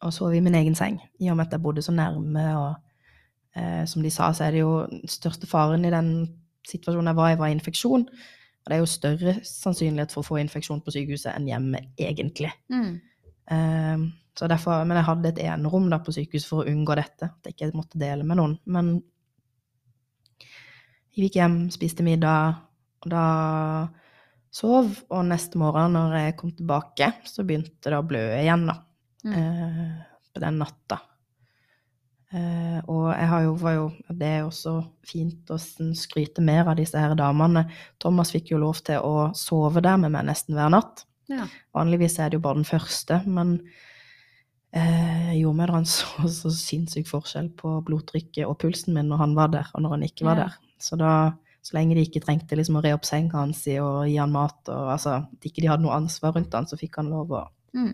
Og 0.00 0.14
sove 0.16 0.38
i 0.38 0.44
min 0.44 0.56
egen 0.56 0.76
seng, 0.78 0.98
i 1.20 1.28
og 1.28 1.36
med 1.36 1.48
at 1.48 1.56
jeg 1.56 1.62
bodde 1.64 1.84
så 1.84 1.92
nærme. 1.92 2.44
Og 2.56 3.58
eh, 3.58 3.82
som 3.88 4.04
de 4.04 4.12
sa, 4.12 4.30
så 4.32 4.46
er 4.46 4.56
det 4.56 4.62
jo 4.62 4.86
den 4.88 5.04
største 5.10 5.48
faren 5.50 5.84
i 5.84 5.92
den 5.92 6.14
situasjonen 6.68 7.12
jeg 7.12 7.18
var 7.18 7.34
i, 7.34 7.40
var 7.40 7.52
infeksjon. 7.52 8.06
Og 8.60 8.70
det 8.70 8.76
er 8.76 8.80
jo 8.82 8.88
større 8.88 9.34
sannsynlighet 9.46 10.12
for 10.14 10.22
å 10.22 10.30
få 10.30 10.40
infeksjon 10.40 10.82
på 10.84 10.94
sykehuset 10.94 11.32
enn 11.34 11.48
hjemme, 11.48 11.84
egentlig. 12.00 12.52
Mm. 12.72 12.96
Eh, 13.52 14.08
så 14.38 14.48
derfor, 14.48 14.84
men 14.88 14.96
jeg 14.96 15.08
hadde 15.08 15.32
et 15.32 15.40
enerom 15.44 15.88
da 15.92 16.00
på 16.00 16.14
sykehuset 16.16 16.48
for 16.48 16.62
å 16.62 16.70
unngå 16.70 16.96
dette, 16.96 17.28
at 17.28 17.48
jeg 17.48 17.56
ikke 17.56 17.76
måtte 17.76 18.00
dele 18.00 18.24
med 18.24 18.40
noen. 18.40 18.56
Men 18.72 18.92
jeg 21.10 21.26
gikk 21.26 21.40
hjem, 21.40 21.56
spiste 21.74 22.06
middag, 22.06 22.60
og 23.04 23.10
da 23.12 23.24
sov. 24.54 24.92
Og 25.10 25.26
neste 25.28 25.60
morgen 25.60 25.96
når 25.96 26.16
jeg 26.20 26.36
kom 26.38 26.54
tilbake, 26.56 27.12
så 27.26 27.44
begynte 27.46 27.90
det 27.90 27.98
å 27.98 28.06
blø 28.06 28.22
igjen, 28.38 28.68
da. 28.70 28.78
Mm. 29.24 29.32
Eh, 29.36 29.94
på 30.34 30.40
den 30.40 30.58
natta. 30.62 31.00
Eh, 32.32 32.78
og 32.86 33.08
jeg 33.10 33.26
har 33.26 33.42
jo, 33.42 33.54
var 33.58 33.72
jo 33.74 33.86
Det 34.14 34.26
er 34.28 34.44
også 34.46 34.74
fint 35.02 35.50
å 35.50 35.56
skryte 35.58 36.40
mer 36.46 36.68
av 36.70 36.76
disse 36.78 36.98
her 36.98 37.16
damene. 37.18 37.64
Thomas 37.98 38.30
fikk 38.30 38.52
jo 38.52 38.60
lov 38.62 38.78
til 38.86 39.02
å 39.02 39.30
sove 39.34 39.82
der 39.82 39.96
med 39.98 40.12
meg 40.14 40.28
nesten 40.28 40.54
hver 40.54 40.70
natt. 40.70 41.04
Ja. 41.30 41.46
Vanligvis 41.74 42.18
er 42.22 42.30
det 42.30 42.38
jo 42.38 42.44
bare 42.46 42.60
den 42.60 42.68
første, 42.68 43.20
men 43.26 43.56
eh, 44.72 45.32
jordmødrene 45.40 45.86
så 45.90 46.28
så 46.30 46.50
sinnssyk 46.54 47.08
forskjell 47.10 47.50
på 47.58 47.76
blodtrykket 47.86 48.46
og 48.46 48.58
pulsen 48.62 48.94
min 48.94 49.08
når 49.10 49.24
han 49.24 49.34
var 49.38 49.48
der, 49.54 49.70
og 49.74 49.82
når 49.84 49.96
han 49.96 50.02
ikke 50.06 50.26
var 50.26 50.36
Ja. 50.36 50.44
der. 50.48 50.58
Så 50.80 50.96
da, 50.96 51.32
så 51.62 51.74
lenge 51.76 51.94
de 51.98 52.06
ikke 52.06 52.22
trengte 52.24 52.56
liksom 52.56 52.78
å 52.78 52.82
re 52.84 52.94
opp 52.96 53.04
senga 53.04 53.42
hans 53.42 53.66
og 53.66 54.06
gi 54.08 54.16
han 54.16 54.32
mat, 54.32 54.62
og 54.68 54.92
altså, 54.94 55.18
at 55.26 55.44
ikke 55.50 55.60
de 55.62 55.68
hadde 55.68 55.82
noe 55.84 55.98
ansvar 55.98 56.32
rundt 56.34 56.54
han, 56.54 56.66
så 56.66 56.78
fikk 56.78 56.96
han 57.02 57.10
lov 57.10 57.28
å, 57.30 57.48
Mm. 57.74 57.92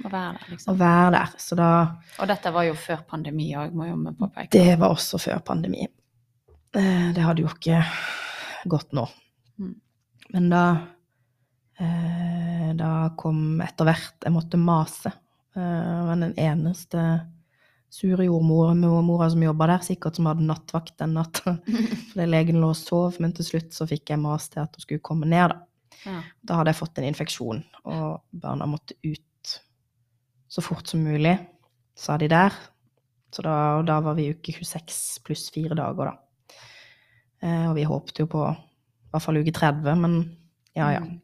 Å 0.00 0.08
være 0.08 0.32
der, 0.32 0.44
å 0.46 0.52
liksom. 0.54 0.78
være 0.80 1.10
der. 1.14 1.34
Så 1.38 1.58
da 1.58 1.70
Og 2.18 2.30
dette 2.30 2.52
var 2.54 2.64
jo 2.66 2.76
før 2.80 3.02
pandemi 3.08 3.50
òg, 3.60 3.74
må 3.76 3.88
jo 3.90 3.98
vi 4.00 4.14
påpeke. 4.18 4.50
Det 4.54 4.78
var 4.80 4.94
også 4.94 5.20
før 5.20 5.42
pandemi. 5.44 5.84
Eh, 6.74 7.12
Det 7.12 7.22
hadde 7.22 7.44
jo 7.44 7.50
ikke 7.52 7.82
gått 8.72 8.94
nå. 8.96 9.04
Mm. 9.60 9.74
Men 10.32 10.48
da 10.52 10.64
eh, 11.78 12.70
Da 12.78 12.92
kom 13.20 13.60
etter 13.60 13.84
hvert 13.84 14.24
Jeg 14.24 14.32
måtte 14.32 14.60
mase. 14.60 15.12
Men 15.54 16.06
var 16.08 16.16
den 16.16 16.38
eneste 16.40 17.02
sure 17.92 18.24
jordmora 18.24 19.26
som 19.30 19.42
jobba 19.44 19.66
der, 19.68 19.82
sikkert 19.84 20.16
som 20.16 20.30
hadde 20.30 20.46
nattvakt 20.48 20.94
den 21.02 21.12
natta. 21.18 21.58
Fordi 22.12 22.24
legen 22.30 22.62
lå 22.62 22.70
og 22.72 22.78
sov, 22.78 23.18
men 23.20 23.34
til 23.36 23.44
slutt 23.44 23.76
så 23.76 23.84
fikk 23.90 24.14
jeg 24.14 24.22
mas 24.22 24.48
til 24.48 24.62
at 24.64 24.78
hun 24.78 24.86
skulle 24.86 25.04
komme 25.04 25.28
ned, 25.28 25.52
da. 25.52 25.58
Ja. 26.06 26.22
Da 26.40 26.56
hadde 26.56 26.72
jeg 26.72 26.78
fått 26.80 26.98
en 26.98 27.10
infeksjon, 27.10 27.60
og 27.84 28.22
barna 28.32 28.66
måtte 28.70 28.96
ut 29.04 29.20
så 30.52 30.64
fort 30.64 30.88
som 30.88 31.00
mulig, 31.04 31.36
sa 31.96 32.18
de 32.20 32.28
der. 32.28 32.52
Så 33.32 33.44
da, 33.46 33.54
da 33.88 34.00
var 34.04 34.18
vi 34.18 34.28
i 34.28 34.34
uke 34.36 34.52
26 34.52 35.22
pluss 35.24 35.46
fire 35.54 35.76
dager, 35.78 36.12
da. 36.12 36.56
Eh, 37.42 37.66
og 37.70 37.76
vi 37.78 37.88
håpte 37.88 38.24
jo 38.24 38.30
på 38.30 38.44
i 38.44 39.12
hvert 39.12 39.24
fall 39.24 39.40
uke 39.40 39.54
30, 39.56 40.02
men 40.02 40.18
ja, 40.76 40.90
ja. 40.94 41.04
Mm. 41.04 41.20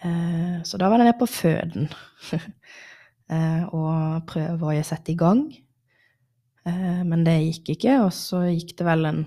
Eh, 0.00 0.56
så 0.64 0.80
da 0.80 0.88
var 0.88 1.00
det 1.00 1.10
ned 1.10 1.18
på 1.20 1.28
føden. 1.28 1.90
eh, 3.34 3.62
og 3.68 4.24
prøve 4.30 4.72
å 4.72 4.86
sette 4.86 5.12
i 5.12 5.18
gang. 5.20 5.44
Eh, 6.64 7.02
men 7.04 7.24
det 7.28 7.36
gikk 7.42 7.74
ikke, 7.76 8.00
og 8.06 8.12
så 8.16 8.46
gikk 8.48 8.76
det 8.80 8.88
vel 8.88 9.08
en 9.12 9.22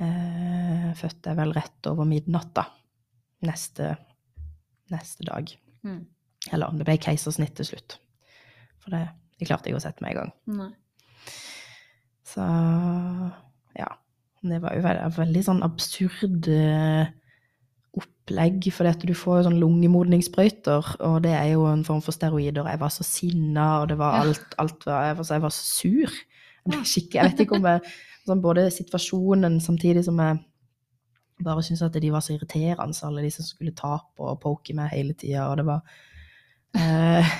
eh, 0.00 0.88
Fødte 0.96 1.32
jeg 1.32 1.38
vel 1.38 1.54
rett 1.56 1.88
over 1.88 2.04
midnatt, 2.08 2.52
da. 2.56 2.66
Neste, 3.48 3.94
neste 4.92 5.24
dag. 5.24 5.48
Mm. 5.88 6.02
Eller 6.50 6.74
det 6.74 6.86
ble 6.88 6.98
keisersnitt 6.98 7.54
til 7.58 7.68
slutt. 7.70 7.98
For 8.82 8.94
det, 8.94 9.04
det 9.38 9.48
klarte 9.48 9.70
jeg 9.70 9.78
å 9.78 9.82
sette 9.82 10.02
meg 10.02 10.16
i 10.16 10.20
gang. 10.20 10.32
Nei. 10.58 10.70
Så 12.26 12.44
ja. 13.78 13.90
Det 14.42 14.58
var 14.58 14.74
jo 14.74 14.82
veldig, 14.82 15.10
veldig 15.14 15.42
sånn 15.46 15.60
absurd 15.62 16.48
eh, 16.50 17.04
opplegg, 17.94 18.64
for 18.74 18.88
du 19.06 19.12
får 19.14 19.36
jo 19.38 19.44
sånn 19.46 19.60
lungemodningssprøyter, 19.62 20.94
og 21.06 21.18
det 21.22 21.34
er 21.38 21.52
jo 21.52 21.68
en 21.70 21.84
form 21.86 22.00
for 22.02 22.16
steroider. 22.16 22.66
Jeg 22.66 22.80
var 22.80 22.90
så 22.90 23.06
sinna, 23.06 23.66
og 23.82 23.92
det 23.92 24.00
var 24.00 24.18
alt, 24.18 24.56
alt 24.62 24.86
var, 24.88 25.06
jeg, 25.06 25.18
var, 25.18 25.28
så 25.28 25.36
jeg 25.36 25.44
var 25.44 25.54
så 25.54 25.68
sur. 25.68 26.16
Jeg, 26.56 26.64
ble 26.72 26.80
skikkelig, 26.82 27.20
jeg 27.20 27.30
vet 27.30 27.44
ikke 27.44 27.60
om 27.60 27.68
jeg 27.70 27.92
sånn 28.22 28.42
Både 28.42 28.68
situasjonen 28.70 29.56
samtidig 29.58 30.04
som 30.06 30.20
jeg 30.22 30.36
bare 31.42 31.62
syntes 31.66 31.82
at 31.82 31.96
de 31.98 32.10
var 32.14 32.22
så 32.22 32.36
irriterende, 32.36 32.94
alle 33.06 33.24
de 33.24 33.32
som 33.34 33.46
skulle 33.46 33.74
ta 33.74 33.96
på 34.14 34.28
og 34.30 34.38
poke 34.42 34.74
meg 34.78 34.92
hele 34.94 35.16
tida, 35.18 35.48
og 35.48 35.58
det 35.58 35.66
var 35.66 35.82
eh, 36.78 37.32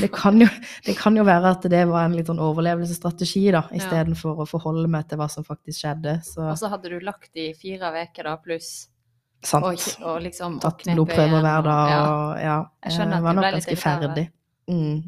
det, 0.00 0.08
kan 0.14 0.40
jo, 0.40 0.46
det 0.86 0.96
kan 0.98 1.16
jo 1.16 1.24
være 1.26 1.50
at 1.56 1.66
det 1.70 1.82
var 1.90 2.04
en 2.06 2.16
litt 2.18 2.30
sånn 2.30 2.42
overlevelsesstrategi, 2.42 3.44
da, 3.54 3.64
Ja. 3.76 4.04
For 4.18 4.42
å 4.42 4.48
forholde 4.48 4.88
meg 4.90 5.08
til 5.08 5.18
hva 5.20 5.28
som 5.30 5.44
faktisk 5.46 5.82
skjedde. 5.84 6.18
Så 6.26 6.48
Og 6.50 6.58
så 6.58 6.70
hadde 6.72 6.90
du 6.90 6.98
lagt 7.04 7.30
i 7.36 7.52
fire 7.54 7.92
uker 8.02 8.24
da, 8.30 8.36
pluss 8.42 8.88
sant. 9.42 9.64
og, 9.64 10.04
og 10.04 10.20
liksom 10.22 10.58
Tatt 10.60 10.84
blodprøver 10.90 11.40
hver 11.40 11.62
dag, 11.64 11.88
Ja. 11.94 12.02
og 12.10 12.42
ja. 12.44 12.58
Jeg 12.84 12.92
skjønner 12.98 13.16
at 13.16 13.22
var 13.28 13.34
nok 13.40 13.50
ganske 13.56 13.76
ferdig. 13.80 14.26
Mm. 14.70 15.00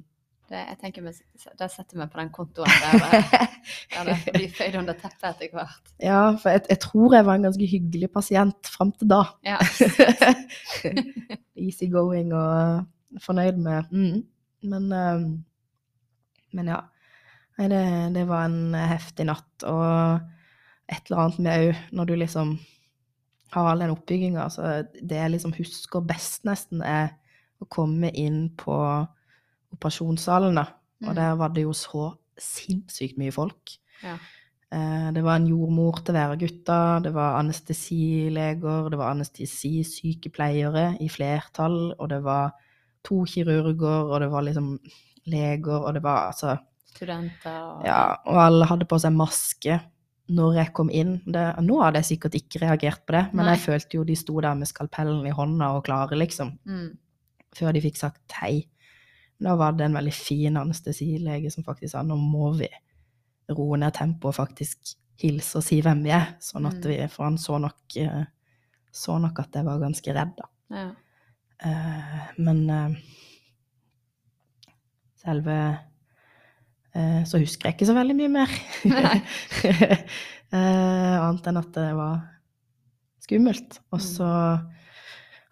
Det, 0.53 0.61
jeg 0.69 0.77
tenker 0.83 1.05
vi, 1.07 1.13
setter 1.17 1.97
vi 1.97 2.07
på 2.13 2.19
den 2.21 2.29
kontoen 2.29 2.69
der, 2.69 3.05
der 3.95 4.09
det 4.11 4.35
blir 4.35 4.51
føyd 4.53 4.75
under 4.83 4.99
teppet 5.01 5.25
etter 5.31 5.49
hvert. 5.57 5.93
ja, 6.03 6.19
for 6.37 6.51
jeg, 6.53 6.67
jeg 6.69 6.81
tror 6.83 7.15
jeg 7.17 7.25
var 7.25 7.39
en 7.39 7.47
ganske 7.47 7.69
hyggelig 7.71 8.11
pasient 8.13 8.69
fram 8.75 8.91
til 8.93 9.09
da. 9.09 9.23
Ja. 9.49 9.57
Easy 11.57 11.89
going 11.93 12.33
og 12.37 12.85
fornøyd 13.21 13.59
med 13.61 13.91
mm. 13.93 14.23
Men, 14.63 14.85
uh, 14.95 15.23
men 16.55 16.69
ja. 16.71 16.81
Nei, 17.59 17.67
det, 17.69 17.81
det 18.15 18.23
var 18.29 18.47
en 18.47 18.75
heftig 18.75 19.27
natt. 19.27 19.65
Og 19.67 20.21
et 20.93 21.09
eller 21.11 21.25
annet 21.25 21.41
med 21.43 21.65
òg, 21.67 21.81
når 21.99 22.09
du 22.09 22.15
liksom 22.21 22.53
har 23.53 23.69
all 23.69 23.83
den 23.85 23.93
oppbygginga, 23.93 24.47
så 24.53 24.71
det 24.95 25.19
jeg 25.19 25.33
liksom 25.35 25.53
husker 25.59 26.05
best, 26.09 26.45
nesten, 26.49 26.81
er 26.87 27.13
å 27.61 27.69
komme 27.71 28.09
inn 28.19 28.47
på 28.59 28.77
operasjonssalen, 29.75 30.57
da. 30.57 30.67
og 31.03 31.11
Mm. 31.11 31.17
der 31.19 31.35
var 31.37 31.49
det 31.53 31.63
jo 31.67 31.73
så 31.77 32.15
sinnssykt 32.39 33.19
mye 33.19 33.33
folk. 33.35 33.77
Ja. 34.03 34.17
Eh, 34.73 35.13
Det 35.13 35.23
var 35.23 35.37
en 35.37 35.47
jordmor 35.47 36.01
til 36.05 36.15
hver 36.15 36.33
av 36.33 36.39
gutta, 36.39 37.01
det 37.03 37.13
var 37.13 37.39
anestesileger, 37.41 38.89
det 38.91 38.99
var 38.99 39.11
anestesisykepleiere 39.11 40.97
i 41.01 41.09
flertall, 41.09 41.95
og 41.99 42.09
det 42.09 42.23
var 42.25 42.53
to 43.05 43.25
kirurger, 43.27 44.11
og 44.13 44.21
det 44.21 44.31
var 44.31 44.43
liksom 44.47 44.79
leger, 45.27 45.81
og 45.87 45.95
det 45.95 46.03
var 46.03 46.29
altså 46.33 46.59
Studenter 46.93 47.55
og 47.63 47.85
Ja, 47.87 48.17
og 48.27 48.37
alle 48.43 48.67
hadde 48.69 48.85
på 48.87 48.99
seg 49.01 49.13
maske 49.17 49.81
når 50.33 50.55
jeg 50.55 50.73
kom 50.77 50.91
inn. 50.91 51.17
Det, 51.27 51.43
nå 51.65 51.81
hadde 51.83 51.99
jeg 52.03 52.11
sikkert 52.17 52.35
ikke 52.39 52.61
reagert 52.63 53.01
på 53.07 53.13
det, 53.17 53.23
men 53.35 53.45
Nei. 53.47 53.55
jeg 53.57 53.65
følte 53.65 53.97
jo 53.99 54.05
de 54.05 54.15
sto 54.17 54.41
der 54.41 54.55
med 54.55 54.69
skalpellen 54.71 55.27
i 55.27 55.33
hånda 55.35 55.73
og 55.77 55.85
klare, 55.85 56.17
liksom, 56.17 56.59
Mm. 56.67 56.97
før 57.57 57.73
de 57.73 57.81
fikk 57.81 57.97
sagt 57.97 58.33
hei. 58.41 58.67
Da 59.43 59.57
var 59.57 59.73
det 59.73 59.87
en 59.87 59.95
veldig 59.99 60.13
fin 60.15 60.57
anestesilege 60.57 61.51
som 61.51 61.65
faktisk 61.65 61.91
sa 61.93 62.03
nå 62.03 62.17
må 62.17 62.53
vi 62.57 62.69
roe 63.51 63.77
ned 63.77 63.93
tempoet 63.95 64.39
og 64.39 64.47
faktisk 64.47 64.95
hilse 65.19 65.57
og 65.59 65.63
si 65.67 65.81
hvem 65.83 66.03
vi 66.05 66.11
er, 66.11 66.37
sånn 66.41 66.67
at 66.67 66.75
Mm. 66.81 66.89
vi, 66.89 67.07
for 67.09 67.25
han 67.25 67.37
så 67.39 67.59
nok, 67.61 67.97
eh, 67.97 68.25
så 68.93 69.19
nok 69.21 69.39
at 69.41 69.53
jeg 69.53 69.65
var 69.65 69.79
ganske 69.81 70.15
redd, 70.15 70.37
da. 70.37 70.45
Ja. 70.71 70.91
Eh, 71.63 72.21
men 72.43 72.71
eh, 72.71 72.95
selve 75.23 75.57
eh, 76.95 77.23
Så 77.29 77.39
husker 77.43 77.69
jeg 77.69 77.77
ikke 77.77 77.89
så 77.91 77.97
veldig 77.97 78.17
mye 78.19 78.33
mer. 78.41 78.55
eh, 79.63 81.17
annet 81.23 81.51
enn 81.51 81.61
at 81.61 81.73
det 81.77 81.89
var 81.99 82.21
skummelt. 83.23 83.79
Og 83.95 84.03
så 84.03 84.31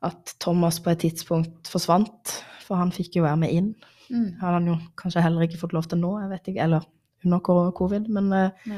at 0.00 0.34
Thomas 0.40 0.80
på 0.82 0.94
et 0.94 1.02
tidspunkt 1.04 1.68
forsvant, 1.70 2.38
for 2.64 2.80
han 2.80 2.92
fikk 2.94 3.20
jo 3.20 3.26
være 3.26 3.42
med 3.42 3.52
inn. 3.52 3.74
Mm. 4.08 4.40
Hadde 4.40 4.56
han 4.56 4.70
jo 4.72 4.78
kanskje 4.98 5.22
heller 5.22 5.44
ikke 5.44 5.60
fått 5.60 5.76
lov 5.76 5.86
til 5.90 6.00
nå, 6.00 6.14
jeg 6.22 6.32
vet 6.32 6.50
ikke, 6.50 6.64
eller 6.66 6.88
under 7.20 7.70
covid, 7.76 8.08
men 8.08 8.32
eh, 8.32 8.70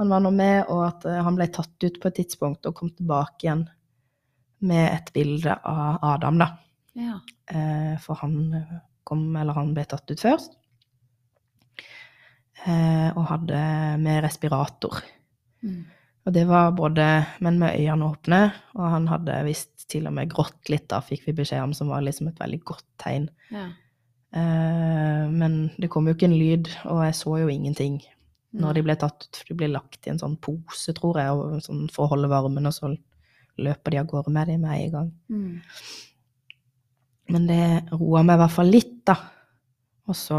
han 0.00 0.08
var 0.10 0.24
nå 0.24 0.32
med, 0.32 0.64
og 0.72 0.86
at 0.86 1.04
han 1.20 1.36
ble 1.36 1.46
tatt 1.52 1.84
ut 1.84 2.00
på 2.00 2.08
et 2.08 2.16
tidspunkt 2.22 2.64
og 2.66 2.78
kom 2.78 2.90
tilbake 2.96 3.44
igjen 3.44 3.66
med 4.64 4.86
et 4.88 5.12
bilde 5.12 5.52
av 5.52 6.00
Adam, 6.14 6.40
da. 6.40 6.48
Ja. 6.98 7.20
Eh, 7.50 7.94
for 8.02 8.20
han 8.22 8.36
eh, 8.56 8.74
kom, 9.06 9.28
eller 9.36 9.56
han 9.56 9.72
ble 9.76 9.86
tatt 9.88 10.10
ut 10.10 10.22
først. 10.22 10.56
Eh, 12.66 13.08
og 13.14 13.24
hadde 13.30 13.60
med 14.02 14.22
respirator. 14.24 15.00
Mm. 15.64 15.84
Og 16.28 16.34
det 16.36 16.44
var 16.50 16.74
både 16.76 17.06
men 17.40 17.58
med 17.58 17.78
øynene 17.80 18.10
åpne, 18.10 18.40
og 18.76 18.90
han 18.92 19.06
hadde 19.08 19.38
visst 19.46 19.86
til 19.90 20.06
og 20.06 20.14
med 20.14 20.30
grått 20.30 20.68
litt, 20.70 20.86
da, 20.92 21.00
fikk 21.02 21.24
vi 21.26 21.38
beskjed 21.40 21.64
om, 21.64 21.72
som 21.76 21.88
var 21.90 22.04
liksom 22.04 22.28
et 22.30 22.42
veldig 22.42 22.60
godt 22.72 22.88
tegn. 23.02 23.30
ja. 23.54 23.70
Eh, 24.30 25.24
men 25.30 25.54
det 25.80 25.88
kom 25.90 26.06
jo 26.06 26.14
ikke 26.14 26.28
en 26.28 26.38
lyd, 26.38 26.68
og 26.86 27.02
jeg 27.02 27.16
så 27.18 27.32
jo 27.40 27.48
ingenting 27.50 27.96
når 28.60 28.76
de 28.76 28.84
ble 28.86 28.96
tatt 28.98 29.26
ut. 29.26 29.40
For 29.40 29.50
de 29.50 29.56
ble 29.58 29.70
lagt 29.72 30.06
i 30.06 30.12
en 30.12 30.20
sånn 30.20 30.36
pose, 30.42 30.94
tror 30.96 31.18
jeg, 31.18 31.34
og 31.34 31.64
sånn 31.64 31.88
for 31.92 32.06
å 32.06 32.12
holde 32.14 32.30
varmen, 32.30 32.68
og 32.68 32.76
så 32.76 32.92
løper 33.60 33.94
de 33.94 34.00
av 34.00 34.08
gårde 34.10 34.32
med 34.34 34.52
dem 34.52 34.64
med 34.64 34.84
en 34.84 34.94
gang. 34.94 35.10
Mm. 35.30 35.58
Men 37.30 37.46
det 37.48 37.64
roa 37.94 38.22
meg 38.26 38.38
i 38.38 38.42
hvert 38.42 38.54
fall 38.54 38.72
litt, 38.72 38.96
da. 39.06 39.16
Og 40.10 40.16
så, 40.18 40.38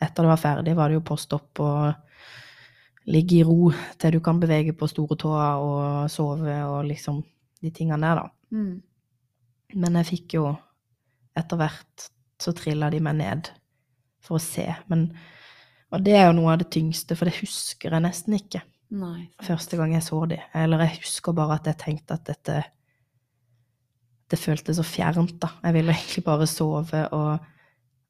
etter 0.00 0.24
det 0.24 0.30
var 0.32 0.40
ferdig, 0.40 0.76
var 0.76 0.90
det 0.90 0.98
jo 0.98 1.06
postopp 1.08 1.60
og 1.64 3.08
ligge 3.08 3.38
i 3.38 3.46
ro 3.46 3.70
til 4.00 4.16
du 4.16 4.20
kan 4.24 4.40
bevege 4.40 4.74
på 4.76 4.88
store 4.90 5.16
tåa 5.20 5.48
og 5.64 6.10
sove 6.12 6.56
og 6.68 6.82
liksom 6.88 7.22
de 7.62 7.72
tingene 7.74 8.04
der, 8.04 8.22
da. 8.22 8.56
Mm. 8.56 8.74
Men 9.76 10.00
jeg 10.00 10.10
fikk 10.12 10.38
jo 10.38 10.50
etter 11.38 11.60
hvert 11.60 12.08
så 12.40 12.54
trilla 12.56 12.90
de 12.92 13.00
meg 13.02 13.18
ned 13.18 13.50
for 14.24 14.38
å 14.38 14.42
se. 14.42 14.66
Men, 14.90 15.08
og 15.92 16.04
det 16.04 16.16
er 16.16 16.28
jo 16.28 16.36
noe 16.38 16.54
av 16.54 16.62
det 16.62 16.70
tyngste, 16.74 17.16
for 17.18 17.28
det 17.28 17.40
husker 17.40 17.94
jeg 17.94 18.04
nesten 18.04 18.36
ikke 18.38 18.62
Nei. 18.94 19.28
første 19.44 19.78
gang 19.80 19.94
jeg 19.96 20.06
så 20.06 20.22
de. 20.30 20.40
Eller 20.56 20.86
jeg 20.86 21.02
husker 21.02 21.36
bare 21.36 21.58
at 21.58 21.68
jeg 21.70 21.80
tenkte 21.82 22.18
at 22.18 22.28
dette 22.28 22.60
Det 24.28 24.38
føltes 24.38 24.76
så 24.76 24.84
fjernt, 24.84 25.38
da. 25.40 25.48
Jeg 25.64 25.74
ville 25.78 25.92
egentlig 25.94 26.24
bare 26.24 26.46
sove, 26.46 27.04
og 27.16 27.38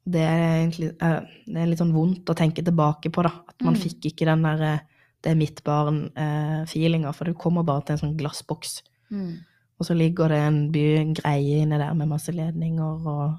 det 0.09 0.23
er 0.25 0.45
egentlig 0.65 0.89
eh, 1.03 1.21
Det 1.47 1.57
er 1.63 1.67
litt 1.71 1.79
sånn 1.83 1.93
vondt 1.95 2.31
å 2.33 2.35
tenke 2.35 2.65
tilbake 2.65 3.11
på, 3.15 3.23
da. 3.23 3.31
At 3.49 3.63
man 3.63 3.75
Mm. 3.75 3.81
fikk 3.83 4.07
ikke 4.13 4.27
den 4.27 4.43
der 4.43 4.63
eh, 4.63 4.79
Det 5.23 5.31
er 5.33 5.35
mitt 5.37 5.63
barn-feelinga, 5.65 7.13
for 7.15 7.25
du 7.27 7.35
kommer 7.35 7.65
bare 7.67 7.83
til 7.85 7.93
en 7.97 7.99
sånn 7.99 8.17
glassboks. 8.17 8.83
Mm. 9.11 9.39
Og 9.81 9.87
så 9.87 9.95
ligger 9.95 10.29
det 10.29 10.39
en 10.39 10.59
by 10.73 10.85
greie 11.15 11.63
inne 11.63 11.79
der 11.79 11.95
med 11.95 12.09
masse 12.09 12.31
ledninger 12.33 13.07
og 13.07 13.39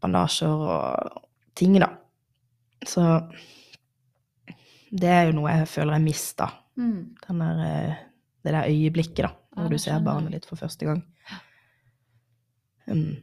bandasjer 0.00 0.46
og 0.48 1.22
ting, 1.58 1.74
da. 1.82 1.88
Så 2.86 3.02
det 4.94 5.10
er 5.10 5.26
jo 5.28 5.36
noe 5.40 5.50
jeg 5.56 5.68
føler 5.70 5.96
jeg 5.98 6.04
mista. 6.06 6.48
Mm. 6.78 7.16
Den 7.26 7.42
der, 7.42 7.62
eh, 7.64 7.94
det 8.44 8.52
der 8.54 8.68
øyeblikket, 8.70 9.24
da, 9.26 9.32
når 9.56 9.64
ja, 9.64 9.68
du 9.74 9.78
ser 9.78 10.00
barnet 10.06 10.32
ditt 10.36 10.46
for 10.46 10.56
første 10.60 10.86
gang. 10.86 11.02
Mm. 12.90 13.22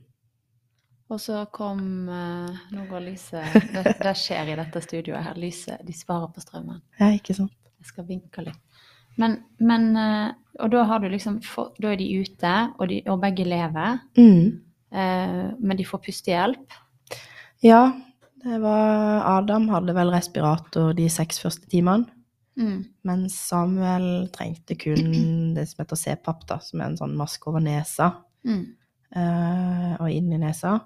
Og 1.11 1.19
så 1.19 1.43
kom 1.51 2.09
eh, 2.09 2.59
Nå 2.71 2.85
går 2.89 3.03
lyset 3.09 3.57
det, 3.75 3.95
det 3.99 4.13
skjer 4.17 4.53
i 4.53 4.57
dette 4.59 4.83
studioet 4.83 5.25
her. 5.27 5.39
Lyset 5.39 5.83
De 5.87 5.95
sparer 5.95 6.31
på 6.33 6.43
strømmen. 6.43 6.81
Ja, 6.99 7.11
ikke 7.15 7.35
sant? 7.37 7.55
Jeg 7.81 7.89
skal 7.89 8.07
vinke 8.07 8.45
litt. 8.45 8.59
Men, 9.19 9.41
men 9.59 9.89
eh, 9.99 10.29
Og 10.63 10.71
da 10.71 10.85
har 10.87 11.01
du 11.03 11.09
liksom 11.11 11.41
Da 11.81 11.91
er 11.91 11.99
de 11.99 12.07
ute, 12.21 12.53
og, 12.77 12.85
de, 12.91 13.01
og 13.11 13.19
begge 13.23 13.47
lever. 13.47 13.99
Mm. 14.17 14.61
Eh, 14.91 15.43
men 15.59 15.77
de 15.79 15.87
får 15.87 16.03
pustehjelp. 16.07 16.79
Ja, 17.61 17.91
det 18.41 18.57
var 18.63 19.21
Adam 19.37 19.67
hadde 19.69 19.93
vel 19.93 20.09
respirator 20.13 20.95
de 20.97 21.05
seks 21.13 21.37
første 21.43 21.69
timene. 21.69 22.07
Mm. 22.57 22.79
Men 23.07 23.25
Samuel 23.31 24.29
trengte 24.33 24.75
kun 24.79 25.53
det 25.55 25.67
som 25.69 25.83
heter 25.83 25.99
CPAP, 25.99 26.45
da, 26.49 26.57
som 26.63 26.81
er 26.81 26.89
en 26.89 26.97
sånn 26.99 27.13
maske 27.19 27.47
over 27.51 27.63
nesa. 27.63 28.11
Mm. 28.47 28.65
Eh, 29.15 29.93
og 29.97 30.07
inn 30.11 30.31
i 30.33 30.39
nesa. 30.41 30.77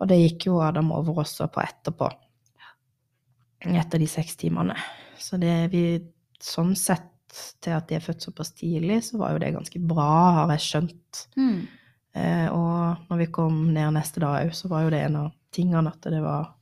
Og 0.00 0.10
det 0.10 0.20
gikk 0.20 0.48
jo 0.50 0.60
Adam 0.64 0.92
over 0.96 1.22
også 1.24 1.48
på 1.52 1.62
etterpå. 1.62 2.10
Etter 3.64 4.02
de 4.02 4.08
seks 4.10 4.36
timene. 4.36 4.76
Så 5.18 5.40
det 5.40 5.54
vi 5.72 5.86
Sånn 6.44 6.74
sett 6.76 7.06
til 7.64 7.72
at 7.72 7.86
de 7.88 7.96
er 7.96 8.02
født 8.04 8.26
såpass 8.26 8.50
tidlig, 8.52 8.98
så 9.06 9.16
var 9.16 9.32
jo 9.32 9.38
det 9.40 9.54
ganske 9.54 9.78
bra, 9.80 10.08
har 10.42 10.50
jeg 10.52 10.64
skjønt. 10.66 11.20
Mm. 11.40 11.62
Eh, 12.20 12.48
og 12.52 13.06
når 13.08 13.20
vi 13.22 13.28
kom 13.32 13.62
ned 13.72 13.94
neste 13.96 14.20
dag 14.20 14.42
òg, 14.42 14.52
så 14.52 14.68
var 14.68 14.84
jo 14.84 14.92
det 14.92 15.00
en 15.06 15.16
av 15.22 15.30
tingene 15.54 15.88
at 15.88 16.10
det 16.12 16.20
var 16.20 16.52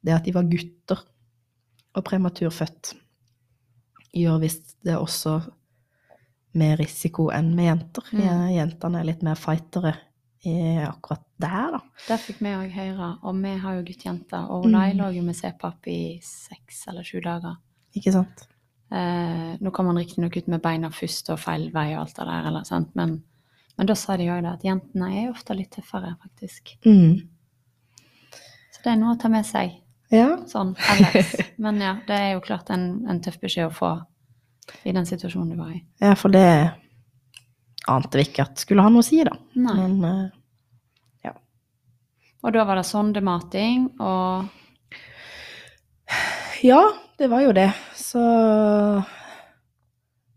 Det 0.00 0.14
at 0.14 0.24
de 0.24 0.32
var 0.32 0.46
gutter 0.46 1.00
og 1.98 2.04
prematurfødt, 2.06 2.92
gjør 4.14 4.36
visst 4.40 4.76
det 4.86 4.94
også 4.94 5.40
mer 6.56 6.76
risiko 6.78 7.26
enn 7.34 7.50
med 7.58 7.66
jenter. 7.66 8.06
Mm. 8.14 8.28
Jentene 8.54 9.00
er 9.00 9.08
litt 9.10 9.24
mer 9.26 9.36
fightere 9.36 9.96
i 10.46 10.54
akkurat 10.86 11.22
der, 11.40 11.72
da. 11.74 11.80
Det 12.06 12.18
fikk 12.20 12.38
vi 12.44 12.52
òg 12.54 12.70
høre. 12.74 13.08
Og 13.26 13.40
vi 13.42 13.54
har 13.58 13.74
jo 13.78 13.82
guttejenter. 13.88 14.50
Og 14.50 14.66
Mm. 14.68 14.96
Lå 14.98 15.08
jo 15.16 15.22
med 15.22 15.34
CPAP 15.36 15.86
i 15.90 16.20
seks 16.22 16.84
eller 16.88 17.02
sju 17.02 17.20
dager. 17.20 17.56
Ikke 17.96 18.12
sant? 18.12 18.46
Eh, 18.92 19.56
nå 19.60 19.70
kom 19.74 19.86
han 19.86 19.96
riktignok 19.98 20.36
ut 20.36 20.46
med 20.48 20.62
beina 20.62 20.88
først 20.90 21.28
og 21.30 21.38
feil 21.42 21.70
vei 21.74 21.94
og 21.96 22.00
alt 22.06 22.14
det 22.16 22.26
der, 22.26 22.46
eller, 22.48 22.64
sant? 22.64 22.94
Men, 22.96 23.22
men 23.76 23.86
da 23.86 23.94
sa 23.94 24.16
de 24.16 24.28
òg 24.30 24.42
det 24.42 24.52
at 24.52 24.62
jentene 24.64 25.10
er 25.24 25.30
ofte 25.30 25.54
litt 25.58 25.70
tøffere, 25.74 26.14
faktisk. 26.22 26.76
Mm. 26.86 27.28
Så 28.72 28.82
det 28.84 28.92
er 28.92 28.96
noe 29.00 29.16
å 29.16 29.20
ta 29.20 29.28
med 29.28 29.44
seg 29.46 29.74
Ja. 30.10 30.36
sånn 30.48 30.74
ellers. 30.78 31.34
Men 31.58 31.80
ja, 31.82 31.96
det 32.06 32.14
er 32.16 32.30
jo 32.32 32.40
klart 32.40 32.70
en, 32.70 33.04
en 33.10 33.20
tøff 33.20 33.36
beskjed 33.42 33.66
å 33.68 33.74
få 33.74 33.90
i 34.88 34.92
den 34.92 35.04
situasjonen 35.04 35.50
du 35.50 35.56
var 35.60 35.72
i. 35.74 35.82
ja, 36.00 36.14
for 36.14 36.28
det 36.32 36.44
ante 37.90 38.20
vi 38.20 38.26
ikke 38.28 38.44
at 38.46 38.60
skulle 38.60 38.84
ha 38.84 38.90
noe 38.92 39.04
å 39.04 39.06
si, 39.06 39.20
da. 39.26 39.34
Nei. 39.58 39.76
Men 39.80 40.04
eh, 40.04 40.26
Og 42.44 42.54
da 42.54 42.64
var 42.68 42.78
det 42.78 42.86
sondemating 42.86 43.88
og 43.98 44.46
Ja, 46.62 46.80
det 47.18 47.28
var 47.30 47.42
jo 47.44 47.54
det. 47.54 47.68
Så 47.98 48.22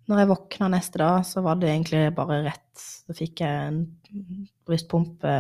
når 0.10 0.20
jeg 0.20 0.30
våkna 0.30 0.68
neste 0.74 1.00
dag, 1.02 1.22
så 1.26 1.44
var 1.46 1.60
det 1.62 1.70
egentlig 1.72 2.02
bare 2.18 2.42
rett. 2.46 2.82
Så 2.82 3.16
fikk 3.16 3.42
jeg 3.44 3.70
en 3.70 3.80
brystpumpe 4.68 5.32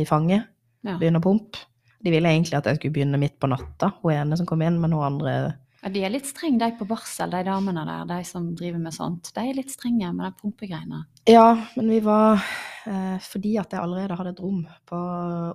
i 0.00 0.06
fanget. 0.08 0.46
ja. 0.86 0.94
Begynne 1.00 1.20
å 1.20 1.24
pumpe. 1.24 1.64
De 2.00 2.12
ville 2.14 2.30
egentlig 2.30 2.56
at 2.56 2.68
jeg 2.68 2.78
skulle 2.78 2.94
begynne 2.94 3.20
midt 3.20 3.36
på 3.40 3.50
natta, 3.50 3.90
hun 4.00 4.14
ene 4.14 4.38
som 4.38 4.46
kom 4.48 4.62
inn, 4.64 4.78
men 4.80 4.94
hun 4.96 5.04
andre 5.04 5.34
ja, 5.82 5.88
De 5.88 6.02
er 6.04 6.10
litt 6.12 6.26
strenge, 6.26 6.58
de 6.58 6.72
på 6.78 6.86
barsel, 6.88 7.30
de 7.30 7.42
damene 7.46 7.84
der, 7.88 8.04
de 8.10 8.24
som 8.28 8.50
driver 8.54 8.78
med 8.82 8.92
sånt. 8.92 9.30
De 9.34 9.40
er 9.40 9.54
litt 9.56 9.70
strenge 9.72 10.10
med 10.12 10.26
de 10.26 10.32
pumpegreiene. 10.42 11.04
Ja, 11.28 11.54
men 11.76 11.88
vi 11.88 12.00
var 12.04 12.42
eh, 12.86 13.18
Fordi 13.20 13.56
at 13.60 13.70
jeg 13.72 13.80
allerede 13.80 14.16
hadde 14.16 14.30
et 14.34 14.40
rom 14.40 14.66
på 14.88 15.00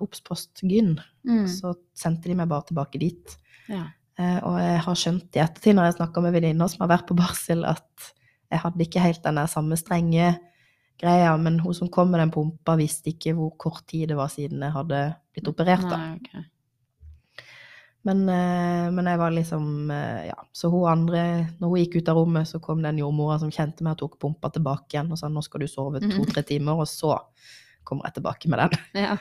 Obspost 0.02 0.62
Gyn, 0.62 0.96
Mm. 1.26 1.46
så 1.50 1.74
sendte 1.94 2.28
de 2.30 2.34
meg 2.38 2.48
bare 2.48 2.62
tilbake 2.68 2.98
dit. 3.02 3.36
Ja. 3.68 3.88
Eh, 4.18 4.38
og 4.46 4.58
jeg 4.62 4.78
har 4.84 4.94
skjønt 4.94 5.34
i 5.36 5.40
ettertid, 5.42 5.74
når 5.74 5.88
jeg 5.90 5.96
snakker 5.98 6.22
med 6.22 6.32
venninner 6.36 6.68
som 6.70 6.84
har 6.86 6.96
vært 6.96 7.08
på 7.08 7.16
barsel, 7.18 7.64
at 7.66 8.12
jeg 8.50 8.60
hadde 8.62 8.84
ikke 8.86 9.02
helt 9.02 9.22
den 9.24 9.34
der 9.40 9.46
samme 9.50 9.74
strenge 9.76 10.38
greia, 11.02 11.36
men 11.36 11.58
hun 11.60 11.74
som 11.74 11.88
kom 11.92 12.10
med 12.10 12.20
den 12.22 12.30
pumpa, 12.30 12.76
visste 12.78 13.10
ikke 13.10 13.34
hvor 13.36 13.50
kort 13.58 13.82
tid 13.90 14.08
det 14.08 14.16
var 14.16 14.28
siden 14.32 14.62
jeg 14.62 14.72
hadde 14.72 15.00
blitt 15.34 15.48
operert. 15.50 15.82
da. 15.90 15.96
Nei, 15.96 16.14
ok. 16.16 16.44
Men, 18.06 18.20
eh, 18.30 18.86
men 18.94 19.08
jeg 19.10 19.18
var 19.18 19.32
liksom 19.34 19.90
eh, 19.90 20.26
Ja. 20.28 20.36
Så 20.54 20.68
hun 20.70 20.84
andre 20.86 21.22
Når 21.58 21.68
hun 21.72 21.78
gikk 21.80 21.96
ut 22.00 22.08
av 22.12 22.16
rommet, 22.20 22.46
så 22.46 22.60
kom 22.62 22.82
den 22.84 23.00
jordmora 23.02 23.38
som 23.42 23.50
kjente 23.50 23.82
meg, 23.82 23.96
og 23.96 24.04
tok 24.04 24.18
pumpa 24.22 24.50
tilbake 24.54 24.94
igjen 24.94 25.10
og 25.10 25.18
sa 25.18 25.28
nå 25.32 25.42
skal 25.42 25.64
du 25.64 25.66
sove 25.70 25.98
Mhm. 26.00 26.12
to-tre 26.14 26.42
timer, 26.46 26.78
og 26.78 26.86
så 26.86 27.16
kommer 27.84 28.06
jeg 28.06 28.14
tilbake 28.20 28.48
med 28.52 28.58
den. 28.62 28.78
Ja. 29.06 29.16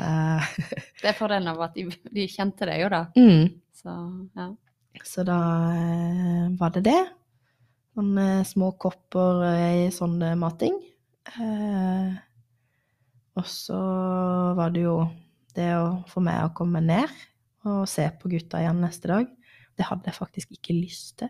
Uh, 0.00 0.40
Det 1.02 1.10
er 1.10 1.18
fordelen 1.18 1.48
av 1.52 1.60
at 1.66 1.74
de, 1.76 1.84
de 2.14 2.26
kjente 2.30 2.64
deg 2.64 2.80
jo, 2.84 2.88
da. 2.88 3.02
mm. 3.16 3.60
Så 3.76 3.94
ja. 4.36 4.48
Så 5.04 5.24
da 5.26 5.36
var 6.58 6.70
det 6.74 6.82
det. 6.88 7.00
Sånne 7.94 8.44
små 8.48 8.70
kopper 8.80 9.42
i 9.84 9.90
sånn 9.92 10.18
mating. 10.38 10.76
Uh, 11.36 12.16
og 13.36 13.44
så 13.46 13.76
var 14.56 14.72
det 14.74 14.82
jo 14.86 14.96
det 15.54 15.68
å 15.76 16.00
få 16.10 16.22
meg 16.24 16.44
å 16.48 16.54
komme 16.56 16.80
ned 16.82 17.08
og 17.64 17.88
se 17.88 18.06
på 18.20 18.30
gutta 18.32 18.60
igjen 18.62 18.80
neste 18.80 19.08
dag. 19.10 19.26
Det 19.76 19.86
hadde 19.88 20.06
jeg 20.10 20.14
faktisk 20.16 20.50
ikke 20.56 20.76
lyst 20.76 21.18
til. 21.18 21.28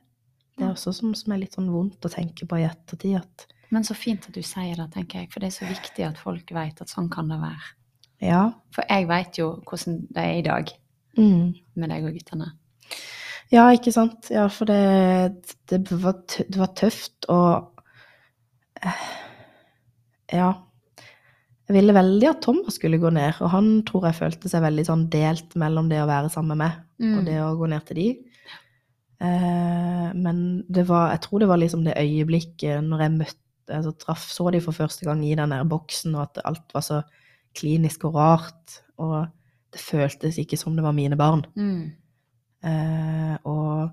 Det 0.57 0.67
er 0.67 0.73
også 0.75 0.93
som, 0.93 1.15
som 1.17 1.33
er 1.33 1.39
litt 1.41 1.55
sånn 1.57 1.71
vondt 1.73 2.05
å 2.05 2.11
tenke 2.13 2.47
på 2.47 2.59
i 2.61 2.67
ettertid, 2.69 3.17
at 3.23 3.47
Men 3.71 3.85
så 3.87 3.95
fint 3.95 4.27
at 4.29 4.35
du 4.35 4.43
sier 4.43 4.75
det, 4.77 4.89
tenker 4.93 5.21
jeg. 5.23 5.31
For 5.33 5.41
det 5.41 5.47
er 5.53 5.57
så 5.57 5.69
viktig 5.69 6.05
at 6.05 6.19
folk 6.19 6.51
vet 6.53 6.81
at 6.83 6.91
sånn 6.91 7.09
kan 7.13 7.29
det 7.31 7.39
være. 7.41 7.71
ja. 8.21 8.43
For 8.75 8.85
jeg 8.91 9.07
vet 9.09 9.39
jo 9.39 9.47
hvordan 9.67 10.07
det 10.11 10.25
er 10.25 10.39
i 10.39 10.43
dag 10.47 10.73
Mm. 11.19 11.55
med 11.75 11.89
deg 11.91 12.05
og 12.07 12.13
guttene. 12.15 12.53
Ja, 13.51 13.65
ikke 13.75 13.91
sant? 13.93 14.29
Ja, 14.31 14.45
for 14.49 14.65
det, 14.65 15.43
det, 15.69 15.81
var, 15.91 16.13
tø- 16.29 16.45
det 16.49 16.59
var 16.61 16.71
tøft, 16.79 17.27
og 17.29 17.83
eh, 18.83 19.07
Ja. 20.33 20.53
Jeg 21.71 21.77
ville 21.77 21.95
veldig 21.95 22.27
at 22.27 22.41
Thomas 22.43 22.75
skulle 22.81 22.99
gå 22.99 23.13
ned, 23.15 23.37
og 23.45 23.53
han 23.53 23.67
tror 23.87 24.09
jeg 24.09 24.19
følte 24.19 24.51
seg 24.51 24.65
veldig 24.65 24.85
sånn 24.89 25.05
delt 25.13 25.55
mellom 25.61 25.87
det 25.91 26.01
å 26.03 26.09
være 26.11 26.31
sammen 26.33 26.59
med 26.59 26.65
meg 26.65 26.79
og 27.01 27.21
Mm. 27.21 27.25
det 27.29 27.37
å 27.39 27.53
gå 27.57 27.69
ned 27.71 27.85
til 27.87 27.97
de. 28.01 28.09
Eh, 29.21 30.09
men 30.17 30.65
det 30.69 30.87
var, 30.89 31.13
jeg 31.13 31.21
tror 31.27 31.43
det 31.43 31.49
var 31.49 31.61
liksom 31.61 31.85
det 31.85 31.95
øyeblikket 32.01 32.83
når 32.83 33.05
jeg 33.05 33.15
møtte 33.19 33.77
altså 33.77 33.93
traff, 34.03 34.25
så 34.33 34.51
de 34.51 34.61
for 34.65 34.75
første 34.75 35.05
gang 35.07 35.23
i 35.25 35.35
den 35.39 35.53
der 35.55 35.65
boksen, 35.65 36.15
og 36.17 36.23
at 36.27 36.41
alt 36.45 36.75
var 36.75 36.83
så 36.83 37.03
klinisk 37.55 38.05
og 38.09 38.17
rart. 38.19 38.81
Og 38.99 39.29
det 39.71 39.81
føltes 39.81 40.39
ikke 40.43 40.59
som 40.59 40.75
det 40.75 40.83
var 40.83 40.93
mine 40.97 41.17
barn. 41.17 41.45
Mm. 41.55 41.93
Eh, 42.65 43.37
og 43.45 43.91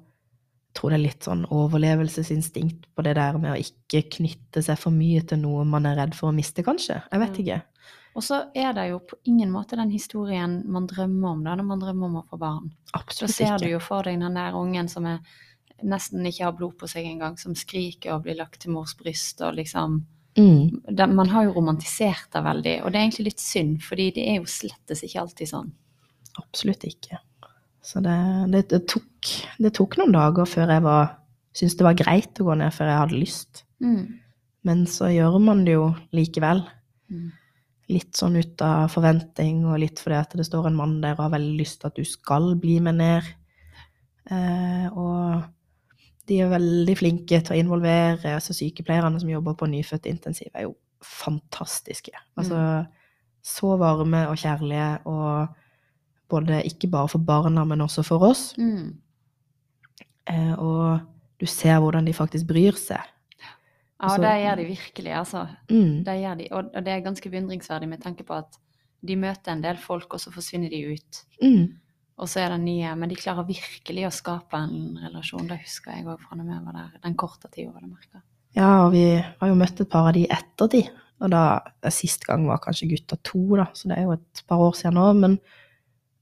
tror 0.77 0.93
det 0.93 0.99
er 0.99 1.05
litt 1.07 1.25
sånn 1.25 1.45
overlevelsesinstinkt 1.53 2.85
på 2.95 3.05
det 3.05 3.15
der 3.17 3.37
med 3.41 3.53
å 3.55 3.57
ikke 3.61 4.03
knytte 4.17 4.63
seg 4.65 4.77
for 4.79 4.93
mye 4.95 5.23
til 5.27 5.41
noe 5.41 5.65
man 5.67 5.89
er 5.89 5.97
redd 5.99 6.15
for 6.17 6.29
å 6.29 6.35
miste, 6.35 6.63
kanskje. 6.65 7.01
Jeg 7.11 7.23
vet 7.23 7.41
ikke. 7.43 7.59
Og 8.17 8.23
så 8.25 8.39
er 8.57 8.71
det 8.73 8.87
jo 8.89 8.99
på 9.05 9.17
ingen 9.29 9.51
måte 9.53 9.77
den 9.77 9.91
historien 9.93 10.63
man 10.65 10.87
drømmer 10.89 11.35
om 11.35 11.43
da, 11.45 11.53
når 11.57 11.67
man 11.67 11.81
drømmer 11.83 12.07
om 12.09 12.15
å 12.21 12.25
få 12.29 12.39
barn. 12.41 12.71
Absolutt 12.97 13.29
Så 13.29 13.29
Absolutt 13.29 13.35
ser 13.35 13.51
ikke. 13.57 13.65
du 13.67 13.73
jo 13.75 13.81
for 13.83 14.07
deg 14.07 14.19
den 14.23 14.39
der 14.39 14.57
ungen 14.57 14.89
som 14.89 15.05
er, 15.05 15.19
nesten 15.85 16.25
ikke 16.25 16.47
har 16.47 16.55
blod 16.57 16.77
på 16.81 16.89
seg 16.89 17.05
engang, 17.05 17.37
som 17.37 17.53
skriker 17.53 18.15
og 18.15 18.23
blir 18.25 18.39
lagt 18.39 18.63
til 18.63 18.73
mors 18.73 18.95
bryst 18.97 19.41
og 19.45 19.57
liksom 19.59 20.03
Mm. 20.37 20.81
den, 20.95 21.15
Man 21.15 21.29
har 21.29 21.47
jo 21.47 21.53
romantisert 21.55 22.29
det 22.31 22.43
veldig, 22.45 22.73
og 22.83 22.91
det 22.91 22.99
er 22.99 23.05
egentlig 23.07 23.23
litt 23.25 23.39
synd, 23.41 23.79
fordi 23.81 24.11
det 24.13 24.27
er 24.29 24.35
jo 24.37 24.45
slettes 24.45 25.01
ikke 25.01 25.21
alltid 25.23 25.49
sånn. 25.49 25.71
Absolutt 26.37 26.83
ikke. 26.85 27.17
Så 27.87 28.01
det, 28.03 28.17
det, 28.51 28.65
det, 28.73 28.81
tok, 28.91 29.31
det 29.63 29.71
tok 29.77 29.95
noen 30.01 30.15
dager 30.15 30.49
før 30.49 30.75
jeg 30.75 30.83
var 30.83 31.15
syntes 31.57 31.77
det 31.79 31.87
var 31.87 31.97
greit 31.97 32.39
å 32.41 32.47
gå 32.47 32.55
ned, 32.59 32.73
før 32.75 32.91
jeg 32.91 33.01
hadde 33.01 33.19
lyst. 33.19 33.63
Mm. 33.83 34.01
Men 34.67 34.85
så 34.89 35.09
gjør 35.13 35.37
man 35.41 35.63
det 35.65 35.77
jo 35.77 35.89
likevel. 36.15 36.61
Mm. 37.09 37.29
Litt 37.95 38.19
sånn 38.19 38.35
ut 38.37 38.63
av 38.65 38.91
forventning, 38.91 39.63
og 39.65 39.79
litt 39.81 40.01
fordi 40.03 40.19
at 40.19 40.35
det 40.37 40.45
står 40.47 40.69
en 40.69 40.77
mann 40.77 40.97
der 41.03 41.15
og 41.15 41.27
har 41.27 41.35
veldig 41.37 41.55
lyst 41.61 41.81
til 41.81 41.89
at 41.89 41.97
du 41.97 42.07
skal 42.07 42.51
bli 42.59 42.77
med 42.83 42.99
ned. 42.99 43.29
Eh, 44.27 44.87
og 44.91 45.47
de 46.27 46.41
er 46.43 46.51
veldig 46.51 46.97
flinke 46.99 47.39
til 47.39 47.55
å 47.55 47.61
involvere. 47.61 48.35
altså 48.35 48.53
Sykepleierne 48.53 49.21
som 49.23 49.31
jobber 49.31 49.55
på 49.57 49.69
nyfødtintensiv, 49.71 50.51
er 50.53 50.67
jo 50.67 50.75
fantastiske. 51.05 52.11
Altså 52.35 52.59
så 53.47 53.77
varme 53.79 54.25
og 54.27 54.35
kjærlige, 54.41 54.89
og 55.07 55.47
både 56.29 56.61
ikke 56.67 56.89
bare 56.91 57.11
for 57.11 57.23
barna, 57.23 57.63
men 57.67 57.83
også 57.85 58.03
for 58.05 58.25
oss. 58.27 58.49
Mm. 58.59 58.97
Eh, 60.27 60.53
og 60.59 60.99
du 61.39 61.45
ser 61.49 61.79
hvordan 61.79 62.07
de 62.07 62.15
faktisk 62.17 62.49
bryr 62.49 62.77
seg. 62.79 63.01
Ja, 63.97 64.11
og 64.11 64.21
det 64.21 64.35
gjør 64.43 64.59
de 64.59 64.69
virkelig, 64.69 65.11
altså. 65.17 65.47
Mm. 65.71 66.03
Det 66.05 66.15
gjør 66.21 66.39
de, 66.39 66.47
og 66.53 66.79
det 66.85 66.93
er 66.93 67.05
ganske 67.05 67.29
beundringsverdig 67.33 67.89
med 67.89 68.03
tanke 68.03 68.25
på 68.27 68.37
at 68.37 68.59
de 69.07 69.17
møter 69.17 69.53
en 69.53 69.63
del 69.63 69.77
folk, 69.81 70.13
og 70.13 70.21
så 70.21 70.33
forsvinner 70.33 70.69
de 70.73 70.83
ut. 70.93 71.21
Mm. 71.41 71.67
Og 72.17 72.29
så 72.29 72.41
er 72.41 72.53
det 72.53 72.63
nye, 72.63 72.93
men 72.97 73.11
de 73.11 73.17
klarer 73.17 73.45
virkelig 73.45 74.07
å 74.07 74.13
skape 74.13 74.57
en 74.57 74.97
relasjon. 75.03 75.49
Det 75.49 75.59
husker 75.61 75.93
jeg 75.93 76.07
òg 76.09 76.21
fra 76.21 76.37
da 76.37 76.45
vi 76.45 76.61
var 76.65 76.79
der, 76.79 76.95
den 77.03 77.17
korte 77.19 77.49
tida 77.53 77.69
var 77.69 77.85
det 77.85 77.91
merka. 77.91 78.23
Ja, 78.57 78.69
og 78.87 78.95
vi 78.95 79.03
har 79.21 79.51
jo 79.51 79.57
møtt 79.57 79.83
et 79.83 79.91
par 79.91 80.09
av 80.09 80.15
de 80.17 80.25
i 80.25 80.31
ettertid. 80.33 80.89
Og 81.21 81.31
da, 81.33 81.43
sist 81.93 82.25
gang 82.25 82.45
var 82.49 82.61
kanskje 82.61 82.89
gutta 82.91 83.17
to, 83.25 83.41
da, 83.57 83.67
så 83.73 83.89
det 83.89 83.97
er 83.97 84.05
jo 84.05 84.15
et 84.17 84.41
par 84.49 84.61
år 84.65 84.75
siden 84.77 84.97
nå. 84.97 85.05
Men 85.17 85.37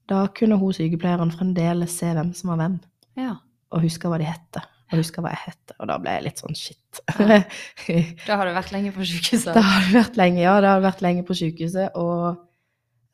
da 0.08 0.26
kunne 0.36 0.58
hun 0.60 0.72
sykepleieren 0.76 1.32
fremdeles 1.34 1.96
se 1.98 2.06
hvem 2.14 2.32
som 2.36 2.50
var 2.52 2.60
hvem, 2.62 2.78
Ja. 3.18 3.36
og 3.72 3.82
huske 3.82 4.08
hva 4.08 4.18
de 4.22 4.24
hette. 4.28 4.62
Og 4.92 5.00
huske 5.00 5.18
hva 5.20 5.32
jeg 5.34 5.40
het. 5.48 5.72
Og 5.80 5.88
da 5.90 5.96
ble 5.98 6.12
jeg 6.14 6.22
litt 6.28 6.38
sånn 6.38 6.54
shit. 6.54 7.00
Ja. 7.18 7.40
Da 8.28 8.36
har 8.38 8.46
du 8.46 8.52
vært 8.54 8.70
lenge 8.70 8.92
på 8.94 9.02
sykehuset. 9.02 9.54
det 9.56 9.62
har 9.66 9.88
vært 9.92 10.16
lenge, 10.20 10.40
ja, 10.44 10.52
det 10.62 10.68
har 10.70 10.80
vært 10.84 11.02
lenge 11.02 11.24
på 11.26 11.34
sykehuset, 11.34 11.96
og 11.98 12.36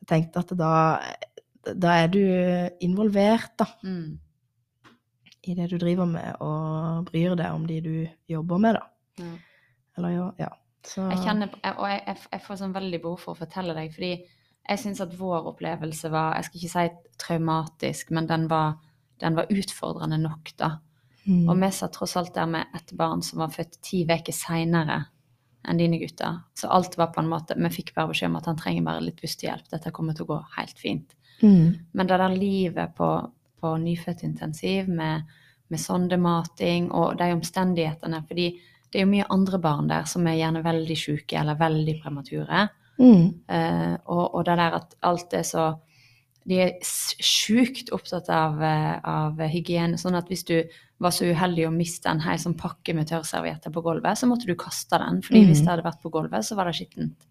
jeg 0.03 0.07
tenkte 0.11 0.43
at 0.43 0.53
da, 0.59 0.73
da 1.73 1.95
er 2.03 2.11
du 2.13 2.19
involvert, 2.85 3.55
da, 3.57 3.65
Mm. 3.83 4.19
i 5.47 5.55
det 5.57 5.69
du 5.71 5.77
driver 5.81 6.05
med, 6.07 6.35
og 6.41 7.05
bryr 7.09 7.33
deg 7.35 7.51
om 7.51 7.65
de 7.67 7.79
du 7.81 7.95
jobber 8.31 8.61
med, 8.61 8.77
da. 8.77 8.85
Ja. 9.23 9.33
Eller 9.97 10.09
ja, 10.13 10.29
ja. 10.45 10.49
Så 10.85 11.09
Jeg 11.09 11.19
kjenner, 11.25 11.49
og 11.77 11.85
jeg, 11.89 12.03
jeg, 12.07 12.17
jeg 12.33 12.41
får 12.45 12.57
sånn 12.59 12.73
veldig 12.75 13.01
behov 13.01 13.19
for 13.23 13.33
å 13.33 13.39
fortelle 13.39 13.73
deg, 13.77 13.91
fordi 13.95 14.13
jeg 14.63 14.79
syns 14.79 15.01
at 15.03 15.15
vår 15.19 15.49
opplevelse 15.51 16.11
var 16.11 16.37
Jeg 16.37 16.47
skal 16.47 16.59
ikke 16.59 16.73
si 16.73 17.15
traumatisk, 17.19 18.11
men 18.15 18.27
den 18.27 18.47
var, 18.49 18.77
den 19.19 19.35
var 19.35 19.51
utfordrende 19.51 20.17
nok, 20.21 20.53
da. 20.59 20.77
Mm. 21.25 21.47
Og 21.49 21.59
vi 21.59 21.71
satt 21.71 21.93
tross 21.95 22.15
alt 22.19 22.33
der 22.35 22.47
med 22.51 22.75
et 22.75 22.91
barn 22.99 23.21
som 23.23 23.39
var 23.43 23.51
født 23.51 23.79
ti 23.83 24.03
uker 24.03 24.35
seinere 24.35 25.05
enn 25.63 25.79
dine 25.79 25.99
gutter. 26.01 26.41
Så 26.59 26.67
alt 26.67 26.97
var 26.99 27.13
på 27.15 27.21
en 27.21 27.29
måte 27.31 27.55
Vi 27.55 27.71
fikk 27.71 27.93
bare 27.95 28.11
beskjed 28.11 28.31
om 28.31 28.39
at 28.41 28.49
han 28.51 28.59
trenger 28.59 28.83
bare 28.83 29.05
litt 29.05 29.21
pustehjelp. 29.21 29.69
Dette 29.71 29.93
kommer 29.95 30.15
til 30.15 30.27
å 30.27 30.33
gå 30.33 30.41
helt 30.57 30.79
fint. 30.79 31.15
Mm. 31.41 31.87
Men 31.91 32.07
det 32.07 32.19
der 32.19 32.35
livet 32.35 32.95
på, 32.95 33.09
på 33.59 33.77
nyfødtintensiv 33.79 34.91
med, 34.91 35.23
med 35.71 35.79
sondemating 35.79 36.91
og 36.91 37.17
de 37.19 37.31
omstendighetene 37.35 38.21
fordi 38.27 38.51
det 38.91 38.99
er 38.99 39.07
jo 39.07 39.13
mye 39.15 39.31
andre 39.33 39.59
barn 39.59 39.87
der 39.89 40.05
som 40.05 40.27
er 40.29 40.37
gjerne 40.37 40.61
veldig 40.63 40.97
syke 40.99 41.39
eller 41.39 41.57
veldig 41.57 41.95
premature. 42.03 42.67
Mm. 42.99 43.25
Eh, 43.49 43.95
og, 44.05 44.23
og 44.35 44.45
det 44.45 44.57
der 44.59 44.77
at 44.77 44.95
alt 45.01 45.33
er 45.33 45.47
så 45.47 45.73
De 46.43 46.57
er 46.59 46.73
sjukt 46.83 47.87
opptatt 47.95 48.27
av, 48.27 48.57
eh, 48.59 48.97
av 49.07 49.39
hygiene. 49.47 49.95
Sånn 49.95 50.17
at 50.19 50.27
hvis 50.27 50.43
du 50.43 50.57
var 50.99 51.13
så 51.15 51.29
uheldig 51.31 51.69
å 51.69 51.71
miste 51.71 52.11
en 52.11 52.19
hel 52.25 52.39
sånn 52.39 52.57
pakke 52.59 52.91
med 52.95 53.07
tørrservietter 53.07 53.71
på 53.71 53.83
gulvet, 53.85 54.19
så 54.19 54.27
måtte 54.27 54.49
du 54.49 54.57
kaste 54.59 54.99
den. 54.99 55.21
fordi 55.23 55.45
mm. 55.45 55.47
hvis 55.47 55.61
det 55.63 55.71
hadde 55.71 55.85
vært 55.87 56.01
på 56.03 56.11
gulvet, 56.11 56.43
så 56.43 56.57
var 56.59 56.67
det 56.67 56.75
skittent. 56.75 57.23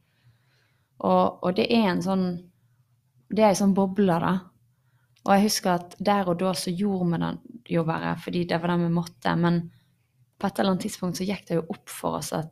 Og, 1.04 1.44
og 1.44 1.52
det 1.58 1.68
er 1.74 1.90
en 1.90 2.02
sånn 2.04 2.24
Det 3.32 3.44
er 3.44 3.52
ei 3.52 3.58
sånn 3.58 3.76
boble, 3.76 4.16
da. 4.20 4.32
Og 5.22 5.30
jeg 5.36 5.46
husker 5.46 5.76
at 5.76 5.94
der 6.00 6.28
og 6.28 6.40
da 6.40 6.50
så 6.58 6.72
gjorde 6.72 7.12
vi 7.12 7.20
det 7.22 7.76
jo 7.76 7.84
bare 7.88 8.16
fordi 8.20 8.42
det 8.48 8.58
var 8.60 8.74
det 8.74 8.82
vi 8.82 8.90
måtte. 8.92 9.36
Men 9.36 9.62
på 10.36 10.48
et 10.48 10.58
eller 10.58 10.74
annet 10.74 10.88
tidspunkt 10.88 11.20
så 11.20 11.24
gikk 11.28 11.46
det 11.48 11.60
jo 11.60 11.68
opp 11.72 11.92
for 11.92 12.18
oss 12.18 12.32
at 12.36 12.50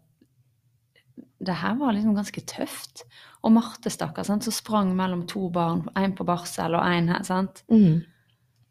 det 1.40 1.56
her 1.56 1.74
var 1.80 1.94
liksom 1.96 2.14
ganske 2.14 2.42
tøft. 2.44 3.04
Og 3.40 3.52
Marte, 3.52 3.90
stakkar, 3.90 4.26
som 4.28 4.40
sprang 4.44 4.92
mellom 4.96 5.24
to 5.28 5.48
barn, 5.52 5.86
én 5.96 6.12
på 6.16 6.26
barsel 6.28 6.76
og 6.76 6.84
én 6.84 7.08
her. 7.08 7.22
sant? 7.24 7.62
Mm. 7.72 8.02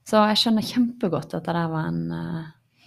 Så 0.05 0.21
jeg 0.29 0.41
skjønner 0.41 0.65
kjempegodt 0.65 1.33
at 1.33 1.45
det 1.45 1.55
der 1.55 1.69
var 1.69 1.87
en, 1.89 2.11
eh, 2.11 2.85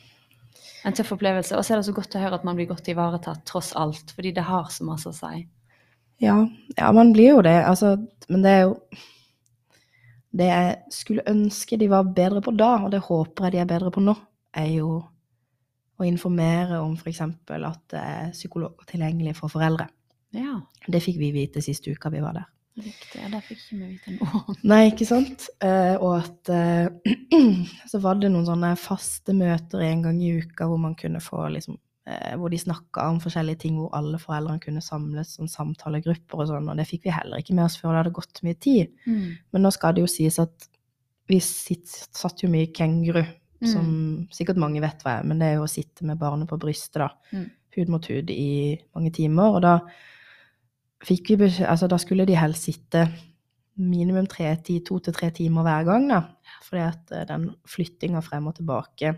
en 0.87 0.95
tøff 0.95 1.13
opplevelse. 1.17 1.57
Og 1.57 1.65
så 1.65 1.75
er 1.75 1.81
det 1.81 1.87
så 1.87 1.95
godt 1.95 2.15
å 2.15 2.23
høre 2.23 2.39
at 2.39 2.45
man 2.45 2.57
blir 2.57 2.71
godt 2.71 2.89
ivaretatt 2.89 3.45
tross 3.47 3.73
alt, 3.75 4.15
fordi 4.15 4.33
det 4.33 4.47
har 4.47 4.71
så 4.71 4.87
masse 4.87 5.11
å 5.11 5.15
si. 5.15 5.47
Ja, 6.23 6.47
ja, 6.77 6.93
man 6.93 7.13
blir 7.13 7.37
jo 7.37 7.43
det. 7.43 7.59
Altså, 7.67 7.97
men 8.29 8.43
det 8.43 8.51
er 8.51 8.63
jo 8.69 8.79
Det 10.33 10.47
jeg 10.47 10.77
skulle 10.89 11.23
ønske 11.29 11.77
de 11.77 11.91
var 11.93 12.05
bedre 12.05 12.41
på 12.41 12.55
da, 12.57 12.87
og 12.87 12.91
det 12.91 13.03
håper 13.05 13.45
jeg 13.45 13.53
de 13.53 13.59
er 13.59 13.67
bedre 13.69 13.91
på 13.93 14.01
nå, 14.01 14.15
er 14.57 14.71
jo 14.79 15.03
å 16.03 16.09
informere 16.09 16.81
om 16.83 16.95
f.eks. 16.99 17.21
at 17.25 17.83
det 17.93 18.01
er 18.01 18.33
psykologer 18.35 18.89
tilgjengelig 18.91 19.37
for 19.39 19.53
foreldre. 19.53 19.89
Ja, 20.37 20.59
Det 20.89 21.03
fikk 21.05 21.19
vi 21.21 21.31
vite 21.35 21.61
sist 21.65 21.87
uka 21.89 22.11
vi 22.11 22.21
var 22.25 22.33
der. 22.39 22.49
riktig. 22.81 23.21
Det 23.31 23.41
fikk 23.45 23.59
ikke 23.61 23.79
vi 23.79 23.89
vite 23.91 24.13
nå. 24.17 24.57
Nei, 24.71 24.87
ikke 24.91 25.05
sant? 25.09 25.49
Eh, 25.61 25.95
og 26.01 26.15
at 26.23 26.49
eh, 26.49 26.89
så 27.91 28.01
var 28.01 28.17
det 28.21 28.31
noen 28.33 28.47
sånne 28.49 28.71
faste 28.81 29.35
møter 29.37 29.85
en 29.85 30.05
gang 30.07 30.21
i 30.25 30.31
uka 30.41 30.69
hvor 30.71 30.81
man 30.81 30.95
kunne 30.97 31.21
få 31.21 31.51
liksom 31.53 31.77
eh, 32.09 32.33
Hvor 32.41 32.49
de 32.49 32.59
snakka 32.63 33.11
om 33.13 33.21
forskjellige 33.21 33.61
ting, 33.67 33.77
hvor 33.77 33.93
alle 33.99 34.19
foreldrene 34.23 34.63
kunne 34.65 34.81
samles 34.81 35.35
som 35.37 35.51
samtalegrupper 35.53 36.41
og 36.41 36.49
sånn, 36.49 36.71
og 36.73 36.81
det 36.81 36.89
fikk 36.89 37.05
vi 37.11 37.13
heller 37.15 37.45
ikke 37.45 37.55
med 37.59 37.67
oss 37.69 37.77
før 37.77 37.93
det 37.93 38.01
hadde 38.07 38.17
gått 38.17 38.41
mye 38.47 38.57
tid. 38.57 38.97
Mm. 39.05 39.29
Men 39.53 39.67
nå 39.67 39.71
skal 39.77 39.95
det 39.99 40.07
jo 40.07 40.11
sies 40.17 40.41
at 40.43 40.69
Vi 41.31 41.39
sitt, 41.45 41.87
satt 42.13 42.41
jo 42.43 42.49
mye 42.51 42.73
kenguru, 42.75 43.21
Mm. 43.63 43.71
som 43.71 43.91
sikkert 44.35 44.59
mange 44.59 44.81
vet 44.83 45.05
hva 45.05 45.21
er, 45.21 45.27
men 45.27 45.39
det 45.39 45.53
er 45.53 45.61
jo 45.61 45.67
å 45.67 45.71
sitte 45.71 46.07
med 46.09 46.19
barnet 46.19 46.51
på 46.51 46.59
brystet, 46.61 46.99
da. 47.03 47.11
Mm. 47.31 47.51
Hud 47.77 47.93
mot 47.95 48.07
hud 48.11 48.31
i 48.35 48.79
mange 48.93 49.13
timer. 49.15 49.57
Og 49.57 49.63
da 49.65 49.77
fikk 51.07 51.33
vi 51.39 51.51
Altså, 51.65 51.89
da 51.89 51.99
skulle 51.99 52.27
de 52.29 52.37
helst 52.37 52.69
sitte 52.69 53.07
minimum 53.81 54.27
tre, 54.29 54.51
ti, 54.65 54.81
to 54.85 54.99
til 55.01 55.15
tre 55.17 55.31
timer 55.31 55.65
hver 55.65 55.87
gang, 55.89 56.09
da. 56.11 56.21
Fordi 56.67 56.83
at 56.85 57.15
eh, 57.15 57.27
den 57.29 57.49
flyttinga 57.69 58.21
frem 58.21 58.51
og 58.51 58.59
tilbake 58.59 59.15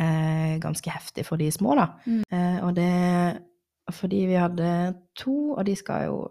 er 0.00 0.58
ganske 0.62 0.90
heftig 0.90 1.26
for 1.26 1.40
de 1.40 1.50
små, 1.52 1.76
da. 1.78 1.86
Mm. 2.06 2.24
Eh, 2.32 2.58
og 2.64 2.74
det 2.76 2.90
fordi 3.90 4.26
vi 4.30 4.38
hadde 4.38 4.94
to, 5.18 5.56
og 5.56 5.64
de 5.66 5.74
skal 5.76 6.04
jo 6.06 6.28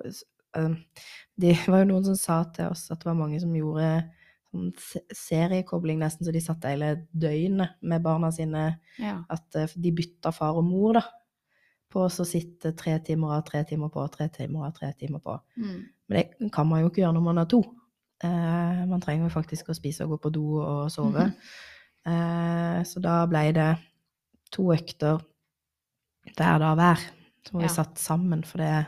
eh, 0.56 0.70
Det 1.42 1.56
var 1.68 1.84
jo 1.84 1.92
noen 1.94 2.04
som 2.04 2.16
sa 2.20 2.42
til 2.52 2.68
oss 2.68 2.90
at 2.92 3.00
det 3.00 3.08
var 3.08 3.16
mange 3.16 3.40
som 3.40 3.54
gjorde 3.56 4.04
sånn 4.50 4.72
seriekobling, 5.14 6.00
nesten, 6.02 6.26
så 6.26 6.34
de 6.34 6.42
satt 6.42 6.66
hele 6.66 6.94
døgnet 7.14 7.78
med 7.82 8.02
barna 8.06 8.32
sine. 8.34 8.80
Ja. 9.00 9.20
At 9.30 9.56
eh, 9.56 9.70
de 9.78 9.92
bytta 9.96 10.32
far 10.36 10.58
og 10.60 10.66
mor, 10.66 10.94
da. 11.00 11.04
På 11.90 12.04
å 12.06 12.26
sitte 12.26 12.76
tre 12.78 13.00
timer 13.02 13.38
av, 13.40 13.44
tre 13.48 13.64
timer 13.66 13.90
på, 13.90 14.04
tre 14.14 14.28
timer 14.30 14.68
av, 14.68 14.74
tre 14.78 14.92
timer 15.00 15.22
på. 15.26 15.40
Mm. 15.58 15.80
Men 16.10 16.18
det 16.20 16.52
kan 16.54 16.68
man 16.70 16.84
jo 16.84 16.90
ikke 16.92 17.02
gjøre 17.02 17.16
når 17.18 17.26
man 17.26 17.42
er 17.42 17.50
to. 17.50 17.64
Eh, 18.24 18.84
man 18.90 19.02
trenger 19.02 19.26
jo 19.30 19.34
faktisk 19.34 19.70
å 19.72 19.78
spise 19.78 20.06
og 20.06 20.12
gå 20.14 20.20
på 20.26 20.32
do 20.36 20.44
og 20.62 20.92
sove. 20.94 21.32
eh, 22.06 22.80
så 22.86 23.02
da 23.02 23.24
ble 23.30 23.42
det 23.58 23.72
to 24.54 24.68
økter 24.74 25.18
hver 26.36 26.60
dag 26.62 26.76
hver, 26.78 27.00
som 27.48 27.60
vi 27.60 27.66
Ja. 27.66 27.74
satt 27.74 27.98
sammen, 27.98 28.44
for 28.46 28.58
det 28.62 28.86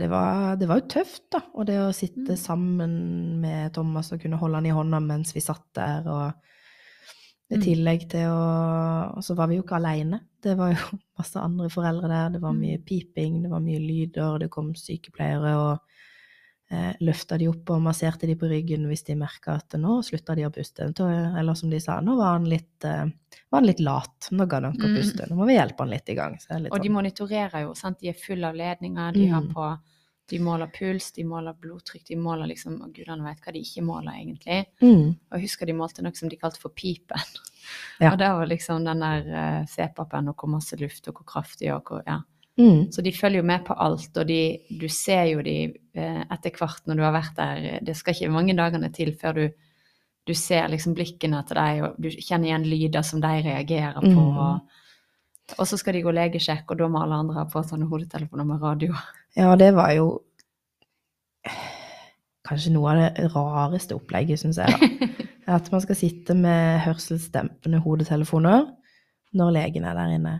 det 0.00 0.08
var, 0.10 0.56
det 0.58 0.66
var 0.70 0.80
jo 0.80 0.86
tøft, 0.88 1.26
da. 1.32 1.40
Og 1.54 1.66
det 1.68 1.76
å 1.78 1.90
sitte 1.94 2.32
Mm. 2.34 2.40
sammen 2.40 2.94
med 3.42 3.72
Thomas 3.76 4.10
og 4.12 4.20
kunne 4.22 4.38
holde 4.40 4.56
han 4.60 4.66
i 4.66 4.74
hånda 4.74 5.00
mens 5.04 5.34
vi 5.36 5.40
satt 5.44 5.66
der, 5.76 6.08
og 6.08 6.32
i 7.50 7.56
Mm. 7.58 7.62
tillegg 7.64 8.08
til 8.10 8.28
å 8.30 9.16
Og 9.16 9.22
så 9.26 9.34
var 9.36 9.48
vi 9.48 9.56
jo 9.56 9.62
ikke 9.64 9.76
aleine. 9.80 10.20
Det 10.42 10.56
var 10.56 10.70
jo 10.72 10.76
masse 11.18 11.36
andre 11.36 11.68
foreldre 11.68 12.08
der. 12.08 12.30
Det 12.30 12.40
var 12.40 12.52
mye 12.54 12.78
Mm. 12.78 12.84
piping, 12.86 13.42
det 13.42 13.50
var 13.50 13.60
mye 13.60 13.78
lyder, 13.80 14.38
det 14.38 14.50
kom 14.50 14.72
sykepleiere 14.74 15.54
og 15.56 15.78
eh, 16.70 16.92
løfta 17.00 17.36
de 17.38 17.48
opp 17.50 17.70
og 17.74 17.82
masserte 17.82 18.26
de 18.26 18.36
på 18.38 18.48
ryggen 18.50 18.86
hvis 18.86 19.02
de 19.04 19.14
merka 19.18 19.56
at 19.58 19.74
nå 19.78 20.00
slutta 20.06 20.36
de 20.36 20.46
å 20.46 20.52
puste. 20.54 20.86
Eller 21.38 21.54
som 21.58 21.70
de 21.70 21.80
sa, 21.80 22.00
nå 22.00 22.16
var 22.16 22.36
han 22.38 22.44
litt, 22.48 22.84
eh, 22.84 23.04
var 23.50 23.60
han 23.60 23.66
litt 23.66 23.80
lat. 23.80 24.28
Nå 24.30 24.46
gadd 24.46 24.64
han 24.64 24.74
ikke 24.74 24.86
å 24.86 24.92
Mm. 24.94 24.96
puste. 25.00 25.26
Nå 25.30 25.36
må 25.36 25.46
vi 25.46 25.56
hjelpe 25.58 25.78
han 25.82 25.90
litt 25.90 26.08
i 26.08 26.14
gang. 26.14 26.36
Så 26.38 26.60
litt 26.62 26.72
Og 26.72 26.80
de 26.82 26.88
sånn. 26.88 26.92
monitorerer 26.94 27.62
jo, 27.66 27.74
sant. 27.74 27.98
De 28.00 28.08
er 28.08 28.12
fulle 28.14 28.44
av 28.44 28.54
ledninger, 28.54 29.12
de 29.12 29.26
har 29.26 29.42
Mm. 29.42 29.52
på 29.54 29.78
De 30.30 30.38
måler 30.38 30.70
puls, 30.72 31.10
de 31.10 31.24
måler 31.24 31.52
blodtrykk, 31.58 32.04
de 32.06 32.14
måler 32.14 32.46
liksom 32.46 32.80
Og 32.82 32.92
gudene 32.94 33.24
vet 33.24 33.40
hva 33.40 33.52
de 33.52 33.58
ikke 33.58 33.82
måler, 33.82 34.12
egentlig. 34.14 34.66
Mm. 34.80 35.16
Og 35.32 35.32
jeg 35.32 35.40
husker 35.42 35.66
de 35.66 35.72
målte 35.72 36.02
noe 36.02 36.14
som 36.14 36.28
de 36.28 36.36
kalte 36.36 36.56
for 36.60 36.68
pipen. 36.70 37.18
Ja. 38.00 38.10
Og 38.12 38.18
det 38.18 38.28
var 38.28 38.46
liksom 38.46 38.84
den 38.84 39.00
der 39.00 39.22
uh, 39.62 39.64
CPAP-en 39.66 40.28
og 40.28 40.36
hvor 40.36 40.48
masse 40.48 40.78
luft 40.78 41.08
og 41.08 41.14
hvor 41.16 41.24
kraftig 41.26 41.74
og 41.74 41.82
hvor 41.84 42.02
Ja. 42.06 42.20
Mm. 42.60 42.90
Så 42.92 43.02
de 43.02 43.12
følger 43.16 43.40
jo 43.40 43.46
med 43.48 43.64
på 43.64 43.74
alt, 43.80 44.10
og 44.20 44.28
de, 44.28 44.40
du 44.80 44.86
ser 44.92 45.24
jo 45.30 45.42
de 45.46 45.56
eh, 45.96 46.22
etter 46.26 46.54
hvert 46.58 46.86
når 46.88 46.98
du 46.98 47.04
har 47.06 47.14
vært 47.16 47.38
der. 47.38 47.68
Det 47.86 47.96
skal 47.96 48.16
ikke 48.16 48.32
mange 48.34 48.56
dagene 48.58 48.90
til 48.94 49.14
før 49.20 49.38
du, 49.38 49.44
du 50.28 50.34
ser 50.36 50.68
liksom 50.72 50.94
blikkene 50.98 51.40
til 51.48 51.60
deg, 51.60 51.84
og 51.86 52.00
du 52.02 52.10
kjenner 52.12 52.50
igjen 52.50 52.68
lyder 52.68 53.06
som 53.06 53.22
de 53.22 53.32
reagerer 53.46 54.00
på. 54.02 54.10
Mm. 54.10 54.40
Og, 54.44 55.54
og 55.56 55.70
så 55.70 55.78
skal 55.80 55.96
de 55.96 56.04
gå 56.04 56.14
legesjekk, 56.14 56.66
og 56.68 56.82
da 56.82 56.90
må 56.90 57.04
alle 57.04 57.22
andre 57.24 57.38
ha 57.40 57.46
på 57.50 57.64
sånne 57.66 57.88
hodetelefoner 57.90 58.48
med 58.50 58.66
radio. 58.66 58.98
Ja, 59.38 59.54
det 59.58 59.72
var 59.78 59.94
jo 59.96 60.10
kanskje 62.50 62.74
noe 62.74 62.92
av 62.92 63.00
det 63.00 63.30
rareste 63.32 63.96
opplegget, 63.96 64.42
syns 64.42 64.60
jeg. 64.60 64.74
da. 64.74 65.08
At 65.56 65.70
man 65.72 65.82
skal 65.82 65.96
sitte 65.98 66.34
med 66.38 66.82
hørselsdempende 66.84 67.80
hodetelefoner 67.82 68.68
når 69.34 69.52
legen 69.56 69.86
er 69.86 69.96
der 69.98 70.14
inne. 70.14 70.34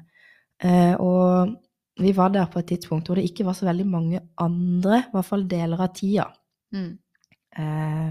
Eh, 0.63 0.95
og 1.01 1.57
vi 2.01 2.13
var 2.17 2.33
der 2.35 2.49
på 2.51 2.61
et 2.61 2.71
tidspunkt 2.73 3.09
hvor 3.09 3.19
det 3.19 3.29
ikke 3.29 3.47
var 3.49 3.57
så 3.57 3.69
veldig 3.69 3.87
mange 3.89 4.21
andre, 4.41 5.03
i 5.05 5.15
hvert 5.15 5.29
fall 5.29 5.47
deler 5.51 5.85
av 5.85 5.95
tida. 5.97 6.27
Mm. 6.75 6.91
Eh, 7.61 8.11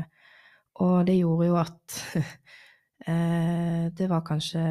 og 0.84 0.96
det 1.08 1.18
gjorde 1.20 1.48
jo 1.50 1.58
at 1.60 2.00
eh, 3.10 3.86
det 3.96 4.10
var 4.12 4.26
kanskje 4.28 4.64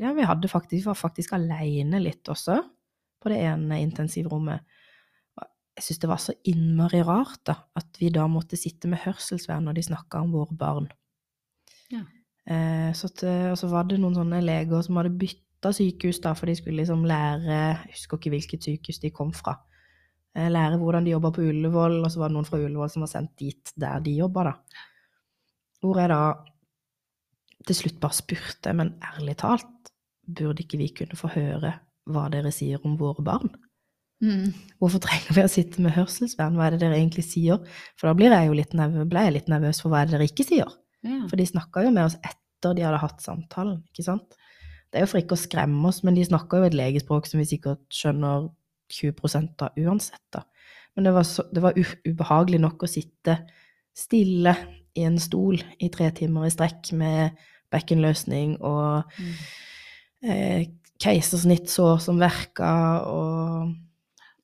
Ja, 0.00 0.12
vi 0.14 0.26
faktisk, 0.48 0.76
vi 0.78 0.84
var 0.86 0.98
faktisk 0.98 1.34
aleine 1.36 2.02
litt 2.02 2.30
også, 2.30 2.60
på 3.20 3.32
det 3.32 3.42
ene 3.50 3.82
intensivrommet. 3.82 4.64
Jeg 5.76 5.86
syns 5.86 6.00
det 6.02 6.08
var 6.10 6.20
så 6.20 6.32
innmari 6.50 7.02
rart 7.06 7.44
da, 7.48 7.54
at 7.78 8.00
vi 8.00 8.10
da 8.12 8.26
måtte 8.28 8.58
sitte 8.58 8.88
med 8.90 9.00
hørselsvern 9.04 9.68
når 9.68 9.78
de 9.78 9.86
snakka 9.86 10.20
om 10.24 10.32
våre 10.34 10.56
barn. 10.56 10.88
Ja. 11.90 12.02
Eh, 12.50 12.90
så 12.96 13.08
at, 13.08 13.22
eh, 13.24 13.46
og 13.52 13.58
så 13.60 13.68
var 13.70 13.86
det 13.88 14.00
noen 14.00 14.16
sånne 14.16 14.42
leger 14.44 14.82
som 14.84 14.98
hadde 15.00 15.14
bytta 15.20 15.49
sykehus, 15.68 16.22
da, 16.24 16.32
for 16.32 16.48
de 16.48 16.54
skulle 16.56 16.80
liksom 16.80 17.04
lære 17.04 17.56
Jeg 17.56 17.90
husker 17.92 18.16
ikke 18.16 18.32
hvilket 18.32 18.64
sykehus 18.64 19.00
de 19.02 19.10
kom 19.12 19.32
fra. 19.36 19.58
Eh, 20.36 20.48
lære 20.48 20.78
hvordan 20.80 21.04
de 21.04 21.12
jobba 21.12 21.30
på 21.36 21.44
Ullevål, 21.44 21.98
og 22.04 22.10
så 22.10 22.22
var 22.22 22.30
det 22.30 22.38
noen 22.38 22.48
fra 22.48 22.60
Ullevål 22.60 22.90
som 22.92 23.04
var 23.04 23.12
sendt 23.12 23.34
dit 23.38 23.72
der 23.76 24.00
de 24.00 24.16
jobba, 24.16 24.44
da. 24.48 24.54
Hvor 25.80 26.00
jeg 26.00 26.12
da 26.12 26.22
til 27.68 27.76
slutt 27.76 28.00
bare 28.00 28.16
spurte, 28.16 28.72
men 28.72 28.94
ærlig 29.04 29.36
talt, 29.40 29.92
burde 30.24 30.64
ikke 30.64 30.78
vi 30.80 30.92
kunne 30.96 31.18
få 31.18 31.32
høre 31.34 31.74
hva 32.10 32.28
dere 32.32 32.52
sier 32.54 32.80
om 32.86 32.96
våre 33.00 33.22
barn? 33.24 33.52
Mm. 34.20 34.52
Hvorfor 34.80 35.00
trenger 35.02 35.36
vi 35.36 35.44
å 35.44 35.50
sitte 35.50 35.82
med 35.84 35.94
hørselsvern? 35.96 36.56
Hva 36.58 36.68
er 36.68 36.76
det 36.76 36.82
dere 36.84 36.98
egentlig 36.98 37.24
sier? 37.24 37.60
For 37.98 38.10
da 38.10 38.16
blir 38.16 38.34
jeg 38.34 38.50
jo 38.50 38.56
litt 38.56 38.76
nervøs, 38.76 39.08
ble 39.08 39.24
jeg 39.26 39.36
litt 39.38 39.50
nervøs 39.52 39.80
for 39.82 39.92
hva 39.92 40.02
er 40.02 40.10
det 40.10 40.16
dere 40.16 40.28
ikke 40.28 40.46
sier. 40.46 40.76
Ja. 41.06 41.22
For 41.30 41.40
de 41.40 41.48
snakka 41.48 41.84
jo 41.86 41.92
med 41.94 42.10
oss 42.10 42.18
etter 42.20 42.76
de 42.76 42.84
hadde 42.84 43.00
hatt 43.00 43.24
samtalen, 43.24 43.80
ikke 43.90 44.04
sant? 44.04 44.36
Det 44.90 44.98
er 44.98 45.04
jo 45.06 45.10
for 45.12 45.22
ikke 45.22 45.36
å 45.38 45.40
skremme 45.40 45.88
oss, 45.88 46.02
men 46.02 46.16
de 46.18 46.24
snakker 46.26 46.58
jo 46.60 46.70
et 46.70 46.76
legespråk 46.76 47.28
som 47.30 47.38
vi 47.38 47.46
sikkert 47.46 47.82
skjønner 47.94 48.48
20% 48.90 49.62
av 49.62 49.78
uansett, 49.78 50.22
da. 50.34 50.42
Men 50.96 51.06
det 51.06 51.12
var, 51.14 51.26
så, 51.28 51.44
det 51.54 51.62
var 51.62 51.78
ubehagelig 51.78 52.58
nok 52.60 52.82
å 52.82 52.90
sitte 52.90 53.36
stille 53.96 54.54
i 54.98 55.04
en 55.06 55.20
stol 55.22 55.60
i 55.78 55.88
tre 55.94 56.08
timer 56.16 56.48
i 56.48 56.50
strekk 56.50 56.90
med 56.98 57.38
bekkenløsning 57.70 58.56
og 58.66 59.04
Mm. 59.20 59.34
eh, 60.26 60.64
keisersnittsår 61.00 62.00
som 62.02 62.18
verka, 62.20 62.72
og 63.06 63.74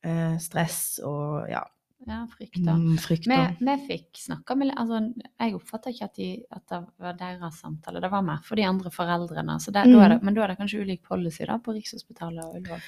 eh, 0.05 0.39
stress 0.39 1.01
og 1.05 1.51
ja, 1.51 1.65
ja, 2.07 2.21
frykt, 2.31 2.59
da. 2.65 2.73
mm, 2.79 2.97
frykt. 3.03 3.27
Vi, 3.27 3.39
vi 3.67 3.75
fikk 3.89 4.19
snakka 4.23 4.55
med 4.57 4.71
altså, 4.79 5.01
Jeg 5.41 5.55
oppfatta 5.59 5.91
ikke 5.91 6.05
at, 6.07 6.15
de, 6.21 6.29
at 6.55 6.63
det 6.71 6.79
var 7.03 7.17
deres 7.19 7.59
samtale, 7.61 8.01
det 8.05 8.11
var 8.13 8.23
mer 8.23 8.39
for 8.47 8.55
de 8.57 8.63
andre 8.69 8.91
foreldrene. 8.95 9.57
Så 9.61 9.73
det, 9.75 9.83
da 9.91 10.09
det, 10.09 10.19
Mm. 10.21 10.25
men 10.25 10.35
da 10.35 10.43
er 10.45 10.49
det 10.55 10.59
kanskje 10.61 10.81
ulik 10.87 11.03
policy 11.03 11.45
da, 11.47 11.59
på 11.59 11.75
Rikshospitalet 11.75 12.45
og 12.45 12.57
Ullevål? 12.61 12.81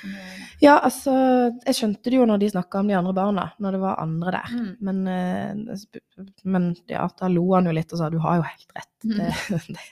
Ja, 0.62 0.78
altså, 0.86 1.12
jeg 1.66 1.74
skjønte 1.74 2.10
det 2.10 2.20
jo 2.20 2.26
når 2.30 2.38
de 2.44 2.50
snakka 2.54 2.80
om 2.84 2.88
de 2.88 2.94
andre 2.94 3.12
barna, 3.18 3.48
når 3.58 3.72
det 3.72 3.80
var 3.82 3.98
andre 4.02 4.30
der. 4.38 4.54
Mm. 4.54 4.76
Men, 4.80 5.06
eh, 5.08 5.76
men 6.44 6.68
ja, 6.88 7.08
da 7.18 7.28
lo 7.28 7.44
han 7.54 7.66
jo 7.66 7.72
litt 7.74 7.92
og 7.92 7.98
sa 7.98 8.08
du 8.10 8.18
har 8.22 8.38
jo 8.40 8.46
helt 8.46 8.72
rett. 8.76 8.94
Det, 8.98 9.28
det, 9.50 9.82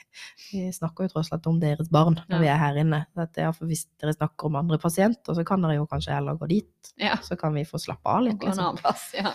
vi 0.51 0.65
snakker 0.75 1.05
jo 1.07 1.13
tross 1.13 1.29
alt 1.31 1.45
om 1.47 1.59
deres 1.61 1.87
barn 1.93 2.17
når 2.27 2.35
Ja. 2.35 2.39
vi 2.43 2.47
er 2.51 2.57
her 2.59 2.79
inne. 2.81 3.05
At, 3.15 3.37
ja, 3.39 3.51
for 3.55 3.65
hvis 3.69 3.85
dere 4.01 4.11
snakker 4.15 4.49
om 4.49 4.57
andre 4.59 4.77
pasienter, 4.83 5.35
så 5.37 5.45
kan 5.47 5.61
dere 5.63 5.77
jo 5.77 5.85
kanskje 5.87 6.11
heller 6.15 6.35
gå 6.35 6.47
dit. 6.51 6.91
Ja. 6.99 7.15
Så 7.23 7.37
kan 7.39 7.53
vi 7.55 7.63
få 7.67 7.79
slappe 7.79 8.03
av 8.11 8.25
litt. 8.25 8.43
Liksom. 8.43 8.77
ja. 9.21 9.33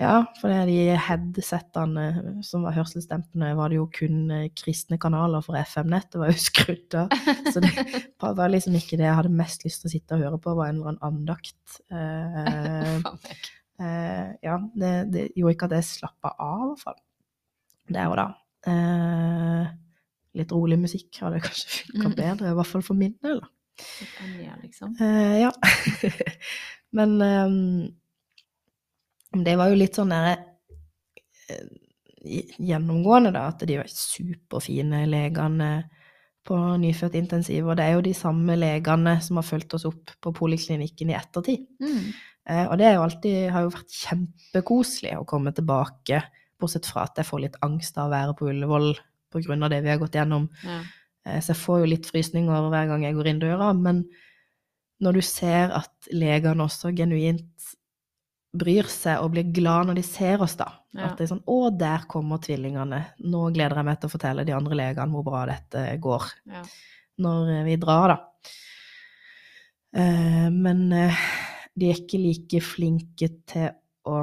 Ja, 0.00 0.12
for 0.40 0.48
det 0.48 0.70
de 0.70 0.94
headsettene 0.96 2.04
som 2.42 2.62
var 2.64 2.72
hørselsdempende, 2.78 3.50
var 3.58 3.68
det 3.70 3.76
jo 3.76 3.84
kun 3.92 4.30
eh, 4.32 4.46
kristne 4.56 4.96
kanaler 4.98 5.44
for 5.44 5.58
FM-nettet 5.60 6.16
var 6.18 6.32
jo 6.32 6.38
skrudd 6.48 6.96
av. 6.96 7.12
Så 7.52 7.60
det 7.62 7.72
var 8.40 8.48
liksom 8.50 8.78
ikke 8.78 8.96
det 8.98 9.04
jeg 9.06 9.18
hadde 9.18 9.34
mest 9.36 9.66
lyst 9.66 9.84
til 9.84 9.90
å 9.90 9.92
sitte 9.92 10.16
og 10.16 10.24
høre 10.24 10.40
på, 10.42 10.56
var 10.58 10.72
en 10.72 10.80
eller 10.80 10.94
annen 10.94 11.06
andakt. 11.06 11.76
Eh, 11.92 12.96
eh, 13.84 14.32
ja, 14.48 14.56
det, 14.80 14.92
det 15.12 15.28
gjorde 15.36 15.54
ikke 15.58 15.70
at 15.70 15.76
jeg 15.78 15.90
slappa 15.92 16.34
av, 16.40 16.64
i 16.64 16.68
hvert 16.72 16.84
fall. 16.88 17.00
Der 17.92 18.08
og 18.08 18.18
da. 18.22 18.28
Eh, 18.72 19.70
litt 20.40 20.52
rolig 20.56 20.80
musikk 20.80 21.20
hadde 21.20 21.44
kanskje 21.44 21.82
funka 21.92 22.08
Mm. 22.08 22.16
bedre, 22.16 22.50
i 22.52 22.56
hvert 22.56 22.72
fall 22.72 22.82
for 22.88 22.96
min 22.96 23.14
del. 23.22 23.44
liksom. 24.64 24.96
Uh, 25.00 25.36
ja. 25.44 25.50
Men 26.96 27.20
ehm, 27.24 27.90
det 29.32 29.56
var 29.56 29.72
jo 29.72 29.78
litt 29.80 29.96
sånn 29.96 30.12
der 30.12 30.34
eh, 31.48 31.64
gjennomgående, 32.62 33.32
da, 33.34 33.48
at 33.50 33.64
de 33.66 33.80
var 33.80 33.90
superfine 33.90 35.04
legene 35.10 35.72
på 36.46 36.58
nyfødt 36.82 37.16
intensiv. 37.18 37.66
Og 37.66 37.78
det 37.78 37.86
er 37.86 37.96
jo 37.96 38.04
de 38.04 38.14
samme 38.16 38.56
legene 38.58 39.16
som 39.24 39.38
har 39.38 39.46
fulgt 39.46 39.74
oss 39.78 39.86
opp 39.88 40.12
på 40.22 40.34
poliklinikken 40.36 41.12
i 41.12 41.18
ettertid. 41.18 41.66
Mm. 41.82 42.12
Eh, 42.50 42.64
og 42.66 42.78
det 42.80 42.90
jo 42.96 43.04
alltid, 43.06 43.38
har 43.54 43.66
jo 43.66 43.74
vært 43.74 43.98
kjempekoselig 44.00 45.14
å 45.18 45.26
komme 45.28 45.54
tilbake, 45.54 46.22
bortsett 46.62 46.86
fra 46.86 47.06
at 47.08 47.18
jeg 47.18 47.28
får 47.28 47.44
litt 47.44 47.60
angst 47.66 47.98
av 47.98 48.10
å 48.10 48.14
være 48.14 48.34
på 48.38 48.50
Ullevål 48.50 48.92
av 49.32 49.70
det 49.72 49.80
vi 49.82 49.90
har 49.90 50.00
gått 50.02 50.18
gjennom. 50.18 50.50
Ja. 50.66 50.82
Eh, 51.26 51.38
Så 51.40 51.54
jeg 51.54 51.62
får 51.62 51.80
jo 51.82 51.92
litt 51.94 52.10
frysninger 52.10 52.68
hver 52.68 52.90
gang 52.90 53.06
jeg 53.06 53.16
går 53.16 53.30
inn 53.30 53.42
døra, 53.42 53.72
men 53.72 54.04
når 55.02 55.18
du 55.18 55.22
ser 55.26 55.72
at 55.74 56.10
legene 56.14 56.66
også 56.66 56.92
genuint 56.94 57.72
bryr 58.52 58.88
seg 58.90 59.22
og 59.24 59.32
blir 59.32 59.48
glad 59.54 59.88
når 59.88 59.98
de 60.00 60.04
ser 60.06 60.42
oss, 60.44 60.56
da. 60.60 60.68
Ja. 60.92 61.08
At 61.08 61.16
det 61.18 61.24
er 61.26 61.32
sånn 61.32 61.46
Å, 61.48 61.58
der 61.72 62.04
kommer 62.10 62.40
tvillingene. 62.42 63.00
Nå 63.24 63.46
gleder 63.54 63.80
jeg 63.80 63.88
meg 63.88 64.00
til 64.00 64.10
å 64.10 64.12
fortelle 64.12 64.44
de 64.48 64.54
andre 64.56 64.76
legene 64.78 65.14
hvor 65.14 65.24
bra 65.26 65.46
dette 65.48 65.86
går. 66.04 66.28
Ja. 66.52 66.62
Når 67.24 67.52
vi 67.68 67.78
drar, 67.80 68.12
da. 68.12 68.18
Eh, 70.02 70.48
men 70.52 70.86
eh, 70.96 71.24
de 71.76 71.90
er 71.90 72.00
ikke 72.00 72.20
like 72.20 72.62
flinke 72.64 73.28
til 73.48 73.68
å 74.08 74.22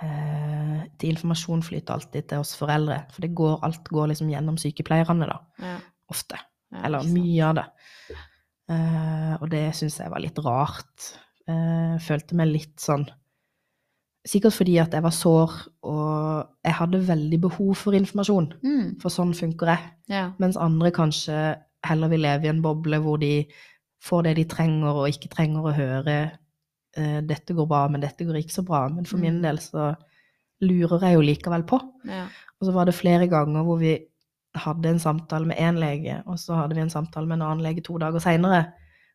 eh, 0.00 0.80
Til 1.00 1.14
informasjon 1.14 1.62
flyter 1.64 1.96
alltid 1.96 2.28
til 2.32 2.44
oss 2.44 2.52
foreldre. 2.56 3.02
For 3.12 3.24
det 3.24 3.32
går, 3.36 3.58
alt 3.66 3.88
går 3.88 4.12
liksom 4.12 4.32
gjennom 4.32 4.60
sykepleierne, 4.60 5.28
da. 5.28 5.40
Ja. 5.64 5.78
Ofte. 6.12 6.40
Eller 6.84 7.04
mye 7.08 7.48
av 7.48 7.56
det. 7.58 7.66
Eh, 8.70 9.34
og 9.40 9.48
det 9.52 9.66
syns 9.76 9.98
jeg 10.00 10.12
var 10.12 10.22
litt 10.22 10.38
rart. 10.44 11.10
Eh, 11.50 11.96
følte 12.04 12.36
meg 12.38 12.52
litt 12.52 12.76
sånn 12.82 13.06
Sikkert 14.28 14.52
fordi 14.52 14.74
at 14.82 14.92
jeg 14.92 15.00
var 15.00 15.14
sår, 15.16 15.52
og 15.88 16.48
jeg 16.66 16.74
hadde 16.76 16.98
veldig 17.08 17.38
behov 17.40 17.70
for 17.80 17.96
informasjon. 17.96 18.50
Mm. 18.60 18.90
For 19.00 19.08
sånn 19.08 19.30
funker 19.32 19.70
jeg. 19.72 19.86
Ja. 20.12 20.26
Mens 20.42 20.58
andre 20.60 20.90
kanskje 20.92 21.38
heller 21.88 22.10
vil 22.12 22.20
leve 22.26 22.44
i 22.44 22.50
en 22.52 22.60
boble 22.60 22.98
hvor 23.00 23.16
de 23.22 23.46
får 24.04 24.26
det 24.26 24.34
de 24.36 24.44
trenger 24.52 24.92
og 24.92 25.08
ikke 25.08 25.30
trenger 25.32 25.64
å 25.70 25.72
høre 25.72 26.16
eh, 26.98 27.20
'dette 27.24 27.56
går 27.56 27.66
bra, 27.70 27.86
men 27.88 28.04
dette 28.04 28.26
går 28.28 28.42
ikke 28.42 28.58
så 28.58 28.66
bra'. 28.68 28.92
Men 28.92 29.06
for 29.08 29.16
min 29.16 29.38
Mm. 29.40 29.42
del 29.42 29.58
så 29.64 29.94
lurer 30.60 31.00
jeg 31.00 31.14
jo 31.14 31.20
likevel 31.24 31.62
på. 31.64 31.80
Ja. 32.04 32.26
Og 32.60 32.66
så 32.68 32.72
var 32.76 32.84
det 32.84 32.94
flere 33.00 33.26
ganger 33.26 33.64
hvor 33.64 33.78
vi 33.80 33.96
hadde 34.54 34.88
en 34.90 34.98
samtale 34.98 35.46
med 35.46 35.56
én 35.56 35.78
lege, 35.80 36.22
og 36.26 36.36
så 36.38 36.60
hadde 36.60 36.74
vi 36.74 36.82
en 36.82 36.90
samtale 36.90 37.26
med 37.26 37.40
en 37.40 37.42
annen 37.48 37.62
lege 37.64 37.80
to 37.82 37.96
dager 37.96 38.18
seinere, 38.20 38.66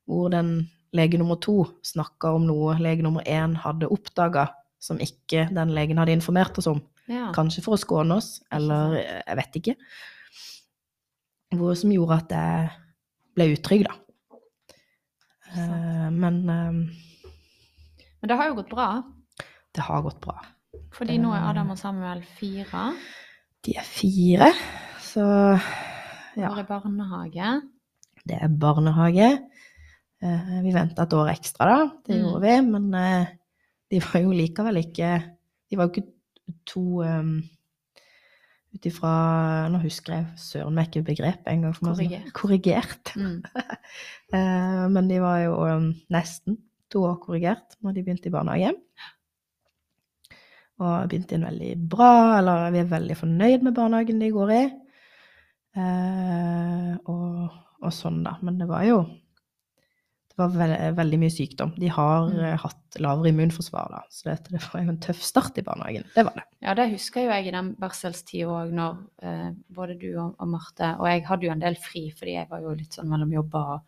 hvor 0.08 0.30
den 0.32 0.68
lege 0.96 1.20
nummer 1.20 1.40
to 1.42 1.66
snakka 1.86 2.34
om 2.38 2.46
noe 2.48 2.78
lege 2.82 3.04
nummer 3.06 3.26
én 3.28 3.56
hadde 3.60 3.90
oppdaga 3.92 4.50
som 4.82 5.00
ikke 5.02 5.48
den 5.56 5.74
legen 5.76 5.98
hadde 6.02 6.14
informert 6.16 6.58
oss 6.62 6.70
om. 6.72 6.82
ja. 7.10 7.30
Kanskje 7.36 7.64
for 7.66 7.76
å 7.76 7.82
skåne 7.82 8.20
oss, 8.20 8.40
eller 8.54 8.98
eh, 9.00 9.22
jeg 9.24 9.40
vet 9.40 9.60
ikke. 9.62 9.76
Hvor 11.56 11.78
som 11.78 11.94
gjorde 11.94 12.20
at 12.24 12.36
jeg 12.36 12.70
ble 13.38 13.48
utrygg, 13.56 13.86
da. 13.88 13.96
Eh, 15.56 16.10
men 16.14 16.42
eh, 16.50 16.80
Men 18.22 18.32
det 18.32 18.38
har 18.40 18.50
jo 18.50 18.58
gått 18.58 18.72
bra, 18.72 18.90
det 19.76 19.84
har 19.86 20.02
gått 20.02 20.22
bra. 20.24 20.40
fordi 20.96 21.18
nå 21.22 21.34
er 21.36 21.50
Adam 21.50 21.74
og 21.74 21.78
Samuel 21.78 22.24
fire. 22.40 22.88
De 23.66 23.76
er 23.78 23.86
fire, 23.86 24.50
så 25.04 25.26
ja. 26.36 26.50
Går 26.50 26.64
er 26.64 26.68
barnehage. 26.70 27.52
Det 28.26 28.38
er 28.42 28.50
barnehage. 28.50 29.30
Eh, 30.26 30.54
vi 30.66 30.72
venta 30.74 31.04
et 31.06 31.14
år 31.14 31.30
ekstra, 31.34 31.66
da. 31.70 31.90
Det 32.08 32.16
Mm. 32.16 32.22
gjorde 32.24 32.42
vi. 32.42 32.54
Men 32.72 32.94
eh, 32.98 33.28
de 33.92 34.00
var 34.02 34.22
jo 34.24 34.32
likevel 34.34 34.80
ikke 34.82 35.10
De 35.70 35.78
var 35.78 35.88
jo 35.88 35.92
ikke 35.94 36.08
to 36.66 36.82
um, 37.04 37.44
Ut 38.76 38.86
ifra 38.86 39.12
Nå 39.72 39.80
husker 39.82 40.14
jeg 40.14 40.26
søren 40.38 40.74
meg 40.76 40.90
ikke 40.90 41.06
begrepet 41.08 41.48
engang. 41.48 41.76
meg. 41.82 41.96
Korrigert. 41.96 42.34
Korrigert. 42.34 43.14
Mm. 43.16 43.44
Eh, 44.34 44.88
men 44.92 45.08
de 45.08 45.20
var 45.22 45.38
jo 45.46 45.54
um, 45.64 45.92
nesten 46.12 46.58
to 46.92 47.04
år 47.08 47.20
korrigert 47.22 47.76
når 47.86 47.94
de 47.96 48.02
begynte 48.04 48.28
i 48.28 48.34
barnehage. 48.34 48.74
Og 50.82 51.06
begynte 51.10 51.38
inn 51.38 51.46
veldig 51.46 51.70
bra, 51.90 52.10
eller 52.40 52.72
vi 52.74 52.82
er 52.82 52.90
veldig 52.90 53.16
fornøyd 53.22 53.64
med 53.64 53.76
barnehagen 53.78 54.20
de 54.20 54.32
går 54.34 54.52
i. 54.52 54.64
Uh, 55.78 56.96
og, 57.12 57.54
og 57.86 57.94
sånn, 57.96 58.24
da. 58.26 58.34
Men 58.44 58.58
det 58.60 58.68
var 58.68 58.84
jo 58.88 58.98
Det 60.36 60.44
var 60.44 60.50
veld, 60.60 60.96
veldig 60.98 61.18
mye 61.22 61.32
sykdom. 61.32 61.70
De 61.80 61.88
har 61.96 62.26
Mm. 62.30 62.40
eh, 62.44 62.58
hatt 62.60 62.98
lavere 63.00 63.30
immunforsvar, 63.32 63.88
da. 63.92 64.02
Så 64.12 64.24
det, 64.28 64.50
det 64.52 64.60
var 64.74 64.82
jo 64.84 64.90
en 64.90 65.00
tøff 65.00 65.22
start 65.24 65.58
i 65.58 65.62
barnehagen. 65.64 66.04
Det 66.16 66.26
var 66.28 66.34
det. 66.36 66.44
Ja, 66.62 66.74
det 66.76 66.90
husker 66.92 67.22
jo 67.24 67.30
jeg 67.32 67.48
i 67.48 67.52
den 67.56 67.70
barselstida 67.80 68.48
òg, 68.52 68.74
når 68.76 68.98
eh, 69.24 69.52
både 69.72 69.96
du 70.00 70.10
og, 70.20 70.36
og 70.40 70.48
Marte 70.48 70.90
Og 71.00 71.08
jeg 71.08 71.24
hadde 71.26 71.46
jo 71.48 71.52
en 71.52 71.60
del 71.64 71.76
fri, 71.80 72.12
fordi 72.12 72.34
jeg 72.36 72.50
var 72.50 72.60
jo 72.62 72.74
litt 72.76 72.92
sånn 73.00 73.08
mellom 73.08 73.32
jobber. 73.32 73.74
Og, 73.78 73.82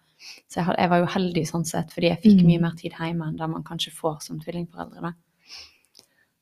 så 0.47 0.61
jeg, 0.61 0.65
hadde, 0.69 0.79
jeg 0.79 0.89
var 0.89 0.99
jo 1.03 1.05
heldig 1.17 1.45
sånn 1.51 1.65
sett, 1.67 1.91
fordi 1.91 2.07
jeg 2.13 2.21
fikk 2.23 2.39
Mm. 2.41 2.47
mye 2.47 2.61
mer 2.61 2.75
tid 2.79 2.91
hjemme 2.93 3.27
enn 3.27 3.35
det 3.37 3.49
man 3.49 3.63
kanskje 3.67 3.91
får 3.91 4.21
som 4.23 4.39
tvillingforeldre. 4.39 5.13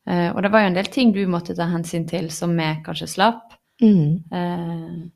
Eh, 0.07 0.29
og 0.35 0.41
det 0.43 0.51
var 0.51 0.61
jo 0.61 0.67
en 0.67 0.73
del 0.77 0.85
ting 0.93 1.11
du 1.13 1.25
måtte 1.25 1.55
ta 1.57 1.65
hensyn 1.65 2.05
til 2.07 2.29
som 2.29 2.53
vi 2.55 2.69
kanskje 2.85 3.07
slapp. 3.09 3.55
Eh, 4.31 5.09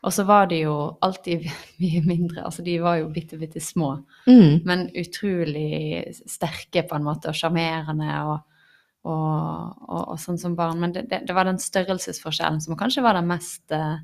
og 0.00 0.14
så 0.16 0.24
var 0.24 0.46
de 0.48 0.62
jo 0.62 0.74
alltid 1.04 1.48
mye 1.82 2.02
mindre. 2.06 2.44
Altså 2.48 2.64
de 2.66 2.78
var 2.82 3.00
jo 3.02 3.10
bitte, 3.12 3.38
bitte 3.40 3.60
små. 3.60 3.96
Mm. 4.26 4.62
Men 4.68 4.86
utrolig 4.96 6.04
sterke 6.28 6.86
på 6.88 6.96
en 6.96 7.06
måte, 7.06 7.32
og 7.32 7.36
sjarmerende 7.36 8.14
og, 8.30 8.38
og, 9.04 9.20
og, 9.88 10.00
og 10.14 10.16
sånn 10.22 10.40
som 10.40 10.56
barn. 10.56 10.80
Men 10.80 10.96
det, 10.96 11.06
det, 11.10 11.24
det 11.28 11.36
var 11.36 11.48
den 11.48 11.60
størrelsesforskjellen 11.60 12.62
som 12.64 12.78
kanskje 12.80 13.04
var 13.04 13.18
den 13.18 13.28
mest 13.28 13.76
eh, 13.76 14.00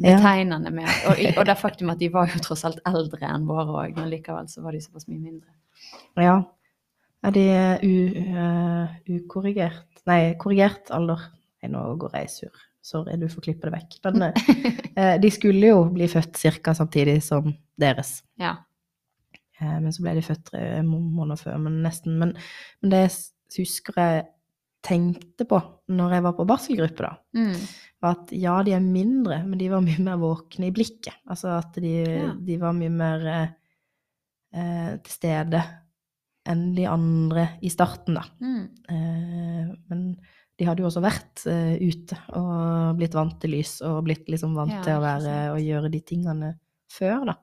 betegnende 0.00 0.72
med 0.74 0.90
og, 1.06 1.20
og 1.38 1.46
det 1.46 1.60
faktum 1.60 1.92
at 1.92 2.00
de 2.00 2.10
var 2.12 2.32
jo 2.32 2.42
tross 2.42 2.64
alt 2.66 2.82
eldre 2.88 3.28
enn 3.28 3.46
våre 3.48 3.84
òg, 3.84 4.00
men 4.00 4.10
likevel 4.12 4.48
så 4.50 4.64
var 4.64 4.74
de 4.74 4.82
såpass 4.84 5.08
mye 5.10 5.20
mindre. 5.20 5.52
Ja. 6.20 6.38
Er 7.24 7.32
de 7.32 7.44
u, 7.80 7.94
uh, 8.36 8.96
ukorrigert 9.08 9.90
Nei, 10.04 10.34
korrigert 10.36 10.90
alder. 10.92 11.22
Nei, 11.62 11.70
nå 11.72 11.80
går 11.96 12.18
jeg 12.18 12.28
sur. 12.28 12.64
Sorry, 12.84 13.16
du 13.16 13.28
får 13.32 13.46
klippe 13.46 13.70
det 13.70 13.72
vekk. 13.78 13.94
Men 14.04 14.22
eh, 15.00 15.14
de 15.22 15.30
skulle 15.32 15.70
jo 15.72 15.84
bli 15.94 16.08
født 16.12 16.36
ca. 16.60 16.74
samtidig 16.76 17.18
som 17.24 17.48
deres. 17.80 18.18
Ja. 18.40 18.58
Eh, 19.60 19.78
men 19.80 19.88
så 19.94 20.04
ble 20.04 20.12
de 20.18 20.24
født 20.26 20.44
tre 20.50 20.64
måneder 20.84 21.40
før, 21.40 21.58
men 21.64 21.80
nesten. 21.86 22.18
Men, 22.20 22.34
men 22.82 22.92
det 22.92 23.00
jeg 23.06 23.62
husker 23.62 24.00
jeg 24.02 24.24
tenkte 24.84 25.46
på 25.48 25.56
når 25.96 26.12
jeg 26.18 26.24
var 26.26 26.34
på 26.36 26.44
barselgruppe, 26.48 27.06
da, 27.06 27.14
Mm. 27.38 27.54
var 28.04 28.18
at 28.18 28.32
ja, 28.36 28.58
de 28.66 28.74
er 28.76 28.82
mindre, 28.84 29.38
men 29.46 29.56
de 29.58 29.70
var 29.72 29.80
mye 29.80 30.02
mer 30.04 30.18
våkne 30.20 30.68
i 30.68 30.74
blikket. 30.76 31.14
Altså 31.30 31.54
at 31.56 31.78
de, 31.80 31.94
Ja. 32.04 32.34
de 32.36 32.58
var 32.60 32.76
mye 32.76 32.92
mer 32.92 33.24
eh, 33.32 33.48
eh, 34.52 34.90
til 35.00 35.12
stede 35.16 35.62
enn 36.52 36.74
de 36.76 36.84
andre 36.84 37.46
i 37.64 37.70
starten, 37.72 38.18
da. 38.18 38.26
Mm. 38.44 38.64
Eh, 38.92 39.70
men 39.88 40.02
de 40.58 40.64
hadde 40.68 40.82
jo 40.84 40.86
også 40.90 41.02
vært 41.02 41.42
uh, 41.50 41.74
ute 41.82 42.16
og 42.38 42.96
blitt 43.00 43.14
vant 43.16 43.38
til 43.42 43.50
lys 43.56 43.80
og 43.82 44.04
blitt 44.06 44.28
liksom 44.30 44.54
vant 44.54 44.70
Ja, 44.72 44.82
til 44.86 44.98
å 44.98 45.02
være 45.02 45.32
og 45.54 45.58
gjøre 45.64 45.90
de 45.90 46.00
tingene 46.06 46.52
før, 46.94 47.24
da. 47.32 47.34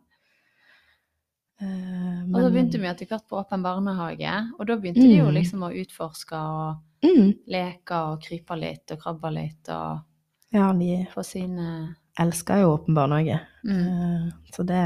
Eh, 1.62 2.22
Og 2.34 2.40
så 2.42 2.50
begynte 2.50 2.80
vi 2.82 2.88
etter 2.90 3.06
hvert 3.10 3.28
på 3.30 3.38
åpen 3.38 3.62
barnehage, 3.62 4.32
og 4.58 4.66
da 4.70 4.78
begynte 4.82 5.04
de 5.04 5.18
jo 5.20 5.28
Mm. 5.30 5.36
liksom 5.36 5.62
å 5.68 5.74
utforske 5.84 6.34
og 6.40 6.80
mm, 7.06 7.28
leke 7.48 8.00
og 8.08 8.22
krype 8.24 8.58
litt 8.58 8.92
og 8.96 9.00
krabbe 9.04 9.32
litt 9.36 9.70
og 9.70 10.02
Ja, 10.54 10.72
de 10.74 11.06
få 11.14 11.24
sine 11.24 11.96
elska 12.20 12.60
jo 12.62 12.74
åpen 12.78 12.96
barnehage. 12.96 13.40
mm. 13.64 13.72
uh, 13.72 14.32
så 14.56 14.64
det, 14.66 14.82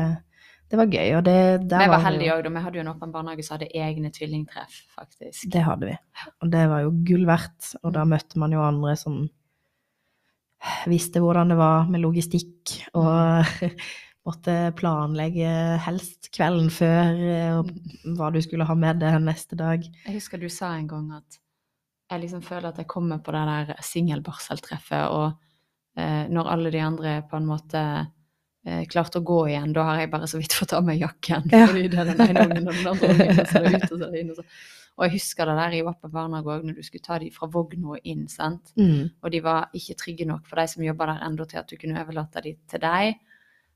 det 0.71 0.79
var 0.79 0.89
gøy, 0.89 1.11
og 1.19 1.23
det 1.27 1.37
Vi 1.69 1.89
var 1.91 2.01
heldige 2.01 2.33
òg, 2.33 2.43
da. 2.45 2.51
Vi 2.55 2.63
hadde 2.65 2.79
jo 2.79 2.83
en 2.83 2.91
åpen 2.95 3.11
barnehage 3.13 3.45
som 3.45 3.55
hadde 3.55 3.69
egne 3.77 4.09
tvillingtreff, 4.13 4.79
faktisk. 4.95 5.45
Det 5.53 5.61
hadde 5.61 5.91
vi. 5.91 5.97
Og 6.41 6.49
det 6.53 6.63
var 6.71 6.81
jo 6.85 6.93
gull 7.05 7.27
verdt. 7.29 7.75
Og 7.83 7.93
da 7.93 8.05
møtte 8.09 8.41
man 8.41 8.55
jo 8.55 8.63
andre 8.65 8.95
som 8.97 9.19
visste 10.89 11.21
hvordan 11.21 11.53
det 11.53 11.59
var 11.59 11.85
med 11.91 12.01
logistikk, 12.01 12.73
og 12.97 13.45
måtte 14.25 14.57
planlegge 14.79 15.49
helst 15.85 16.31
kvelden 16.33 16.71
før 16.73 17.23
eh, 17.29 17.57
og 17.59 17.69
hva 18.17 18.31
du 18.33 18.41
skulle 18.41 18.65
ha 18.65 18.75
med 18.77 19.03
deg 19.03 19.19
neste 19.21 19.57
dag. 19.59 19.85
Jeg 19.85 20.17
husker 20.17 20.41
du 20.41 20.49
sa 20.49 20.73
en 20.73 20.89
gang 20.89 21.11
at 21.19 21.41
jeg 22.09 22.21
liksom 22.21 22.41
føler 22.45 22.71
at 22.71 22.81
jeg 22.81 22.89
kommer 22.89 23.21
på 23.21 23.33
det 23.33 23.43
der 23.49 23.85
singelbarseltreffet, 23.85 25.13
og 25.13 26.01
eh, 26.01 26.25
når 26.29 26.51
alle 26.53 26.73
de 26.73 26.81
andre 26.81 27.19
på 27.29 27.37
en 27.37 27.49
måte 27.49 27.81
eh, 28.65 28.85
klarte 28.91 29.19
å 29.21 29.25
gå 29.25 29.41
igjen, 29.49 29.73
da 29.75 29.83
har 29.89 29.99
jeg 30.03 30.11
bare 30.13 30.27
så 30.29 30.39
vidt 30.41 30.53
fått 30.57 30.73
av 30.77 30.85
meg 30.87 31.01
jakken, 31.03 31.45
Ja. 31.53 31.67
fordi 31.67 31.87
det 31.91 31.99
er 32.01 32.09
den 32.11 32.25
ene 32.29 32.47
ungen 32.49 32.67
og 32.67 32.73
den 32.73 32.87
andre 32.93 33.13
ungen, 33.13 33.39
og 33.39 33.47
så 33.51 33.61
er 33.61 33.69
det 33.69 33.83
ut 33.83 33.91
og 33.91 33.99
så 33.99 34.05
er 34.07 34.11
det 34.11 34.23
inn. 34.23 34.31
Og, 34.33 34.39
så. 34.39 34.45
og 34.97 35.05
jeg 35.05 35.13
husker 35.17 35.45
det 35.51 35.55
der 35.59 35.75
i 35.77 35.83
åpen 35.91 36.11
barnehage 36.15 36.55
òg, 36.55 36.63
når 36.65 36.75
du 36.79 36.83
skulle 36.87 37.05
ta 37.05 37.19
de 37.19 37.29
fra 37.35 37.49
vogna 37.51 37.95
og 37.97 37.99
inn, 38.13 38.27
sant. 38.31 38.73
Mm. 38.79 39.09
Og 39.21 39.31
de 39.31 39.41
var 39.45 39.69
ikke 39.73 39.97
trygge 40.01 40.25
nok 40.29 40.45
for 40.49 40.61
de 40.61 40.67
som 40.71 40.83
jobba 40.85 41.05
der 41.13 41.25
enda 41.29 41.45
til 41.45 41.61
at 41.61 41.69
du 41.69 41.77
kunne 41.77 42.01
overlate 42.01 42.41
de 42.45 42.55
til 42.71 42.79
deg. 42.85 43.15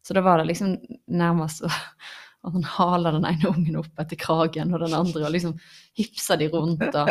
Så 0.01 0.15
da 0.15 0.21
var 0.23 0.37
det 0.39 0.47
liksom 0.47 0.77
nærmest 1.11 1.61
å 1.67 1.69
at 2.47 2.53
han 2.55 2.63
haler 2.63 3.11
den 3.17 3.25
ene 3.27 3.49
ungen 3.49 3.75
opp 3.81 3.99
etter 3.99 4.15
kragen 4.15 4.73
og 4.73 4.79
den 4.79 4.93
andre, 4.95 5.25
og 5.27 5.33
liksom 5.33 5.57
hipser 5.99 6.37
de 6.39 6.47
rundt. 6.53 6.83
Og... 6.95 7.09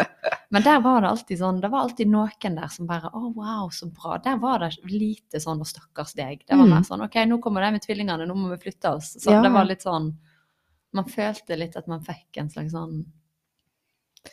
Men 0.50 0.62
der 0.64 0.80
var 0.80 1.02
det 1.04 1.10
alltid 1.10 1.38
sånn, 1.42 1.58
det 1.60 1.68
var 1.70 1.82
alltid 1.84 2.08
noen 2.08 2.56
der 2.56 2.68
som 2.72 2.86
bare 2.88 3.10
Å, 3.12 3.20
wow, 3.36 3.68
så 3.68 3.90
bra. 3.92 4.16
Der 4.24 4.38
var 4.40 4.58
det 4.64 4.70
lite 4.88 5.36
sånn 5.44 5.60
og 5.60 5.68
stakkars 5.68 6.14
deg'. 6.16 6.46
Det 6.48 6.56
var 6.56 6.64
Mm. 6.64 6.70
mer 6.74 6.82
sånn 6.88 7.02
'OK, 7.04 7.14
nå 7.28 7.40
kommer 7.44 7.60
de 7.60 7.72
med 7.72 7.82
tvillingene, 7.84 8.26
nå 8.26 8.34
må 8.34 8.48
vi 8.56 8.56
flytte 8.70 8.88
oss'. 8.96 9.18
Så 9.20 9.30
Ja. 9.32 9.42
det 9.42 9.50
var 9.52 9.64
litt 9.64 9.82
sånn 9.84 10.16
Man 10.94 11.04
følte 11.04 11.58
litt 11.58 11.76
at 11.76 11.86
man 11.86 12.00
fikk 12.00 12.38
en 12.38 12.48
slags 12.48 12.72
sånn 12.72 13.04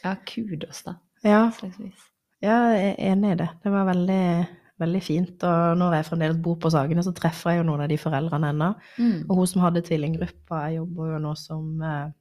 Ja, 0.03 0.15
kudos, 0.25 0.83
da. 0.83 0.95
Ja, 1.23 1.51
Slagsvis. 1.51 1.99
ja, 2.41 2.71
jeg 2.71 2.95
er 2.97 3.11
enig 3.11 3.31
i 3.33 3.35
det. 3.35 3.49
Det 3.63 3.71
var 3.71 3.85
veldig, 3.93 4.47
veldig 4.79 5.01
fint. 5.03 5.43
Og 5.43 5.77
når 5.79 5.93
jeg 5.97 6.05
fremdeles 6.09 6.41
bor 6.43 6.55
på 6.59 6.69
Sagene, 6.73 7.03
så 7.03 7.13
treffer 7.15 7.51
jeg 7.53 7.61
jo 7.63 7.67
noen 7.69 7.81
av 7.85 7.89
de 7.89 7.97
foreldrene 7.97 8.49
ennå. 8.53 8.69
Mm. 8.99 9.25
Og 9.29 9.35
hun 9.37 9.47
som 9.47 9.61
hadde 9.63 9.81
tvillinggruppa, 9.87 10.65
jeg 10.69 10.77
jobber 10.81 11.13
jo 11.13 11.19
nå 11.23 11.35
som 11.39 11.81
eh, 11.81 12.11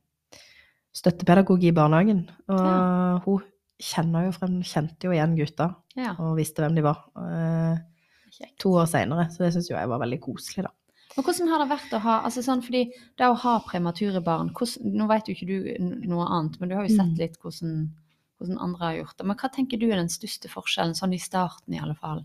støttepedagog 0.94 1.64
i 1.64 1.72
barnehagen. 1.74 2.28
Og 2.48 2.64
Ja. 2.66 3.18
hun 3.24 3.42
kjenner 3.82 4.26
jo, 4.26 4.32
frem, 4.32 4.60
kjente 4.62 5.04
jo 5.08 5.10
igjen 5.10 5.36
gutta 5.36 5.74
Ja. 5.96 6.14
og 6.18 6.36
visste 6.36 6.62
hvem 6.62 6.74
de 6.76 6.82
var. 6.82 7.04
eh, 7.16 7.78
to 8.58 8.70
år 8.70 8.86
seinere, 8.90 9.28
så 9.30 9.38
det 9.44 9.52
syns 9.54 9.68
jo 9.70 9.76
jeg 9.76 9.88
var 9.88 9.98
veldig 10.00 10.20
koselig, 10.20 10.64
da. 10.64 10.70
Og 11.16 11.22
hvordan 11.24 11.48
har 11.48 11.58
det 11.60 11.68
vært 11.70 11.92
å 11.94 12.00
ha 12.00 12.22
altså 12.24 12.42
sånn, 12.42 12.60
fordi 12.62 12.90
det 13.16 13.26
å 13.28 13.36
ha 13.36 13.60
premature 13.60 14.20
barn 14.24 14.50
hvordan, 14.50 14.92
Nå 14.96 15.06
vet 15.06 15.26
jo 15.28 15.34
ikke 15.34 15.46
du 15.46 16.08
noe 16.08 16.26
annet, 16.26 16.58
men 16.58 16.68
du 16.68 16.74
har 16.74 16.82
jo 16.88 16.96
sett 16.96 17.06
Mm. 17.14 17.18
litt 17.18 17.38
hvordan, 17.38 17.90
hvordan 18.44 18.60
andre 18.62 18.84
har 18.84 18.98
gjort 19.00 19.18
det. 19.18 19.26
Men 19.26 19.40
hva 19.40 19.50
tenker 19.52 19.80
du 19.80 19.88
er 19.88 19.98
den 19.98 20.12
største 20.12 20.50
forskjellen, 20.52 20.94
sånn 20.98 21.16
i 21.16 21.22
starten 21.22 21.74
i 21.74 21.80
alle 21.82 21.96
fall? 21.98 22.22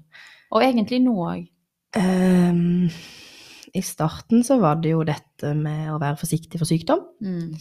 Og 0.54 0.66
egentlig 0.66 1.02
nå 1.04 1.16
òg. 1.24 1.48
Um, 1.98 2.90
I 3.74 3.82
starten 3.86 4.44
så 4.46 4.60
var 4.62 4.82
det 4.84 4.94
jo 4.94 5.06
dette 5.08 5.54
med 5.58 5.90
å 5.94 6.00
være 6.02 6.20
forsiktig 6.22 6.62
for 6.62 6.70
sykdom. 6.70 7.06
Mm. 7.24 7.54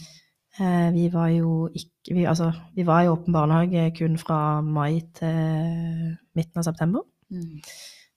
Uh, 0.59 0.89
vi 0.93 1.07
var 1.13 1.29
jo 1.31 1.69
ikke 1.71 2.15
vi, 2.17 2.25
Altså, 2.27 2.49
vi 2.75 2.83
var 2.87 3.05
i 3.05 3.09
åpen 3.09 3.33
barnehage 3.33 3.85
kun 3.97 4.17
fra 4.19 4.59
mai 4.65 4.99
til 5.17 6.17
midten 6.35 6.61
av 6.61 6.67
september. 6.67 7.05
Mm. 7.29 7.61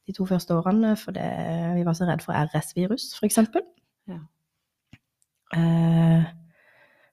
De 0.09 0.14
to 0.16 0.26
første 0.26 0.57
årene 0.57 0.97
fordi 0.99 1.26
vi 1.76 1.84
var 1.86 1.95
så 1.95 2.09
redd 2.09 2.24
for 2.24 2.34
RS-virus, 2.34 3.12
for 3.18 3.28
eksempel. 3.28 3.64
Ja. 4.11 4.18
uh, 5.57 6.24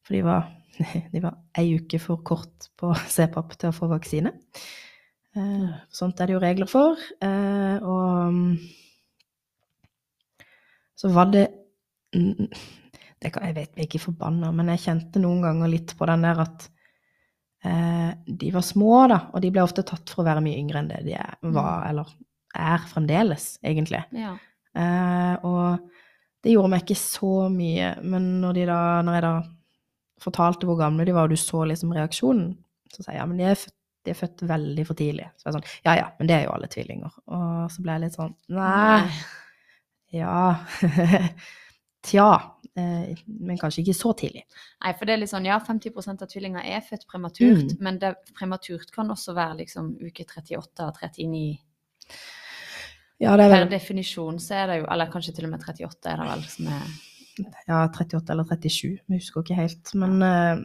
for 0.08 0.16
de 0.16 0.24
var, 0.26 0.48
de 1.14 1.22
var 1.24 1.40
ei 1.58 1.74
uke 1.80 2.00
for 2.02 2.24
kort 2.26 2.70
på 2.80 2.92
CPAP 3.16 3.56
til 3.58 3.72
å 3.72 3.76
få 3.76 3.90
vaksine. 3.92 4.34
Eh, 5.38 5.70
sånt 5.94 6.20
er 6.20 6.30
det 6.30 6.36
jo 6.38 6.44
regler 6.44 6.70
for. 6.70 7.00
Eh, 7.22 7.78
og 7.84 8.36
mm, 8.36 8.54
så 11.00 11.12
var 11.16 11.32
det 11.32 11.46
mm, 12.16 12.50
det 13.20 13.32
kan, 13.36 13.46
Jeg 13.50 13.56
vet 13.58 13.76
vi 13.76 13.84
er 13.84 13.88
ikke 13.90 14.04
forbanna, 14.04 14.52
men 14.56 14.72
jeg 14.74 14.86
kjente 14.88 15.22
noen 15.22 15.44
ganger 15.44 15.72
litt 15.72 15.96
på 16.00 16.08
den 16.08 16.24
der 16.24 16.42
at 16.46 16.70
eh, 17.68 18.12
de 18.26 18.52
var 18.56 18.66
små, 18.66 18.94
da, 19.12 19.22
og 19.34 19.44
de 19.44 19.52
ble 19.54 19.64
ofte 19.64 19.84
tatt 19.88 20.12
for 20.12 20.24
å 20.24 20.30
være 20.30 20.44
mye 20.46 20.60
yngre 20.60 20.82
enn 20.82 20.92
det 20.92 21.02
de 21.08 21.18
er, 21.20 21.36
var, 21.56 21.84
eller 21.90 22.14
er 22.56 22.86
fremdeles, 22.90 23.52
egentlig. 23.66 24.02
Ja. 24.16 24.38
Eh, 24.80 25.36
og 25.46 25.90
det 26.44 26.54
gjorde 26.54 26.72
meg 26.72 26.86
ikke 26.86 27.00
så 27.00 27.34
mye, 27.52 27.94
men 28.08 28.30
når, 28.44 28.56
de 28.56 28.68
da, 28.70 28.80
når 29.04 29.18
jeg 29.18 29.26
da 29.28 29.34
fortalte 30.24 30.68
hvor 30.70 30.78
gamle 30.80 31.06
de 31.08 31.14
var, 31.16 31.28
og 31.30 31.34
du 31.36 31.40
så 31.40 31.64
liksom 31.70 31.94
reaksjonen, 31.96 32.54
så 32.94 33.04
sa 33.06 33.12
jeg 33.14 33.22
ja, 33.22 33.26
men 33.30 33.38
de 33.42 33.46
er 33.52 33.56
født, 33.60 33.76
de 34.06 34.12
er 34.14 34.18
født 34.20 34.42
veldig 34.50 34.86
for 34.88 34.96
tidlig. 35.00 35.28
Så 35.38 35.50
jeg 35.50 35.56
sånn, 35.58 35.68
ja 35.86 35.94
ja, 36.00 36.08
men 36.20 36.30
det 36.30 36.36
er 36.38 36.46
jo 36.48 36.54
alle 36.56 36.70
tvillinger. 36.72 37.18
Og 37.36 37.72
så 37.74 37.84
ble 37.84 37.96
jeg 37.98 38.04
litt 38.06 38.16
sånn, 38.18 38.36
nei, 38.56 39.10
ja, 40.16 40.38
tja, 42.10 42.28
eh, 42.80 43.12
men 43.28 43.60
kanskje 43.60 43.84
ikke 43.84 43.98
så 43.98 44.14
tidlig. 44.18 44.46
Nei, 44.84 44.94
for 44.98 45.06
det 45.06 45.14
er 45.16 45.22
litt 45.24 45.32
sånn, 45.34 45.46
ja, 45.50 45.60
50% 45.62 46.24
av 46.26 46.32
tvillinger 46.32 46.66
er 46.66 46.82
født 46.86 47.06
prematurt, 47.12 47.74
Mm. 47.76 47.78
men 47.86 48.00
det, 48.00 48.14
prematurt 48.40 48.92
kan 48.96 49.12
også 49.12 49.36
være 49.38 49.60
liksom 49.64 49.92
uke 50.02 50.26
38 50.26 50.88
og 50.88 50.96
39. 51.04 51.60
Ja, 53.20 53.36
det 53.36 53.50
er 53.50 53.52
Per 53.52 53.66
definisjon 53.74 54.40
så 54.40 54.56
er 54.64 54.68
det 54.72 54.78
jo, 54.80 54.86
eller 54.90 55.12
kanskje 55.12 55.34
til 55.36 55.46
og 55.50 55.52
med 55.52 55.60
38 55.68 56.08
er 56.08 56.22
det 56.22 56.28
vel 56.30 56.44
som 56.48 56.68
er 56.72 56.86
ja, 57.68 57.84
38 57.88 58.30
eller 58.34 58.44
37, 58.44 59.00
jeg 59.10 59.20
husker 59.22 59.42
ikke 59.44 59.56
helt, 59.60 59.92
men 59.96 60.22
uh, 60.22 60.62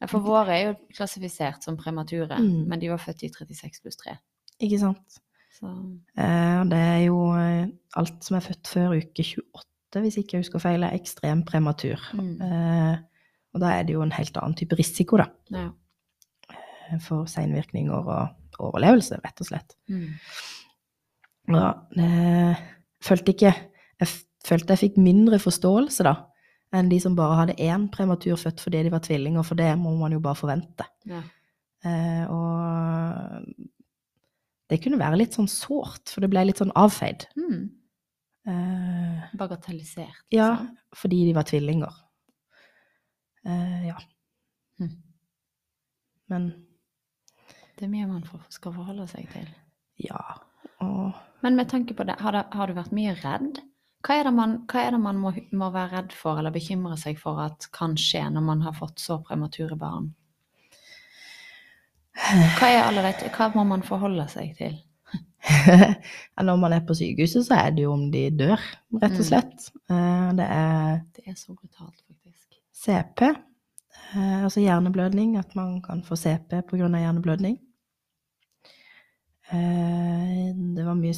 ja, 0.00 0.06
For 0.10 0.20
våre 0.24 0.52
er 0.56 0.66
jo 0.68 0.74
klassifisert 0.96 1.64
som 1.64 1.76
premature, 1.80 2.38
Mm. 2.38 2.64
men 2.68 2.80
de 2.80 2.90
var 2.90 2.98
født 3.00 3.22
i 3.22 3.28
36 3.32 3.80
pluss 3.82 3.96
3. 4.02 4.16
ikke 4.60 4.78
sant? 4.82 5.20
Så 5.54 5.70
Eh, 6.18 6.64
det 6.70 6.78
er 6.78 7.00
jo 7.06 7.18
uh, 7.32 7.66
alt 7.96 8.24
som 8.24 8.36
er 8.36 8.40
født 8.44 8.66
før 8.66 8.96
uke 8.98 9.22
28, 9.22 10.00
hvis 10.02 10.16
ikke 10.18 10.34
jeg 10.36 10.42
husker 10.44 10.58
feil, 10.58 10.82
er 10.82 10.96
ekstremt 10.98 11.46
prematur. 11.46 12.00
mm. 12.12 12.40
Og 13.54 13.60
da 13.62 13.66
er 13.70 13.84
det 13.86 13.94
jo 13.94 14.02
en 14.02 14.10
helt 14.12 14.36
annen 14.36 14.56
type 14.58 14.74
risiko, 14.74 15.16
da, 15.16 15.28
ja. 15.54 15.68
for 17.00 17.24
seinvirkninger 17.30 17.94
og 17.94 18.28
overlevelse, 18.58 19.20
rett 19.24 19.40
og 19.40 19.46
slett. 19.46 19.76
Mm. 19.88 20.08
Ja, 21.54 21.68
eh, 22.00 22.56
følte 23.04 23.30
ikke 23.34 23.52
Jeg 24.00 24.08
følte 24.44 24.74
jeg 24.74 24.82
fikk 24.88 24.98
mindre 25.00 25.38
forståelse, 25.42 26.04
da, 26.06 26.14
enn 26.74 26.90
de 26.90 26.98
som 27.00 27.16
bare 27.16 27.38
hadde 27.42 27.56
én 27.62 27.88
prematur 27.92 28.36
født 28.40 28.60
fordi 28.64 28.82
de 28.86 28.92
var 28.92 29.02
tvillinger, 29.04 29.44
for 29.46 29.58
det 29.58 29.70
må 29.80 29.94
man 30.00 30.12
jo 30.16 30.20
bare 30.24 30.40
forvente. 30.40 30.86
ja. 31.10 31.22
Eh, 31.84 32.24
og 32.32 33.44
det 34.72 34.78
kunne 34.80 34.96
være 34.96 35.18
litt 35.20 35.34
sånn 35.36 35.48
sårt, 35.52 36.08
for 36.08 36.24
det 36.24 36.30
ble 36.32 36.46
litt 36.46 36.56
sånn 36.62 36.72
avfeid. 36.80 37.26
Mm. 37.36 37.66
Eh, 38.48 39.26
Bagatellisert. 39.36 40.22
Ja, 40.32 40.46
liksom. 40.54 40.70
fordi 40.96 41.18
de 41.28 41.34
var 41.36 41.44
tvillinger. 41.50 41.92
Eh, 43.44 43.86
ja. 43.90 43.98
Mm. 44.80 44.94
Men 46.32 46.48
Det 47.76 47.84
er 47.84 47.92
mye 47.92 48.08
man 48.08 48.24
skal 48.48 48.72
forholde 48.72 49.06
seg 49.12 49.28
til. 49.34 49.48
ja. 50.08 50.24
Og 50.80 51.12
Men 51.44 51.56
med 51.56 51.68
tanke 51.68 51.92
på 51.94 52.04
det, 52.08 52.16
har, 52.18 52.32
det, 52.32 52.46
har 52.56 52.66
du 52.66 52.72
vært 52.74 52.92
mye 52.96 53.12
redd? 53.20 53.60
Hva 54.04 54.18
er 54.20 54.26
det 54.28 54.34
man, 54.36 54.58
er 54.74 54.90
det 54.92 55.00
man 55.00 55.16
må, 55.16 55.30
må 55.56 55.70
være 55.72 55.96
redd 55.96 56.12
for 56.12 56.36
eller 56.40 56.52
bekymre 56.52 56.96
seg 57.00 57.16
for 57.20 57.40
at 57.40 57.68
kan 57.72 57.94
skje 57.96 58.26
når 58.34 58.44
man 58.44 58.60
har 58.66 58.74
fått 58.76 59.00
så 59.00 59.16
premature 59.24 59.78
barn? 59.80 60.10
Hva, 62.14 62.68
er 62.68 62.82
alle 62.84 63.02
vet, 63.08 63.24
hva 63.34 63.48
må 63.56 63.64
man 63.66 63.82
forholde 63.86 64.26
seg 64.30 64.52
til? 64.58 64.76
når 66.48 66.60
man 66.60 66.72
er 66.76 66.84
på 66.86 66.94
sykehuset, 66.96 67.46
så 67.48 67.56
er 67.58 67.74
det 67.74 67.84
jo 67.84 67.94
om 67.96 68.06
de 68.12 68.28
dør, 68.32 68.60
rett 69.00 69.16
Mm. 69.16 69.18
og 69.20 69.26
slett. 69.28 69.66
Mm. 69.90 70.36
det 70.38 70.46
er 70.46 71.00
Det 71.16 71.24
er 71.26 71.34
så 71.36 71.54
brutalt, 71.54 71.98
faktisk. 72.06 72.60
CP, 72.84 73.22
eh, 74.14 74.44
altså 74.44 74.60
hjerneblødning, 74.60 75.36
at 75.36 75.54
man 75.56 75.80
kan 75.82 76.02
få 76.04 76.16
CP 76.16 76.62
pga. 76.68 76.88
hjerneblødning. 76.88 77.58
Eh, 79.52 80.54
det 80.76 80.84
var 80.86 80.96
mye 80.96 81.14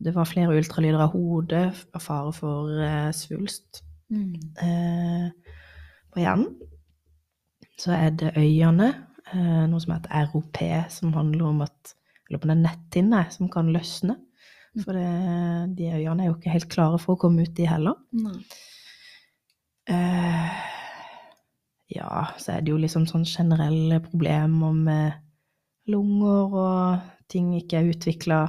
Det 0.00 0.14
var 0.14 0.24
flere 0.24 0.56
ultralyder 0.56 1.02
av 1.04 1.12
hodet, 1.12 1.74
av 1.94 2.00
fare 2.00 2.32
for 2.32 2.72
eh, 2.80 3.10
svulst. 3.12 3.82
Mm. 4.10 4.34
eh, 4.58 5.54
på 6.10 6.22
hjernen. 6.22 6.48
Så 7.78 7.92
er 7.92 8.10
det 8.10 8.32
øyene, 8.36 8.88
noe 9.70 9.78
som 9.80 9.92
heter 9.94 10.26
ROP, 10.32 10.58
som 10.90 11.12
handler 11.14 11.44
om 11.46 11.60
at 11.62 11.94
Eller 12.28 12.38
på 12.38 12.48
den 12.48 12.62
netthinne 12.62 13.24
som 13.30 13.48
kan 13.50 13.72
løsne. 13.74 14.16
For 14.84 14.94
det, 14.94 15.76
de 15.78 15.88
øyene 15.96 16.22
er 16.22 16.28
jo 16.28 16.36
ikke 16.36 16.52
helt 16.54 16.68
klare 16.70 16.98
for 17.02 17.16
å 17.16 17.18
komme 17.18 17.42
ut, 17.42 17.56
de 17.56 17.66
heller. 17.66 17.96
Eh, 19.90 20.60
ja, 21.96 22.26
så 22.38 22.52
er 22.54 22.62
det 22.62 22.70
jo 22.70 22.78
liksom 22.78 23.08
sånn 23.10 23.26
generelle 23.26 23.98
problemer 24.04 24.76
med 24.76 25.29
lunger 25.90 26.56
og 26.56 27.30
ting 27.30 27.52
ikke 27.58 27.80
er 27.80 27.90
utvikla 27.92 28.40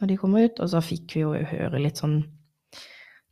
når 0.00 0.10
de 0.10 0.16
kommer 0.20 0.46
ut. 0.46 0.60
Og 0.62 0.70
så 0.72 0.82
fikk 0.84 1.16
vi 1.16 1.24
jo 1.24 1.34
høre 1.34 1.82
litt 1.82 2.02
sånn 2.02 2.20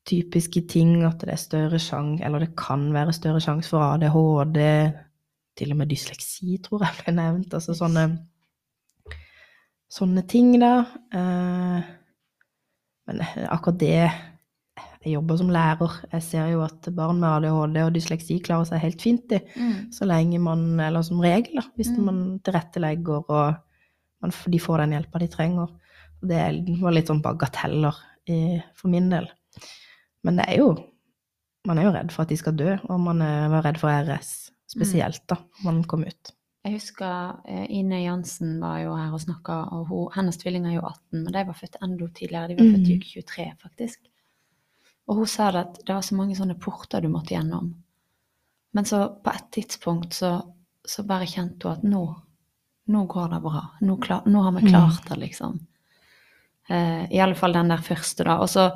typiske 0.05 0.65
ting, 0.69 0.99
at 1.07 1.23
det 1.25 1.33
er 1.33 1.41
større 1.41 1.81
sjanse, 1.81 2.21
eller 2.27 2.45
det 2.45 2.53
kan 2.61 2.91
være 2.93 3.15
større 3.17 3.41
sjanse 3.41 3.71
for 3.73 3.85
ADHD, 3.87 4.61
til 5.55 5.73
og 5.73 5.79
med 5.81 5.91
dysleksi, 5.93 6.59
tror 6.65 6.85
jeg 6.85 6.99
ble 6.99 7.15
nevnt. 7.17 7.55
Altså 7.57 7.77
sånne, 7.79 8.05
sånne 9.93 10.25
ting, 10.29 10.53
da. 10.61 10.75
Eh, 11.15 11.93
men 13.09 13.23
akkurat 13.47 13.81
det 13.81 14.01
Jeg 15.05 15.13
jobber 15.19 15.37
som 15.37 15.51
lærer. 15.53 15.95
Jeg 16.15 16.23
ser 16.25 16.47
jo 16.55 16.63
at 16.65 16.89
barn 16.97 17.19
med 17.21 17.29
ADHD 17.29 17.77
og 17.85 17.93
dysleksi 17.95 18.39
klarer 18.41 18.65
seg 18.71 18.81
helt 18.81 19.03
fint, 19.05 19.27
de. 19.29 19.41
Mm. 19.57 19.93
Så 19.93 20.07
lenge 20.09 20.39
man, 20.41 20.81
eller 20.81 21.03
som 21.05 21.21
regel, 21.21 21.55
da, 21.61 21.67
hvis 21.77 21.91
Mm. 21.93 22.05
man 22.05 22.41
tilrettelegger 22.41 23.25
og 23.29 23.57
man, 24.23 24.33
de 24.49 24.59
får 24.59 24.79
den 24.79 24.95
hjelpa 24.97 25.19
de 25.21 25.29
trenger. 25.29 25.69
Det 26.25 26.81
var 26.81 26.93
litt 26.97 27.07
sånn 27.13 27.21
bagateller 27.23 27.95
i, 28.27 28.63
for 28.75 28.89
min 28.89 29.11
del. 29.11 29.29
Men 30.25 30.37
det 30.41 30.49
er 30.49 30.59
jo 30.59 30.75
Man 31.67 31.79
er 31.79 31.85
jo 31.85 31.93
redd 31.95 32.11
for 32.13 32.23
at 32.23 32.29
de 32.29 32.37
skal 32.37 32.53
dø, 32.57 32.75
og 32.93 32.99
man 33.01 33.23
er, 33.23 33.49
var 33.49 33.63
redd 33.65 33.79
for 33.81 33.89
RS 33.89 34.51
spesielt, 34.69 35.23
da, 35.27 35.37
når 35.65 35.73
man 35.73 35.85
kom 35.89 36.03
ut. 36.05 36.33
Jeg 36.63 36.75
husker 36.75 37.39
eh, 37.49 37.67
Ine 37.71 38.03
Jansen 38.05 38.59
var 38.61 38.81
jo 38.83 38.95
her 38.95 39.11
og 39.17 39.21
snakka, 39.23 39.73
og 39.73 39.87
hun, 39.89 40.11
hennes 40.13 40.37
tvillinger 40.37 40.71
er 40.71 40.75
jo 40.75 40.83
18, 40.85 41.23
men 41.25 41.33
de 41.33 41.45
var 41.49 41.55
født 41.57 41.77
enda 41.81 42.07
tidligere. 42.13 42.49
De 42.49 42.57
var 42.59 42.69
født 42.69 42.89
i 42.89 42.93
Mhm. 42.93 43.01
uke 43.01 43.25
23, 43.25 43.47
faktisk. 43.63 43.99
Og 45.09 45.17
hun 45.21 45.27
sa 45.29 45.51
det 45.53 45.61
at 45.67 45.81
det 45.87 45.95
var 45.95 46.05
så 46.07 46.17
mange 46.17 46.37
sånne 46.39 46.57
porter 46.61 47.03
du 47.05 47.09
måtte 47.13 47.35
gjennom. 47.35 47.75
Men 48.75 48.85
så 48.89 49.03
på 49.23 49.31
et 49.35 49.51
tidspunkt 49.55 50.17
så, 50.17 50.39
så 50.85 51.05
bare 51.07 51.27
kjente 51.29 51.69
hun 51.69 51.77
at 51.77 51.85
nå, 51.87 52.01
nå 52.95 53.05
går 53.13 53.29
det 53.35 53.41
bra. 53.45 53.63
Nå, 53.85 53.97
klar, 54.03 54.25
nå 54.27 54.43
har 54.47 54.53
vi 54.57 54.65
Mhm. 54.65 54.71
klart 54.73 55.09
det, 55.09 55.17
liksom. 55.21 55.59
Eh, 56.69 57.05
I 57.13 57.21
alle 57.21 57.35
fall 57.37 57.53
den 57.53 57.69
der 57.69 57.83
første, 57.85 58.25
da. 58.25 58.39
Og 58.41 58.49
så 58.49 58.71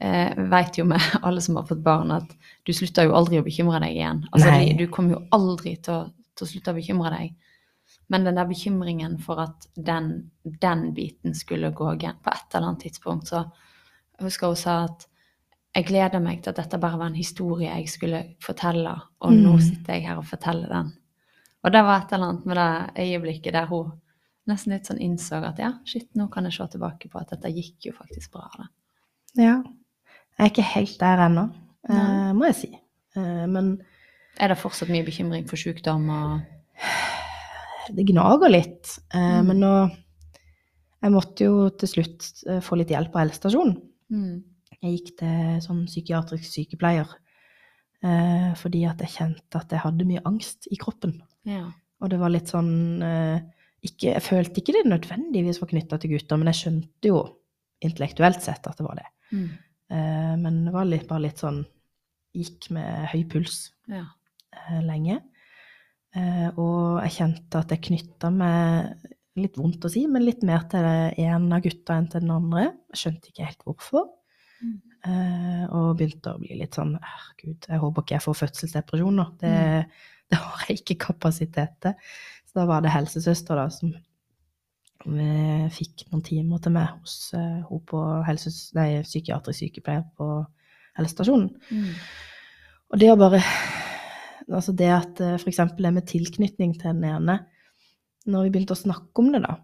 eh, 0.00 0.34
veit 0.50 0.78
jo 0.78 0.84
vi, 0.88 0.96
alle 1.22 1.40
som 1.40 1.56
har 1.56 1.66
fått 1.68 1.82
barn, 1.84 2.10
at 2.12 2.32
du 2.64 2.72
slutter 2.72 3.04
jo 3.08 3.14
aldri 3.16 3.38
å 3.40 3.44
bekymre 3.44 3.80
deg 3.84 3.96
igjen. 3.96 4.24
Altså, 4.32 4.50
Nei. 4.50 4.72
du 4.76 4.86
kommer 4.88 5.16
jo 5.18 5.22
aldri 5.36 5.76
til 5.76 5.94
å, 5.94 6.06
til 6.36 6.46
å 6.46 6.50
slutte 6.50 6.72
å 6.72 6.78
bekymre 6.78 7.10
deg. 7.14 7.34
Men 8.08 8.24
den 8.24 8.34
der 8.38 8.46
bekymringen 8.46 9.18
for 9.22 9.40
at 9.42 9.66
den, 9.76 10.30
den 10.44 10.88
biten 10.94 11.34
skulle 11.34 11.70
gå 11.74 11.92
igjen 11.96 12.18
på 12.22 12.30
et 12.32 12.54
eller 12.54 12.68
annet 12.72 12.84
tidspunkt, 12.86 13.28
så 13.28 13.44
jeg 14.18 14.26
husker 14.28 14.48
hun 14.52 14.56
sa 14.60 14.76
at 14.84 15.06
jeg 15.76 15.86
gleder 15.90 16.22
meg 16.24 16.40
til 16.42 16.50
at 16.54 16.56
dette 16.62 16.78
bare 16.80 16.98
var 16.98 17.10
en 17.10 17.18
historie 17.18 17.68
jeg 17.68 17.88
skulle 17.92 18.22
fortelle, 18.42 18.94
og 19.20 19.32
nå 19.36 19.52
Mm. 19.56 19.60
sitter 19.60 19.92
jeg 19.98 20.06
her 20.08 20.16
og 20.18 20.24
forteller 20.24 20.68
den. 20.72 20.92
Og 21.64 21.72
det 21.72 21.82
var 21.84 22.00
et 22.02 22.12
eller 22.14 22.28
annet 22.32 22.46
med 22.46 22.56
det 22.56 23.04
øyeblikket 23.04 23.52
der 23.52 23.66
hun 23.66 23.92
nesten 24.48 24.72
litt 24.72 24.86
sånn 24.86 25.00
innså 25.02 25.40
at 25.44 25.58
ja, 25.58 25.72
shit, 25.84 26.08
nå 26.16 26.28
kan 26.30 26.44
jeg 26.44 26.52
se 26.54 26.66
tilbake 26.72 27.10
på 27.10 27.20
at 27.20 27.28
dette 27.34 27.50
gikk 27.52 27.86
jo 27.90 27.92
faktisk 27.92 28.32
bra. 28.32 28.48
da. 28.56 28.68
Ja. 29.34 29.62
Jeg 30.38 30.46
er 30.46 30.50
ikke 30.50 30.62
helt 30.74 30.98
der 31.00 31.18
ennå, 31.28 31.50
eh, 31.90 32.32
må 32.32 32.44
jeg 32.46 32.54
si. 32.54 32.72
Eh, 33.16 33.46
men 33.46 33.82
Er 34.38 34.48
det 34.48 34.58
fortsatt 34.58 34.88
mye 34.88 35.04
bekymring 35.04 35.46
for 35.48 35.56
sykdom 35.56 36.08
og 36.10 36.40
det 37.94 38.06
gnager 38.06 38.48
litt. 38.50 38.98
Eh, 39.14 39.40
Mm. 39.42 39.46
Men 39.46 39.60
nå 39.60 39.96
Jeg 41.02 41.12
måtte 41.12 41.44
jo 41.44 41.68
til 41.70 41.88
slutt 41.88 42.42
eh, 42.48 42.60
få 42.60 42.76
litt 42.78 42.88
hjelp 42.88 43.14
av 43.14 43.28
helsestasjonen. 43.28 43.76
mm. 44.10 44.42
Jeg 44.82 44.98
gikk 44.98 45.12
til 45.22 45.62
sånn 45.64 45.84
psykiatrisk 45.88 46.46
sykepleier 46.50 47.08
eh, 48.04 48.50
fordi 48.60 48.84
at 48.88 49.02
jeg 49.04 49.14
kjente 49.14 49.60
at 49.60 49.72
jeg 49.72 49.82
hadde 49.82 50.08
mye 50.08 50.24
angst 50.28 50.68
i 50.72 50.78
kroppen. 50.80 51.18
Ja. 51.48 51.64
Og 52.02 52.12
det 52.12 52.18
var 52.20 52.32
litt 52.32 52.50
sånn 52.52 53.02
eh, 53.04 53.38
ikke, 53.86 54.16
Jeg 54.16 54.24
følte 54.24 54.60
ikke 54.60 54.74
det 54.76 54.84
nødvendigvis 54.88 55.60
var 55.62 55.70
knytta 55.70 56.00
til 56.02 56.16
gutter, 56.16 56.40
men 56.40 56.50
jeg 56.50 56.60
skjønte 56.60 57.12
jo 57.12 57.22
intellektuelt 57.84 58.42
sett 58.42 58.66
at 58.66 58.78
det 58.78 58.86
var 58.86 58.98
det. 59.00 59.06
Mm. 59.30 59.48
Eh, 59.94 60.34
men 60.42 60.60
det 60.66 60.74
var 60.74 60.88
litt, 60.88 61.08
bare 61.08 61.26
litt 61.28 61.42
sånn 61.42 61.64
Gikk 62.36 62.66
med 62.74 63.06
høy 63.14 63.22
puls 63.32 63.70
ja. 63.88 64.02
eh, 64.52 64.80
lenge. 64.84 65.22
Eh, 66.16 66.48
og 66.60 66.98
jeg 67.06 67.14
kjente 67.14 67.62
at 67.62 67.72
jeg 67.72 67.84
knytta 67.88 68.32
meg 68.34 69.12
Litt 69.36 69.58
vondt 69.60 69.84
å 69.84 69.90
si, 69.92 70.06
men 70.08 70.24
litt 70.24 70.40
mer 70.48 70.62
til 70.64 70.80
den 70.80 71.18
ene 71.20 71.58
av 71.58 71.64
gutta 71.64 71.98
enn 72.00 72.06
til 72.08 72.22
den 72.24 72.30
andre. 72.32 72.70
Jeg 72.94 73.00
skjønte 73.02 73.28
ikke 73.28 73.48
helt 73.50 73.66
hvorfor. 73.68 74.06
Mm. 74.62 74.76
Eh, 75.06 75.62
og 75.70 75.96
begynte 75.98 76.32
å 76.34 76.40
bli 76.40 76.56
litt 76.58 76.76
sånn 76.78 76.96
«Ah, 76.98 77.28
Gud, 77.38 77.68
jeg 77.68 77.80
håper 77.82 78.04
ikke 78.04 78.16
jeg 78.16 78.24
får 78.24 78.38
fødselsdepresjon 78.40 79.20
nå. 79.20 79.26
Det, 79.42 79.54
det 80.32 80.40
har 80.42 80.66
jeg 80.66 80.80
ikke 80.80 80.98
kapasitet 81.08 81.76
til. 81.84 82.12
Så 82.48 82.60
da 82.60 82.66
var 82.70 82.82
det 82.82 82.94
helsesøster 82.94 83.60
da 83.60 83.66
som 83.72 83.92
eh, 83.94 85.66
fikk 85.74 86.06
noen 86.10 86.24
timer 86.26 86.62
til 86.62 86.74
meg 86.74 86.90
hos 86.96 87.16
uh, 87.36 87.62
hun 87.68 87.82
på 87.86 88.02
helses, 88.26 88.70
nei, 88.76 89.02
psykiatrisk 89.06 89.62
sykepleier 89.66 90.06
på 90.18 90.30
helsestasjonen. 90.98 91.52
Mm. 91.70 91.92
Og 92.92 93.02
det 93.02 93.12
å 93.12 93.18
bare 93.20 93.42
Altså 94.46 94.70
det 94.78 94.86
at 94.94 95.18
uh, 95.18 95.32
eksempel 95.42 95.88
det 95.88 95.90
med 95.96 96.06
tilknytning 96.06 96.76
til 96.78 96.92
den 96.92 97.02
ene 97.08 97.34
Når 98.30 98.44
vi 98.44 98.52
begynte 98.54 98.76
å 98.76 98.78
snakke 98.78 99.18
om 99.18 99.32
det, 99.34 99.40
da, 99.42 99.56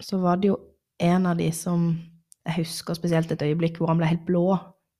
så 0.00 0.16
var 0.22 0.40
det 0.40 0.48
jo 0.48 0.56
en 1.04 1.28
av 1.28 1.36
de 1.36 1.50
som 1.52 1.90
Jeg 2.46 2.62
husker 2.62 2.96
spesielt 2.98 3.32
et 3.34 3.42
øyeblikk 3.42 3.80
hvor 3.80 3.90
han 3.90 4.00
ble 4.00 4.08
helt 4.10 4.24
blå. 4.28 4.46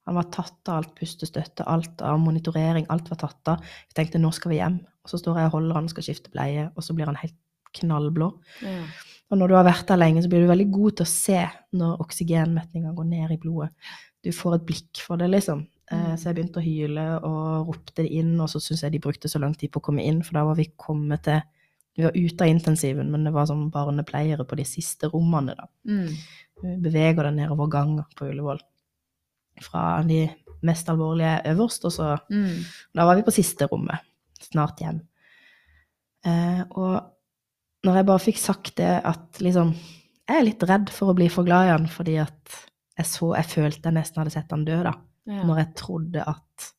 Han 0.07 0.18
var 0.18 0.28
tatt 0.34 0.70
av 0.70 0.80
alt 0.82 0.94
pustestøtte, 0.99 1.66
alt 1.66 2.03
av 2.03 2.18
monitorering, 2.22 2.86
alt 2.90 3.09
var 3.11 3.18
tatt 3.22 3.51
av. 3.51 3.64
Jeg 3.88 3.99
tenkte 3.99 4.22
nå 4.22 4.30
skal 4.34 4.53
vi 4.53 4.61
hjem. 4.61 4.80
Og 5.07 5.11
så 5.11 5.20
står 5.22 5.40
jeg 5.40 5.51
og 5.51 5.59
holder 5.59 5.78
han 5.80 5.90
skal 5.90 6.07
skifte 6.07 6.32
bleie, 6.34 6.68
og 6.74 6.82
så 6.82 6.94
blir 6.94 7.11
han 7.11 7.18
helt 7.18 7.36
knallblå. 7.78 8.30
Ja. 8.66 8.82
Og 9.30 9.40
når 9.40 9.51
du 9.51 9.57
har 9.59 9.66
vært 9.66 9.88
der 9.90 9.99
lenge, 9.99 10.22
så 10.22 10.30
blir 10.30 10.44
du 10.44 10.51
veldig 10.51 10.68
god 10.74 10.99
til 10.99 11.07
å 11.07 11.11
se 11.11 11.40
når 11.78 12.03
oksygenmetninga 12.05 12.92
går 12.94 13.09
ned 13.11 13.34
i 13.34 13.40
blodet. 13.42 13.72
Du 14.22 14.30
får 14.34 14.59
et 14.59 14.68
blikk 14.68 15.03
for 15.03 15.18
det, 15.22 15.30
liksom. 15.34 15.66
Eh, 15.90 15.97
Mm. 15.97 16.16
Så 16.18 16.28
jeg 16.28 16.34
begynte 16.34 16.59
å 16.59 16.64
hyle 16.64 17.05
og 17.22 17.68
ropte 17.68 18.03
det 18.03 18.11
inn, 18.11 18.40
og 18.40 18.49
så 18.51 18.59
syns 18.62 18.82
jeg 18.82 18.92
de 18.92 18.99
brukte 18.99 19.28
så 19.30 19.38
lang 19.38 19.55
tid 19.55 19.70
på 19.70 19.78
å 19.78 19.86
komme 19.86 20.03
inn, 20.03 20.22
for 20.22 20.34
da 20.34 20.42
var 20.44 20.57
vi 20.59 20.72
kommet 20.76 21.22
til 21.22 21.42
Vi 21.97 22.03
var 22.05 22.12
ute 22.12 22.44
av 22.44 22.51
intensiven, 22.51 23.11
men 23.11 23.24
det 23.24 23.32
var 23.32 23.47
som 23.47 23.70
barnepleiere 23.72 24.44
på 24.44 24.57
de 24.59 24.64
siste 24.68 25.09
rommene, 25.09 25.55
da. 25.57 25.64
Mm. 25.88 26.11
Beveger 26.62 27.22
deg 27.28 27.34
nedover 27.36 27.68
ganger 27.70 28.04
på 28.16 28.28
Ullevål. 28.30 28.61
Fra 29.62 30.02
de 30.09 30.22
mest 30.66 30.88
alvorlige 30.88 31.42
øverst, 31.52 31.84
og 31.84 31.92
så 31.92 32.18
Mm. 32.30 32.64
da 32.94 33.04
var 33.04 33.16
vi 33.16 33.22
på 33.22 33.32
siste 33.32 33.66
rommet. 33.68 34.00
Snart 34.40 34.78
hjem. 34.80 35.00
Eh, 36.24 36.62
og 36.70 37.12
når 37.84 37.94
jeg 37.94 38.07
bare 38.07 38.18
fikk 38.24 38.38
sagt 38.38 38.76
det 38.76 39.02
at 39.04 39.38
liksom 39.40 39.74
Jeg 40.28 40.40
er 40.40 40.44
litt 40.44 40.62
redd 40.66 40.88
for 40.90 41.12
å 41.12 41.14
bli 41.14 41.28
for 41.30 41.44
glad 41.44 41.66
i 41.68 41.70
han, 41.70 41.86
fordi 41.86 42.16
at 42.20 42.66
jeg 42.98 43.07
så 43.07 43.36
Jeg 43.36 43.44
følte 43.44 43.84
jeg 43.84 43.94
nesten 43.94 44.18
hadde 44.24 44.32
sett 44.32 44.50
han 44.50 44.64
dø, 44.64 44.82
da. 44.82 44.92
Ja. 45.26 45.44
Når 45.44 45.57
jeg 45.59 45.74
trodde 45.76 46.24
at 46.26 46.72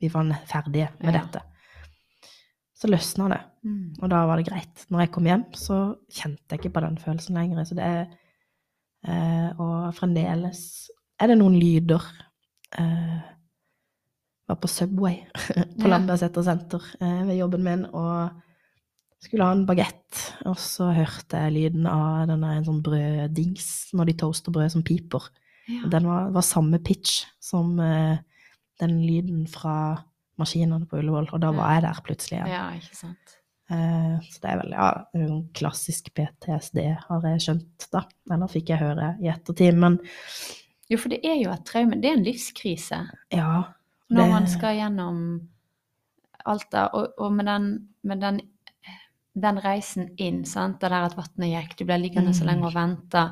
vi 0.00 0.08
var 0.08 0.24
ferdige 0.46 0.88
med 1.02 1.14
Ja. 1.14 1.20
dette. 1.24 1.42
Så 2.76 2.88
løsna 2.88 3.28
det. 3.28 3.40
Mm. 3.64 3.96
Og 4.02 4.08
da 4.08 4.24
var 4.26 4.36
det 4.36 4.46
greit. 4.46 4.86
Når 4.90 5.00
jeg 5.00 5.10
kom 5.12 5.24
hjem, 5.24 5.44
så 5.52 5.96
kjente 6.10 6.48
jeg 6.50 6.60
ikke 6.60 6.72
på 6.72 6.80
den 6.80 6.96
følelsen 6.96 7.34
lenger. 7.34 7.64
Så 7.66 7.74
det 7.74 7.84
er 7.84 8.06
eh, 9.06 9.50
Og 9.60 9.94
fremdeles 9.96 10.90
er 11.20 11.30
det 11.30 11.38
noen 11.40 11.56
lyder. 11.60 12.04
Eh, 12.78 13.18
var 14.50 14.58
på 14.60 14.70
Subway 14.70 15.20
på 15.80 15.86
Ja. 15.86 15.90
Lambertseter 15.94 16.42
senter 16.46 16.84
eh, 17.00 17.22
ved 17.28 17.38
jobben 17.38 17.62
min 17.66 17.84
og 17.90 18.30
skulle 19.20 19.44
ha 19.44 19.52
en 19.52 19.66
bagett. 19.68 20.22
Og 20.48 20.56
så 20.58 20.88
hørte 20.96 21.42
jeg 21.44 21.52
lyden 21.58 21.86
av 21.90 22.26
denne 22.30 22.54
en 22.56 22.64
sånn 22.66 22.80
brøddings 22.84 23.66
når 23.92 24.10
de 24.10 24.14
toaster 24.22 24.54
brød 24.54 24.72
som 24.72 24.84
piper. 24.86 25.26
Ja. 25.68 25.90
Den 25.92 26.08
var, 26.08 26.30
var 26.34 26.46
samme 26.46 26.80
pitch 26.82 27.26
som 27.42 27.76
eh, 27.84 28.16
den 28.80 28.96
lyden 29.04 29.44
fra 29.50 30.00
maskinene 30.40 30.88
på 30.88 30.96
Ullevål. 31.02 31.28
Og 31.36 31.42
da 31.42 31.52
var 31.52 31.76
jeg 31.76 31.84
der 31.84 32.00
plutselig 32.06 32.38
igjen. 32.38 32.54
ja, 32.54 32.64
ikke 32.80 32.96
sant. 32.96 33.36
Eh, 33.70 34.16
Så 34.26 34.40
det 34.42 34.50
er 34.50 34.58
vel 34.62 34.72
ja, 34.74 34.88
det 35.14 35.52
klassisk 35.54 36.10
PTSD, 36.14 36.80
har 37.08 37.26
jeg 37.28 37.40
skjønt, 37.44 37.86
da. 37.92 38.02
Eller 38.32 38.50
fikk 38.50 38.72
jeg 38.72 38.78
høre 38.82 39.12
i 39.22 39.28
ettertid. 39.30 39.76
Men 39.78 40.00
Jo, 40.90 40.98
for 40.98 41.08
det 41.12 41.20
er 41.24 41.36
jo 41.38 41.52
et 41.54 41.64
traume. 41.64 42.00
Det 42.02 42.10
er 42.10 42.16
en 42.18 42.24
livskrise. 42.26 43.04
ja. 43.32 43.64
Når 44.10 44.26
man 44.32 44.46
skal 44.50 44.74
gjennom 44.74 45.18
alt 46.50 46.66
det, 46.72 46.82
og, 46.98 47.12
og 47.22 47.32
med, 47.32 47.46
den, 47.46 47.66
med 48.02 48.20
den, 48.24 48.40
den 49.38 49.60
reisen 49.62 50.08
inn, 50.18 50.40
sant? 50.44 50.80
det 50.80 50.90
der 50.90 51.04
at 51.06 51.14
vannet 51.14 51.52
gikk, 51.52 51.76
du 51.78 51.84
ble 51.86 51.98
liggende 52.02 52.32
så 52.34 52.42
Mm. 52.42 52.48
lenge 52.50 52.66
og 52.66 52.74
vente. 52.74 53.22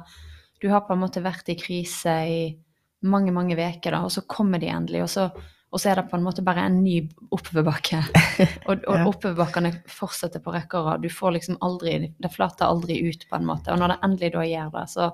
Du 0.63 0.69
har 0.71 0.85
på 0.87 0.93
en 0.95 1.01
måte 1.03 1.23
vært 1.25 1.49
i 1.51 1.57
krise 1.59 2.15
i 2.31 2.59
mange, 3.03 3.33
mange 3.35 3.57
uker, 3.59 3.91
da, 3.91 4.05
og 4.05 4.11
så 4.15 4.23
kommer 4.29 4.59
de 4.63 4.67
endelig, 4.71 5.03
og 5.03 5.09
så, 5.09 5.27
og 5.73 5.81
så 5.81 5.91
er 5.91 5.97
det 6.01 6.07
på 6.11 6.17
en 6.17 6.25
måte 6.25 6.43
bare 6.45 6.63
en 6.67 6.79
ny 6.83 7.03
oppoverbakke. 7.31 7.99
Og, 8.69 8.85
og 8.89 8.97
Ja. 8.97 9.05
oppoverbakkene 9.09 9.73
fortsetter 9.91 10.41
på 10.41 10.53
rekke 10.55 10.79
og 10.81 10.87
rad. 10.87 11.03
Du 11.03 11.09
får 11.13 11.33
liksom 11.37 11.59
aldri 11.61 12.15
Det 12.19 12.31
flater 12.33 12.65
aldri 12.67 12.97
ut, 13.09 13.27
på 13.29 13.37
en 13.37 13.45
måte. 13.47 13.73
Og 13.73 13.79
når 13.79 13.89
det 13.95 13.99
endelig 14.05 14.33
da 14.33 14.45
gjør 14.49 14.71
det, 14.79 14.87
så 14.95 15.11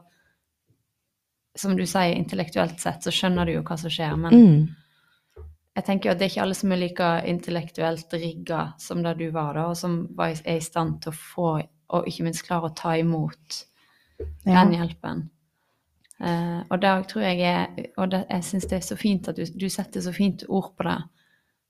Som 1.56 1.76
du 1.76 1.84
sier, 1.86 2.14
intellektuelt 2.18 2.80
sett, 2.82 3.02
så 3.04 3.10
skjønner 3.14 3.46
du 3.46 3.52
jo 3.52 3.62
hva 3.62 3.76
som 3.78 3.90
skjer, 3.90 4.16
men 4.18 4.32
Mm. 4.34 4.68
jeg 5.76 5.84
tenker 5.84 6.08
jo 6.08 6.12
at 6.12 6.18
det 6.18 6.24
er 6.26 6.30
ikke 6.32 6.42
alle 6.42 6.54
som 6.54 6.72
er 6.72 6.76
like 6.76 7.10
intellektuelt 7.30 8.12
rigga 8.12 8.72
som 8.78 9.02
det 9.02 9.18
du 9.18 9.30
var, 9.30 9.54
da, 9.54 9.66
og 9.68 9.76
som 9.76 10.08
var, 10.16 10.34
er 10.44 10.56
i 10.56 10.60
stand 10.60 11.00
til 11.02 11.12
å 11.12 11.14
få, 11.14 11.62
og 11.90 12.06
ikke 12.06 12.24
minst 12.24 12.42
klare 12.46 12.70
å 12.70 12.74
ta 12.74 12.96
imot 12.98 13.64
Ja. 14.46 14.64
den 14.64 14.72
hjelpen. 14.74 15.30
Eh, 16.20 16.60
og 16.70 16.78
det 16.82 16.92
tror 17.10 17.24
jeg 17.26 17.40
er 17.42 17.88
Og 17.98 18.10
det, 18.12 18.20
jeg 18.30 18.44
syns 18.46 18.68
det 18.70 18.76
er 18.76 18.84
så 18.86 18.96
fint 18.96 19.28
at 19.28 19.36
du, 19.36 19.42
du 19.60 19.66
setter 19.68 20.00
så 20.00 20.12
fint 20.14 20.44
ord 20.48 20.72
på 20.78 20.86
det. 20.86 21.00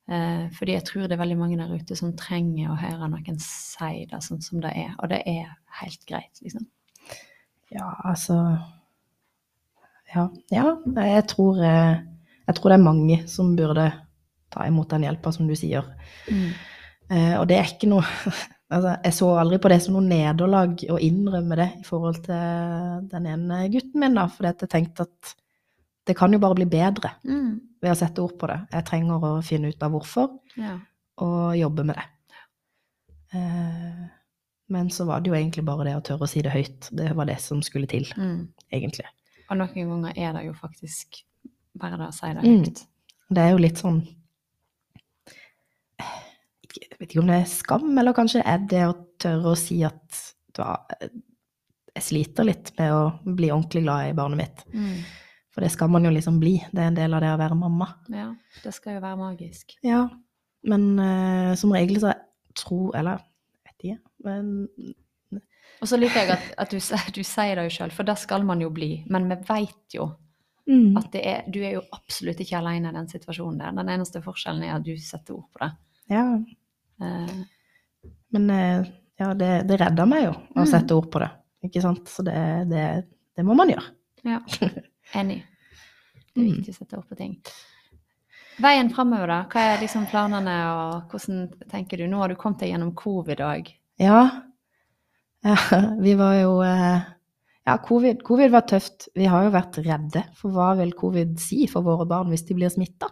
Uh, 0.04 0.50
fordi 0.52 0.74
jeg 0.74 0.84
tror 0.84 1.06
det 1.08 1.12
er 1.16 1.22
veldig 1.22 1.38
mange 1.40 1.56
der 1.56 1.70
ute 1.72 1.96
som 1.96 2.10
trenger 2.12 2.68
å 2.68 2.76
høre 2.76 3.06
noen 3.08 3.38
si 3.40 4.02
det 4.10 4.18
sånn 4.20 4.42
som 4.44 4.60
det 4.60 4.74
er. 4.76 4.90
Og 5.00 5.08
det 5.08 5.22
er 5.24 5.54
helt 5.80 6.02
greit, 6.04 6.42
liksom. 6.44 6.66
ja, 7.72 7.88
altså 8.04 8.36
Ja. 10.12 10.28
ja 10.52 10.66
jeg, 11.08 11.24
tror, 11.32 11.62
eh, 11.64 12.04
jeg 12.46 12.54
tror 12.58 12.70
det 12.70 12.76
er 12.76 12.84
mange 12.84 13.16
som 13.32 13.56
burde 13.56 13.86
ta 14.52 14.66
imot 14.68 14.92
den 14.92 15.08
hjelpa, 15.08 15.32
som 15.32 15.48
du 15.48 15.56
sier. 15.56 15.88
Eh, 16.28 17.40
og 17.40 17.48
det 17.48 17.56
er 17.58 17.72
ikke 17.72 17.88
noe 17.88 18.04
altså, 18.70 18.96
Jeg 19.04 19.12
så 19.12 19.28
aldri 19.38 19.58
på 19.58 19.68
det 19.68 19.82
som 19.82 19.94
noe 19.94 20.02
nederlag 20.08 20.76
å 20.90 20.98
innrømme 21.00 21.56
det 21.56 21.70
i 21.80 21.84
forhold 21.84 22.22
til 22.24 23.08
den 23.10 23.26
ene 23.26 23.68
gutten 23.72 24.00
min, 24.00 24.14
da, 24.14 24.26
fordi 24.26 24.52
jeg 24.54 24.68
tenkte 24.70 25.02
at 25.08 25.34
det 26.06 26.16
kan 26.16 26.32
jo 26.32 26.38
bare 26.38 26.54
bli 26.54 26.66
bedre 26.66 27.10
Mm. 27.24 27.60
ved 27.82 27.90
å 27.92 27.96
sette 27.96 28.20
ord 28.22 28.38
på 28.38 28.46
det. 28.46 28.58
Jeg 28.72 28.84
trenger 28.84 29.20
å 29.24 29.42
finne 29.44 29.68
ut 29.68 29.82
av 29.82 29.90
hvorfor, 29.92 30.38
Ja. 30.56 30.78
og 31.18 31.56
jobbe 31.56 31.84
med 31.84 31.96
det. 31.96 32.04
Eh, 33.34 34.08
men 34.68 34.88
så 34.90 35.04
var 35.06 35.20
det 35.20 35.28
jo 35.30 35.34
egentlig 35.34 35.64
bare 35.64 35.84
det 35.84 35.94
å 35.96 36.02
tørre 36.02 36.22
å 36.24 36.28
si 36.28 36.42
det 36.42 36.52
høyt. 36.52 36.90
Det 36.92 37.14
var 37.16 37.24
det 37.26 37.40
som 37.40 37.60
skulle 37.62 37.86
til, 37.88 38.04
Mm. 38.16 38.48
egentlig. 38.72 39.06
Og 39.50 39.56
noen 39.58 39.74
ganger 39.74 40.12
er 40.16 40.32
det 40.32 40.44
jo 40.46 40.52
faktisk 40.52 41.22
bare 41.78 41.96
det 41.98 42.08
å 42.08 42.12
si 42.14 42.26
det 42.32 42.42
Mm. 42.42 42.64
høyt. 42.64 42.86
Det 43.30 43.38
er 43.38 43.50
jo 43.50 43.56
litt 43.58 43.76
sånn 43.78 44.06
Jeg 46.74 46.98
vet 46.98 47.10
ikke 47.10 47.22
om 47.22 47.30
det 47.30 47.40
er 47.40 47.50
skam, 47.50 47.90
eller 48.00 48.16
kanskje 48.16 48.42
er 48.42 48.64
det 48.70 48.82
å 48.88 48.96
tørre 49.22 49.52
å 49.52 49.58
si 49.58 49.78
at 49.86 50.22
da, 50.54 50.74
jeg 51.94 52.06
sliter 52.08 52.46
litt 52.46 52.72
med 52.78 52.94
å 52.94 53.02
bli 53.24 53.50
ordentlig 53.54 53.84
glad 53.84 54.10
i 54.10 54.16
barnet 54.16 54.40
mitt. 54.40 54.64
Mm. 54.74 54.96
For 55.54 55.62
det 55.62 55.70
skal 55.70 55.90
man 55.94 56.06
jo 56.06 56.10
liksom 56.10 56.40
bli. 56.42 56.56
Det 56.74 56.82
er 56.82 56.90
en 56.90 56.98
del 56.98 57.14
av 57.14 57.22
det 57.22 57.30
å 57.30 57.38
være 57.38 57.58
mamma. 57.58 57.86
Ja, 58.10 58.32
det 58.64 58.74
skal 58.74 58.96
jo 58.96 59.04
være 59.04 59.20
magisk. 59.20 59.76
Ja, 59.86 60.08
men 60.66 60.88
uh, 60.98 61.54
som 61.58 61.74
regel 61.74 62.00
så 62.02 62.14
tror 62.54 62.94
Eller 62.94 63.18
vet 63.66 63.82
ikke. 63.82 63.98
Men 64.24 64.68
Og 65.82 65.88
så 65.90 65.98
liker 65.98 66.22
jeg 66.22 66.30
at, 66.36 66.44
at 66.62 66.70
du, 66.70 66.78
du 66.78 67.22
sier 67.26 67.58
det 67.58 67.64
jo 67.66 67.74
sjøl, 67.76 67.94
for 67.94 68.06
det 68.06 68.14
skal 68.22 68.46
man 68.46 68.62
jo 68.62 68.70
bli. 68.74 68.96
Men 69.10 69.30
vi 69.30 69.40
veit 69.48 69.98
jo 69.98 70.12
Mm. 70.64 70.94
At 70.96 71.10
det 71.12 71.20
er, 71.28 71.40
du 71.52 71.58
er 71.60 71.74
jo 71.74 71.82
absolutt 71.92 72.38
ikke 72.40 72.56
alene 72.56 72.88
i 72.88 72.94
den 72.96 73.04
situasjonen 73.10 73.58
der. 73.60 73.74
Den 73.76 73.90
eneste 73.92 74.22
forskjellen 74.24 74.62
er 74.64 74.78
at 74.78 74.86
du 74.86 74.94
setter 74.96 75.36
ord 75.36 75.50
på 75.52 75.60
det. 75.60 75.66
Ja, 76.08 76.22
Eh, 76.38 76.54
men 76.98 78.50
eh, 78.50 78.86
ja, 79.18 79.32
det, 79.34 79.50
det 79.68 79.78
redder 79.80 80.06
meg 80.10 80.24
jo 80.28 80.32
å 80.34 80.62
Mm. 80.64 80.70
sette 80.70 80.94
ord 80.96 81.10
på 81.12 81.20
det. 81.22 81.30
Ikke 81.64 81.82
sant? 81.82 82.08
Så 82.08 82.22
det, 82.26 82.34
det, 82.70 82.84
det 83.36 83.44
må 83.46 83.54
man 83.58 83.70
gjøre. 83.72 83.84
ja, 84.24 84.40
enig. 85.20 85.42
Det 86.34 86.40
er 86.42 86.44
Mm. 86.48 86.56
viktig 86.56 86.74
å 86.74 86.78
sette 86.80 86.98
ord 86.98 87.08
på 87.08 87.16
ting. 87.16 87.36
Veien 88.62 88.88
framover, 88.94 89.26
da? 89.30 89.36
Hva 89.50 89.62
er 89.74 89.80
liksom 89.82 90.06
planene, 90.10 90.54
og 90.74 91.10
hvordan 91.10 91.48
tenker 91.70 91.98
du? 91.98 92.06
Nå 92.10 92.18
har 92.22 92.28
du 92.30 92.34
kommet 92.38 92.60
deg 92.62 92.72
gjennom 92.74 92.94
covid 92.94 93.40
òg. 93.42 93.70
Ja. 94.02 94.42
vi 96.00 96.14
var 96.18 96.34
jo 96.40 96.56
eh, 96.64 97.02
Ja, 97.66 97.78
covid, 97.80 98.22
covid 98.26 98.50
var 98.52 98.66
tøft. 98.68 99.08
Vi 99.16 99.24
har 99.30 99.44
jo 99.46 99.50
vært 99.54 99.78
redde 99.86 100.24
for 100.36 100.50
hva 100.52 100.74
vil 100.76 100.92
covid 100.98 101.38
si 101.40 101.66
for 101.70 101.82
våre 101.86 102.04
barn 102.08 102.28
hvis 102.32 102.42
de 102.48 102.54
blir 102.58 102.68
smitta. 102.72 103.08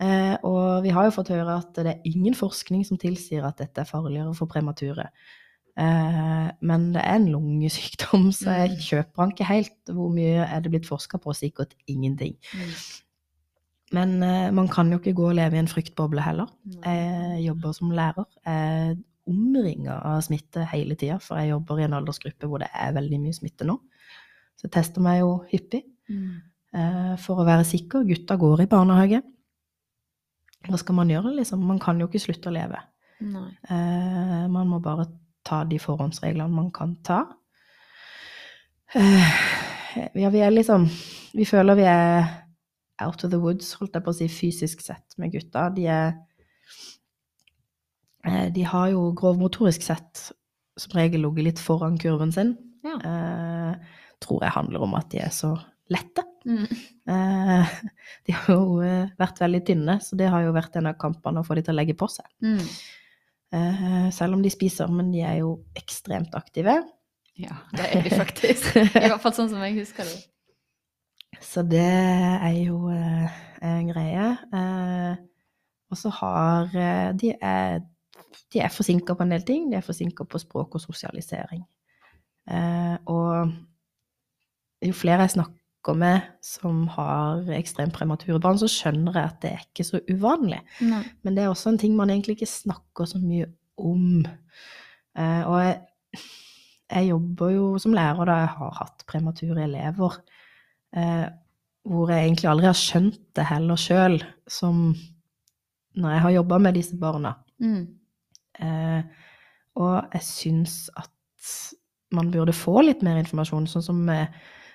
Eh, 0.00 0.36
og 0.48 0.82
vi 0.82 0.88
har 0.96 1.04
jo 1.04 1.12
fått 1.18 1.28
høre 1.34 1.58
at 1.60 1.74
det 1.76 1.86
er 1.92 2.06
ingen 2.08 2.34
forskning 2.34 2.86
som 2.88 2.96
tilsier 3.00 3.44
at 3.44 3.58
dette 3.60 3.82
er 3.82 3.88
farligere 3.88 4.32
for 4.34 4.48
premature. 4.48 5.10
Eh, 5.76 6.46
men 6.62 6.86
det 6.94 7.02
er 7.04 7.18
en 7.18 7.28
lungesykdom, 7.32 8.30
så 8.32 8.50
jeg 8.56 8.70
Mm. 8.70 8.80
kjøper 8.80 9.22
den 9.22 9.32
ikke 9.34 9.44
helt. 9.50 9.76
Hvor 9.92 10.08
mye 10.14 10.46
er 10.46 10.60
det 10.60 10.70
blitt 10.72 10.88
forska 10.88 11.18
på? 11.20 11.34
Sikkert 11.36 11.74
ingenting. 11.86 12.36
Men 13.92 14.22
eh, 14.22 14.50
man 14.54 14.68
kan 14.68 14.90
jo 14.92 14.98
ikke 15.00 15.14
gå 15.18 15.28
og 15.30 15.34
leve 15.36 15.56
i 15.56 15.58
en 15.58 15.68
fryktboble 15.68 16.22
heller. 16.22 16.46
Jeg 16.84 17.44
jobber 17.48 17.72
som 17.74 17.90
lærer. 17.90 18.24
Jeg 18.46 18.96
omringer 18.96 19.06
omringa 19.30 19.94
av 20.02 20.22
smitte 20.22 20.64
hele 20.72 20.94
tida, 20.98 21.18
for 21.22 21.36
jeg 21.38 21.50
jobber 21.52 21.78
i 21.78 21.84
en 21.84 21.92
aldersgruppe 21.94 22.48
hvor 22.48 22.58
det 22.58 22.68
er 22.74 22.92
veldig 22.96 23.18
mye 23.20 23.34
smitte 23.36 23.66
nå. 23.68 23.76
Så 24.56 24.64
jeg 24.66 24.72
tester 24.72 25.00
meg 25.04 25.20
jo 25.20 25.44
hyppig 25.52 25.82
Mm. 26.08 26.40
eh, 26.74 27.16
for 27.16 27.36
å 27.36 27.44
være 27.46 27.64
sikker. 27.64 28.02
Gutta 28.08 28.36
går 28.36 28.62
i 28.62 28.66
barnehage. 28.66 29.22
Hva 30.68 30.78
skal 30.80 30.96
man 30.98 31.10
gjøre, 31.10 31.32
liksom? 31.38 31.62
Man 31.66 31.80
kan 31.82 32.00
jo 32.00 32.08
ikke 32.10 32.22
slutte 32.22 32.50
å 32.50 32.54
leve. 32.54 32.80
Eh, 33.20 34.44
man 34.48 34.68
må 34.68 34.80
bare 34.84 35.06
ta 35.46 35.62
de 35.68 35.78
forhåndsreglene 35.80 36.52
man 36.52 36.70
kan 36.74 36.96
ta. 37.06 37.22
Eh, 38.94 39.34
ja, 40.18 40.30
vi 40.30 40.40
er 40.42 40.50
liksom 40.50 40.88
Vi 41.30 41.44
føler 41.46 41.76
vi 41.78 41.84
er 41.86 42.24
out 43.00 43.22
of 43.24 43.30
the 43.30 43.38
woods, 43.38 43.74
holdt 43.78 43.94
jeg 43.94 44.02
på 44.02 44.10
å 44.10 44.16
si, 44.16 44.26
fysisk 44.28 44.82
sett 44.82 45.14
med 45.20 45.32
gutta. 45.32 45.68
De 45.74 45.86
er 45.86 46.10
eh, 48.26 48.48
De 48.52 48.66
har 48.66 48.90
jo 48.92 49.10
grovmotorisk 49.16 49.86
sett 49.86 50.30
som 50.80 50.96
regel 50.96 51.24
ligget 51.24 51.46
litt 51.46 51.62
foran 51.62 51.98
kurven 52.00 52.32
sin. 52.34 52.56
Ja. 52.84 52.96
Eh, 52.98 53.96
tror 54.20 54.44
jeg 54.44 54.56
handler 54.56 54.84
om 54.84 54.96
at 54.98 55.10
de 55.12 55.22
er 55.22 55.32
så 55.32 55.54
lette. 55.92 56.24
Mm. 56.44 56.64
Eh, 57.10 57.66
de 58.26 58.36
har 58.36 58.54
jo 58.54 58.80
eh, 58.84 59.10
vært 59.20 59.42
veldig 59.42 59.60
tynne, 59.66 59.98
så 60.04 60.18
det 60.18 60.30
har 60.32 60.44
jo 60.44 60.54
vært 60.56 60.78
en 60.80 60.90
av 60.90 60.98
kampene 61.00 61.42
å 61.42 61.46
få 61.46 61.58
de 61.58 61.66
til 61.66 61.74
å 61.74 61.78
legge 61.80 61.96
på 61.98 62.08
seg. 62.10 62.26
Mm. 62.44 62.64
Eh, 63.50 64.08
selv 64.14 64.38
om 64.38 64.44
de 64.44 64.52
spiser, 64.52 64.90
men 64.92 65.12
de 65.14 65.24
er 65.26 65.40
jo 65.42 65.58
ekstremt 65.78 66.34
aktive. 66.38 66.80
Ja, 67.40 67.56
det 67.76 67.86
er 67.88 68.04
de 68.04 68.12
faktisk. 68.14 68.74
I 68.76 69.08
hvert 69.08 69.22
fall 69.22 69.36
sånn 69.36 69.50
som 69.52 69.62
jeg 69.64 69.80
husker 69.80 70.08
det. 70.08 70.18
Så 71.50 71.62
det 71.64 71.80
er 71.80 72.56
jo 72.58 72.90
eh, 72.92 73.38
en 73.64 73.88
greie. 73.88 74.24
Og 75.90 75.98
så 75.98 76.10
har 76.18 76.68
De 77.16 77.30
er, 77.32 77.80
de 78.52 78.60
er 78.60 78.74
forsinka 78.74 79.14
på 79.16 79.24
en 79.24 79.32
del 79.32 79.46
ting. 79.46 79.70
De 79.70 79.78
er 79.78 79.86
forsinka 79.86 80.26
på 80.28 80.40
språk 80.42 80.76
og 80.76 80.82
sosialisering. 80.82 81.62
Og 83.08 83.54
jo 84.84 84.96
flere 84.96 85.24
jeg 85.24 85.34
snakker 85.38 85.59
med 85.96 86.26
som 86.44 86.84
har 86.92 87.48
ekstremt 87.56 87.94
premature 87.96 88.40
barn, 88.42 88.58
så 88.60 88.68
skjønner 88.70 89.16
jeg 89.16 89.30
at 89.30 89.38
det 89.42 89.52
er 89.54 89.62
ikke 89.64 89.86
så 89.88 90.00
uvanlig. 90.10 90.60
Nei. 90.84 91.02
Men 91.24 91.36
det 91.36 91.44
er 91.44 91.52
også 91.52 91.72
en 91.72 91.80
ting 91.80 91.94
man 91.96 92.12
egentlig 92.12 92.36
ikke 92.38 92.50
snakker 92.52 93.08
så 93.08 93.20
mye 93.22 93.48
om. 93.80 94.26
Eh, 95.16 95.42
og 95.48 95.56
jeg, 95.64 95.78
jeg 96.90 97.10
jobber 97.10 97.54
jo 97.54 97.70
som 97.82 97.96
lærer 97.96 98.28
da 98.28 98.40
jeg 98.42 98.52
har 98.58 98.74
hatt 98.82 99.06
premature 99.08 99.64
elever, 99.64 100.18
eh, 100.96 101.24
hvor 101.88 102.12
jeg 102.12 102.26
egentlig 102.26 102.50
aldri 102.50 102.68
har 102.68 102.76
skjønt 102.76 103.22
det 103.38 103.48
heller 103.48 103.80
sjøl, 103.80 104.20
som 104.50 104.90
når 105.96 106.14
jeg 106.14 106.24
har 106.26 106.36
jobba 106.36 106.60
med 106.62 106.76
disse 106.76 107.00
barna. 107.00 107.34
Mm. 107.62 107.82
Eh, 108.60 109.26
og 109.80 110.12
jeg 110.12 110.26
syns 110.26 110.82
at 110.98 111.10
man 112.14 112.30
burde 112.34 112.54
få 112.56 112.82
litt 112.84 113.04
mer 113.06 113.20
informasjon, 113.20 113.68
sånn 113.70 113.86
som 113.86 114.00
med, 114.06 114.34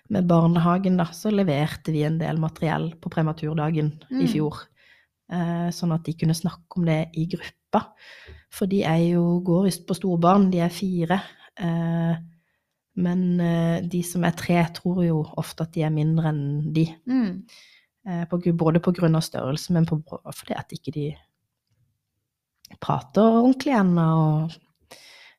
med 0.10 0.28
barnehagen, 0.30 0.98
da, 0.98 1.06
så 1.14 1.32
leverte 1.34 1.92
vi 1.92 2.04
en 2.06 2.20
del 2.20 2.38
materiell 2.38 2.92
på 3.02 3.10
prematurdagen 3.10 3.94
i 4.12 4.26
Mm. 4.26 4.28
fjor. 4.32 4.56
Eh, 5.32 5.70
sånn 5.74 5.94
at 5.96 6.04
de 6.06 6.14
kunne 6.14 6.36
snakke 6.38 6.78
om 6.78 6.86
det 6.86 7.10
i 7.18 7.26
gruppa. 7.26 7.94
For 8.52 8.68
de 8.68 8.84
er 8.84 9.02
jo, 9.16 9.42
går 9.42 9.64
visst 9.66 9.88
på 9.88 9.96
storbarn, 9.98 10.52
de 10.52 10.60
er 10.60 10.70
fire. 10.70 11.22
Eh, 11.58 12.16
men 12.98 13.40
eh, 13.42 13.82
de 13.82 14.04
som 14.04 14.24
er 14.24 14.32
tre, 14.38 14.64
tror 14.74 15.04
jo 15.04 15.24
ofte 15.38 15.64
at 15.64 15.74
de 15.74 15.82
er 15.82 15.90
mindre 15.90 16.30
enn 16.30 16.74
de. 16.74 16.86
Mm. 17.08 17.44
På, 18.30 18.38
både 18.38 18.80
på 18.80 18.94
grunn 18.94 19.16
av 19.16 19.24
størrelse, 19.26 19.74
men 19.74 19.88
på, 19.90 19.98
fordi 20.06 20.54
at 20.54 20.70
ikke 20.70 20.92
de 20.94 21.16
prater 22.80 23.22
ordentlig 23.42 23.74
ennå, 23.74 24.06
og 24.46 24.52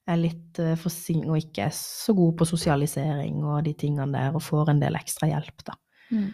er 0.07 0.20
litt 0.20 0.59
for 0.61 0.84
forsinket 0.86 1.30
og 1.32 1.38
ikke 1.40 1.64
er 1.66 1.72
så 1.74 2.14
god 2.14 2.36
på 2.38 2.46
sosialisering 2.48 3.40
og 3.44 3.64
de 3.66 3.72
tingene 3.74 4.12
der, 4.14 4.34
og 4.38 4.44
får 4.46 4.70
en 4.70 4.82
del 4.82 4.94
ekstra 4.98 5.28
hjelp, 5.32 5.64
da. 5.66 5.74
Mm. 6.14 6.28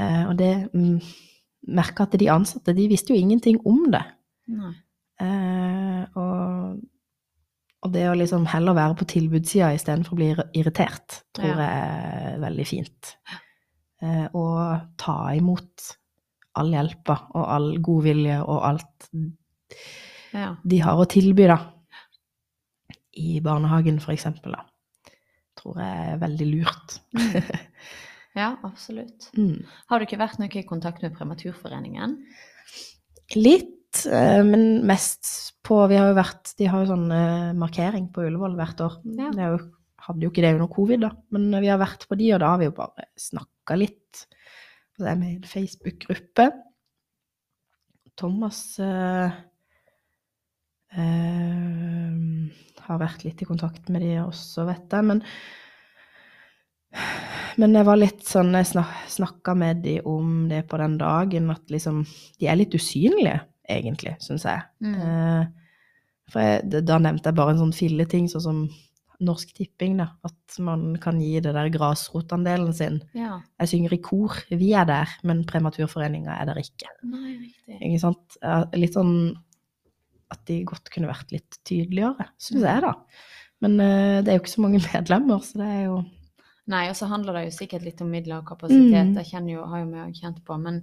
Eh, 0.00 0.22
og 0.30 0.36
det 0.38 0.52
mm, 0.72 1.00
merka 1.76 2.06
at 2.06 2.16
de 2.20 2.30
ansatte, 2.32 2.72
de 2.76 2.86
visste 2.88 3.12
jo 3.12 3.20
ingenting 3.20 3.58
om 3.68 3.82
det. 3.92 4.02
Eh, 5.20 6.02
og, 6.16 6.80
og 7.84 7.92
det 7.92 8.06
å 8.08 8.16
liksom 8.16 8.46
heller 8.48 8.76
være 8.78 8.96
på 9.00 9.08
tilbudssida 9.12 9.72
istedenfor 9.76 10.16
å 10.16 10.20
bli 10.20 10.30
irritert, 10.62 11.20
tror 11.36 11.52
Ja. 11.52 11.56
jeg 11.60 12.34
er 12.34 12.40
veldig 12.46 12.66
fint. 12.68 13.14
Eh, 14.00 14.26
og 14.32 14.80
ta 15.00 15.18
imot 15.36 15.90
all 16.56 16.72
hjelpa 16.72 17.18
og 17.36 17.44
all 17.44 17.68
godvilje 17.84 18.40
og 18.42 18.64
alt 18.64 19.10
Ja. 20.32 20.54
de 20.64 20.78
har 20.80 20.96
å 20.96 21.04
tilby, 21.10 21.46
da. 21.50 21.58
I 23.20 23.40
barnehagen, 23.44 24.00
for 24.02 24.14
eksempel, 24.14 24.56
da. 24.56 24.64
Tror 25.60 25.80
jeg 25.82 26.12
er 26.14 26.22
veldig 26.22 26.46
lurt. 26.54 27.00
ja, 28.38 28.54
absolutt. 28.66 29.30
Mm. 29.40 29.66
Har 29.90 30.00
du 30.00 30.06
ikke 30.06 30.20
vært 30.20 30.40
noe 30.40 30.50
i 30.56 30.66
kontakt 30.66 31.04
med 31.04 31.14
Prematurforeningen? 31.18 32.16
Litt, 33.36 34.04
eh, 34.06 34.40
men 34.46 34.86
mest 34.88 35.28
på 35.66 35.76
Vi 35.90 35.98
har 35.98 36.08
jo 36.10 36.16
vært 36.16 36.50
De 36.58 36.66
har 36.70 36.82
jo 36.82 36.88
sånn 36.90 37.12
eh, 37.14 37.50
markering 37.58 38.08
på 38.14 38.24
Ullevål 38.26 38.56
hvert 38.58 38.82
år. 38.86 38.96
Ja. 39.18 39.30
Det 39.36 39.50
jo, 39.52 39.60
hadde 40.06 40.26
jo 40.26 40.32
ikke 40.32 40.44
det 40.46 40.54
under 40.56 40.72
covid, 40.72 41.04
da, 41.04 41.12
men 41.36 41.50
vi 41.60 41.70
har 41.70 41.82
vært 41.82 42.08
på 42.08 42.18
de, 42.18 42.32
og 42.34 42.42
da 42.42 42.54
har 42.54 42.62
vi 42.62 42.70
jo 42.70 42.76
bare 42.78 43.06
snakka 43.20 43.76
litt. 43.78 44.24
Så 44.96 45.04
det 45.04 45.12
er 45.12 45.20
med 45.20 45.34
i 45.34 45.38
en 45.38 45.50
Facebook-gruppe. 45.50 46.50
Thomas 48.20 48.62
eh, 48.82 49.38
eh, 50.96 52.18
har 52.86 53.00
vært 53.00 53.24
litt 53.26 53.42
i 53.42 53.48
kontakt 53.48 53.88
med 53.92 54.02
de 54.04 54.16
også, 54.24 54.66
vet 54.68 54.96
jeg, 54.96 55.06
men 55.12 55.24
men 57.60 57.76
jeg 57.76 57.86
var 57.86 57.98
litt 58.00 58.22
sånn, 58.26 58.50
jeg 58.58 58.66
snak, 58.72 58.92
snakka 59.10 59.54
med 59.58 59.82
de 59.84 60.00
om 60.08 60.48
det 60.50 60.64
på 60.70 60.78
den 60.80 60.96
dagen, 60.98 61.50
at 61.52 61.70
liksom 61.70 62.02
De 62.40 62.48
er 62.50 62.58
litt 62.58 62.74
usynlige, 62.74 63.40
egentlig, 63.70 64.16
syns 64.24 64.46
jeg. 64.48 64.64
Mm. 64.82 64.94
Eh, 64.96 65.42
for 66.30 66.46
jeg, 66.46 66.84
da 66.86 66.98
nevnte 67.02 67.30
jeg 67.30 67.38
bare 67.38 67.54
en 67.54 67.60
sånn 67.64 67.76
filleting, 67.76 68.26
sånn 68.30 68.46
som 68.46 68.62
Norsk 69.20 69.52
Tipping, 69.54 69.98
da. 70.00 70.08
At 70.26 70.58
man 70.64 70.94
kan 71.02 71.20
gi 71.20 71.42
det 71.44 71.52
der 71.54 71.68
grasrotandelen 71.74 72.72
sin. 72.74 73.00
Ja. 73.14 73.36
Jeg 73.60 73.72
synger 73.74 73.94
i 73.94 74.00
kor, 74.02 74.38
vi 74.48 74.72
er 74.78 74.88
der, 74.88 75.12
men 75.28 75.44
Prematurforeninga 75.46 76.38
er 76.40 76.48
der 76.48 76.62
ikke. 76.62 76.90
Nei, 77.04 77.36
riktig. 77.36 77.76
Ikke 77.76 78.02
sant? 78.02 78.40
Litt 78.78 78.96
sånn 78.96 79.14
at 80.30 80.44
de 80.46 80.60
godt 80.64 80.90
kunne 80.94 81.08
vært 81.10 81.32
litt 81.34 81.58
tydeligere, 81.66 82.28
syns 82.38 82.62
jeg, 82.62 82.82
da. 82.86 82.94
Men 83.60 83.76
eh, 83.80 84.22
det 84.22 84.30
er 84.32 84.38
jo 84.38 84.42
ikke 84.44 84.56
så 84.56 84.62
mange 84.64 84.80
medlemmer, 84.92 85.42
så 85.44 85.58
det 85.60 85.68
er 85.68 85.84
jo 85.90 86.00
Nei, 86.70 86.84
og 86.88 86.94
så 86.94 87.08
handler 87.10 87.34
det 87.34 87.40
jo 87.48 87.54
sikkert 87.56 87.82
litt 87.82 88.00
om 88.04 88.10
midler 88.12 88.36
og 88.38 88.46
kapasitet. 88.46 89.08
Mm. 89.10 89.16
har 89.16 89.46
jo, 89.50 89.62
jo 89.80 89.86
mye 89.90 90.12
kjent 90.14 90.36
på, 90.46 90.54
men 90.62 90.76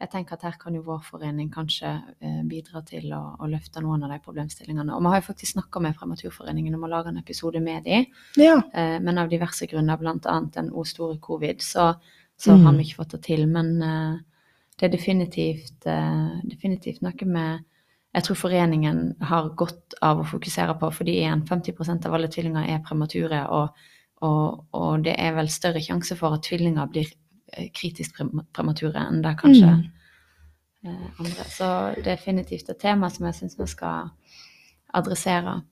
jeg 0.00 0.08
tenker 0.10 0.38
at 0.38 0.42
her 0.46 0.54
kan 0.58 0.74
jo 0.74 0.80
vår 0.86 1.02
forening 1.04 1.50
kanskje 1.52 1.90
eh, 2.20 2.38
bidra 2.48 2.80
til 2.88 3.12
å, 3.12 3.36
å 3.44 3.48
løfte 3.52 3.82
noen 3.84 4.06
av 4.06 4.10
de 4.14 4.18
problemstillingene. 4.24 4.94
Og 4.96 5.02
vi 5.04 5.12
har 5.12 5.20
jo 5.20 5.26
faktisk 5.26 5.52
snakka 5.58 5.82
med 5.84 5.98
Prematurforeningen 5.98 6.78
om 6.78 6.86
å 6.86 6.90
lage 6.94 7.12
en 7.12 7.20
episode 7.20 7.60
med 7.60 7.84
dem, 7.84 8.06
Ja. 8.40 8.56
eh, 8.72 8.96
men 9.04 9.20
av 9.20 9.28
diverse 9.28 9.68
grunner, 9.68 10.00
bl.a. 10.00 10.38
den 10.56 10.72
o 10.72 10.84
store 10.88 11.18
covid, 11.20 11.60
så, 11.60 11.90
så 12.40 12.56
Mm. 12.56 12.64
har 12.64 12.72
vi 12.78 12.88
ikke 12.88 13.02
fått 13.02 13.14
det 13.18 13.22
til. 13.28 13.44
Men 13.46 13.74
det 14.80 14.88
er 14.88 14.96
definitivt, 14.96 15.84
definitivt 16.48 17.02
noe 17.04 17.28
med 17.28 17.64
jeg 18.14 18.22
tror 18.28 18.38
foreningen 18.38 19.00
har 19.26 19.48
godt 19.58 19.96
av 20.02 20.20
å 20.22 20.28
fokusere 20.28 20.76
på, 20.78 20.90
fordi 20.94 21.16
igjen 21.18 21.42
50 21.48 22.06
av 22.06 22.14
alle 22.14 22.28
tvillinger 22.30 22.68
er 22.70 22.82
premature, 22.86 23.40
og, 23.50 23.84
og, 24.22 24.64
og 24.72 25.04
det 25.04 25.16
er 25.18 25.34
vel 25.34 25.50
større 25.50 25.82
sjanse 25.82 26.16
for 26.16 26.36
at 26.36 26.44
tvillinger 26.46 26.86
blir 26.92 27.10
eh, 27.56 27.70
kritisk 27.74 28.20
premature 28.54 29.02
enn 29.08 29.22
det 29.24 29.36
kanskje 29.42 29.74
Mm. 30.84 30.90
eh, 30.90 31.20
andre. 31.20 31.44
Så 31.48 31.68
definitivt 32.04 32.68
et 32.70 32.78
tema 32.78 33.08
som 33.10 33.26
jeg 33.26 33.34
syns 33.34 33.58
vi 33.58 33.66
skal 33.66 34.10
adressere. 34.94 35.62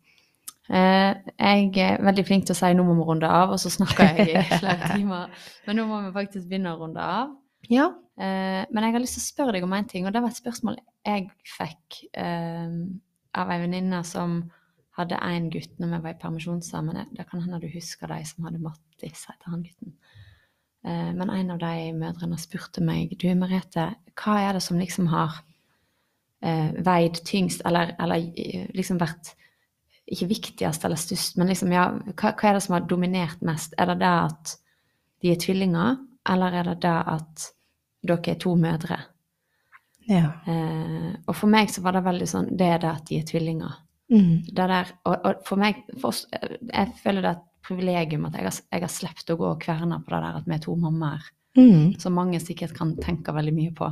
Eh, 0.71 1.15
jeg 1.39 1.77
er 1.77 2.03
veldig 2.03 2.25
flink 2.27 2.47
til 2.47 2.55
å 2.55 2.59
si 2.59 2.73
nå 2.75 2.85
må 2.87 2.95
vi 2.97 3.05
runde 3.11 3.29
av, 3.29 3.51
og 3.53 3.61
så 3.61 3.71
snakker 3.71 4.17
jeg 4.17 4.31
i 4.39 4.59
flere 4.59 4.89
timer. 4.97 5.29
Men 5.67 5.77
nå 5.77 5.87
må 5.87 6.01
vi 6.07 6.13
faktisk 6.17 6.49
begynne 6.49 6.73
å 6.75 6.81
runde 6.81 7.03
av. 7.03 7.37
Ja. 7.71 7.93
Eh, 8.19 8.63
men 8.71 8.85
jeg 8.85 8.95
har 8.95 9.03
lyst 9.03 9.19
til 9.19 9.23
å 9.23 9.29
spørre 9.29 9.55
deg 9.57 9.67
om 9.67 9.77
en 9.77 9.89
ting, 9.89 10.07
og 10.07 10.15
det 10.15 10.23
var 10.23 10.33
et 10.33 10.41
spørsmål 10.41 10.81
jeg 11.07 11.29
fikk 11.49 12.03
eh, 12.19 12.75
av 13.39 13.53
ei 13.53 13.61
venninne 13.63 14.03
som 14.07 14.43
hadde 14.99 15.21
én 15.25 15.49
gutt 15.53 15.79
når 15.81 15.95
vi 15.95 16.01
var 16.05 16.15
i 16.15 16.21
permisjon 16.21 16.61
sammen. 16.65 16.99
Det 17.17 17.25
kan 17.31 17.41
hende 17.45 17.63
du 17.63 17.71
husker 17.73 18.11
de 18.13 18.21
som 18.29 18.45
hadde 18.47 18.61
Mattis, 18.63 19.25
heter 19.29 19.55
han 19.55 19.65
gutten. 19.65 19.95
Eh, 20.85 21.13
men 21.17 21.31
en 21.31 21.55
av 21.55 21.63
de 21.63 21.93
mødrene 21.97 22.41
spurte 22.41 22.85
meg 22.85 23.15
du 23.21 23.31
Merete, 23.39 23.93
hva 24.19 24.37
er 24.43 24.59
det 24.59 24.65
som 24.67 24.81
liksom 24.81 25.09
har 25.13 25.41
eh, 26.43 26.75
veid 26.85 27.23
tyngst, 27.29 27.65
eller, 27.69 27.95
eller 28.03 28.29
eh, 28.37 28.69
liksom 28.77 29.01
vært 29.01 29.35
ikke 30.13 30.29
viktigst 30.29 30.85
eller 30.85 30.99
størst, 31.01 31.39
men 31.39 31.49
liksom, 31.49 31.71
ja, 31.73 31.87
hva, 32.13 32.35
hva 32.35 32.49
er 32.51 32.59
det 32.59 32.65
som 32.67 32.77
har 32.77 32.89
dominert 32.91 33.45
mest? 33.47 33.77
Er 33.81 33.93
det 33.93 34.01
det 34.03 34.11
at 34.27 34.57
de 35.23 35.31
er 35.33 35.39
tvillinger, 35.41 36.01
eller 36.29 36.53
er 36.61 36.69
det 36.71 36.81
det 36.85 36.99
at 37.17 37.49
dere 38.03 38.35
er 38.35 38.39
to 38.43 38.55
mødre? 38.59 38.99
ja. 40.09 40.33
Eh, 40.47 41.13
og 41.27 41.37
for 41.39 41.47
meg 41.51 41.71
så 41.71 41.83
var 41.85 41.95
det 41.95 42.01
veldig 42.03 42.27
sånn 42.27 42.49
Det 42.59 42.67
er 42.67 42.81
det 42.83 42.89
at 42.91 43.05
de 43.07 43.19
er 43.21 43.27
tvillinger. 43.29 43.77
Mm. 44.11 44.33
Det 44.49 44.67
der, 44.69 44.91
og, 45.07 45.15
og 45.25 45.45
for 45.47 45.57
meg 45.63 45.79
for 46.03 46.13
Jeg 46.35 46.89
føler 47.03 47.23
det 47.23 47.31
er 47.31 47.37
et 47.39 47.45
privilegium 47.63 48.27
at 48.27 48.35
jeg 48.35 48.45
har, 48.49 48.57
jeg 48.75 48.83
har 48.83 48.91
sluppet 48.91 49.31
å 49.31 49.37
gå 49.39 49.47
og 49.53 49.61
kverne 49.63 50.01
på 50.03 50.11
det 50.11 50.21
der 50.25 50.41
at 50.41 50.49
vi 50.51 50.55
er 50.59 50.65
to 50.67 50.75
mammaer, 50.77 51.31
Mm. 51.53 51.99
som 52.01 52.15
mange 52.17 52.39
sikkert 52.41 52.73
kan 52.75 52.95
tenke 52.97 53.29
veldig 53.37 53.53
mye 53.53 53.73
på. 53.77 53.87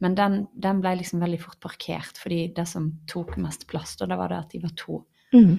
Men 0.00 0.14
den, 0.16 0.36
den 0.56 0.78
ble 0.80 0.94
liksom 0.96 1.20
veldig 1.20 1.38
fort 1.42 1.58
parkert, 1.60 2.16
fordi 2.16 2.54
det 2.56 2.64
som 2.66 2.86
tok 3.06 3.34
mest 3.36 3.66
plass, 3.68 3.98
da, 4.00 4.06
det 4.08 4.16
var 4.16 4.32
det 4.32 4.38
at 4.38 4.50
de 4.54 4.60
var 4.62 4.72
to. 4.80 4.96
Mm. 5.36 5.58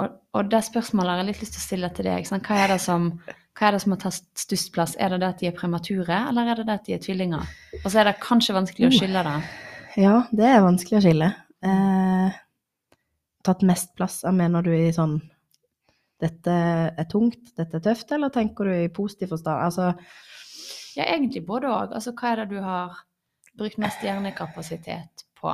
Og, 0.00 0.14
og 0.32 0.48
det 0.50 0.62
spørsmålet 0.64 1.10
har 1.12 1.20
jeg 1.20 1.26
litt 1.28 1.42
lyst 1.44 1.52
til 1.58 1.60
å 1.60 1.66
stille 1.66 1.90
til 1.94 2.08
deg. 2.08 2.24
Sant? 2.26 2.48
Hva, 2.48 2.56
er 2.64 2.72
det 2.72 2.80
som, 2.80 3.10
hva 3.54 3.68
er 3.68 3.76
det 3.76 3.82
som 3.84 3.92
har 3.94 4.00
tatt 4.02 4.40
størst 4.40 4.72
plass? 4.74 4.96
Er 4.98 5.12
det 5.14 5.20
det 5.22 5.28
at 5.28 5.42
de 5.42 5.46
er 5.50 5.54
premature, 5.54 6.16
eller 6.30 6.48
er 6.50 6.58
det 6.58 6.66
det 6.66 6.74
at 6.74 6.88
de 6.88 6.96
er 6.96 7.02
tvillinger? 7.04 7.52
Og 7.84 7.86
så 7.86 8.00
er 8.00 8.08
det 8.08 8.16
kanskje 8.22 8.56
vanskelig 8.56 8.88
å 8.88 8.94
skille 8.96 9.22
det. 9.26 9.34
Ja, 10.02 10.14
det 10.34 10.48
er 10.50 10.64
vanskelig 10.64 10.98
å 10.98 11.02
skille. 11.04 11.28
Eh, 11.64 12.40
tatt 13.46 13.62
mest 13.62 13.94
plass, 13.94 14.22
jeg 14.26 14.34
mener 14.34 14.64
du 14.66 14.72
i 14.74 14.90
sånn 14.94 15.20
Dette 16.24 16.52
er 16.96 17.06
tungt, 17.10 17.50
dette 17.58 17.76
er 17.76 17.82
tøft, 17.84 18.12
eller 18.14 18.30
tenker 18.32 18.68
du 18.68 18.72
i 18.74 18.90
positiv 18.92 19.32
forstand? 19.34 19.64
Altså, 19.66 19.88
Ja, 20.94 21.08
egentlig 21.10 21.42
både 21.46 21.68
òg. 21.68 21.94
Altså, 21.98 22.12
hva 22.14 22.30
er 22.32 22.42
det 22.42 22.54
du 22.54 22.60
har 22.62 23.00
brukt 23.58 23.78
mest 23.82 24.02
hjernekapasitet 24.02 25.24
på? 25.40 25.52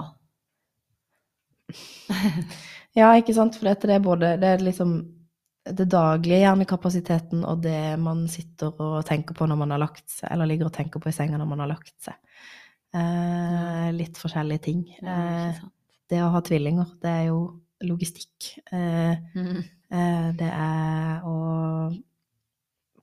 ja, 2.99 3.09
ikke 3.17 3.35
sant, 3.35 3.57
for 3.57 3.71
dette 3.71 3.89
det 3.89 3.97
er 3.99 4.05
både 4.05 4.35
Det 4.43 4.49
er 4.53 4.65
liksom 4.65 4.95
det 5.77 5.87
daglige 5.93 6.41
hjernekapasiteten 6.43 7.45
og 7.45 7.63
det 7.63 7.99
man 8.01 8.27
sitter 8.29 8.73
og 8.81 9.05
tenker 9.09 9.35
på 9.35 9.47
når 9.49 9.57
man 9.61 9.71
har 9.75 9.83
lagt 9.83 10.09
seg, 10.11 10.29
eller 10.33 10.47
ligger 10.51 10.67
og 10.71 10.73
tenker 10.77 11.01
på 11.03 11.09
i 11.11 11.13
senga 11.17 11.39
når 11.39 11.49
man 11.51 11.61
har 11.65 11.71
lagt 11.73 11.95
seg. 12.03 12.15
Eh, 12.95 13.91
litt 13.95 14.19
forskjellige 14.19 14.63
ting. 14.67 14.81
Eh, 15.03 15.61
det 16.11 16.23
å 16.25 16.31
ha 16.35 16.41
tvillinger, 16.43 16.87
det 17.03 17.11
er 17.11 17.27
jo 17.31 17.41
logistikk. 17.83 18.59
Eh, 18.73 19.17
Mhm. 19.35 19.65
Eh, 19.91 20.33
Det 20.39 20.51
er 20.53 21.21
å 21.25 21.91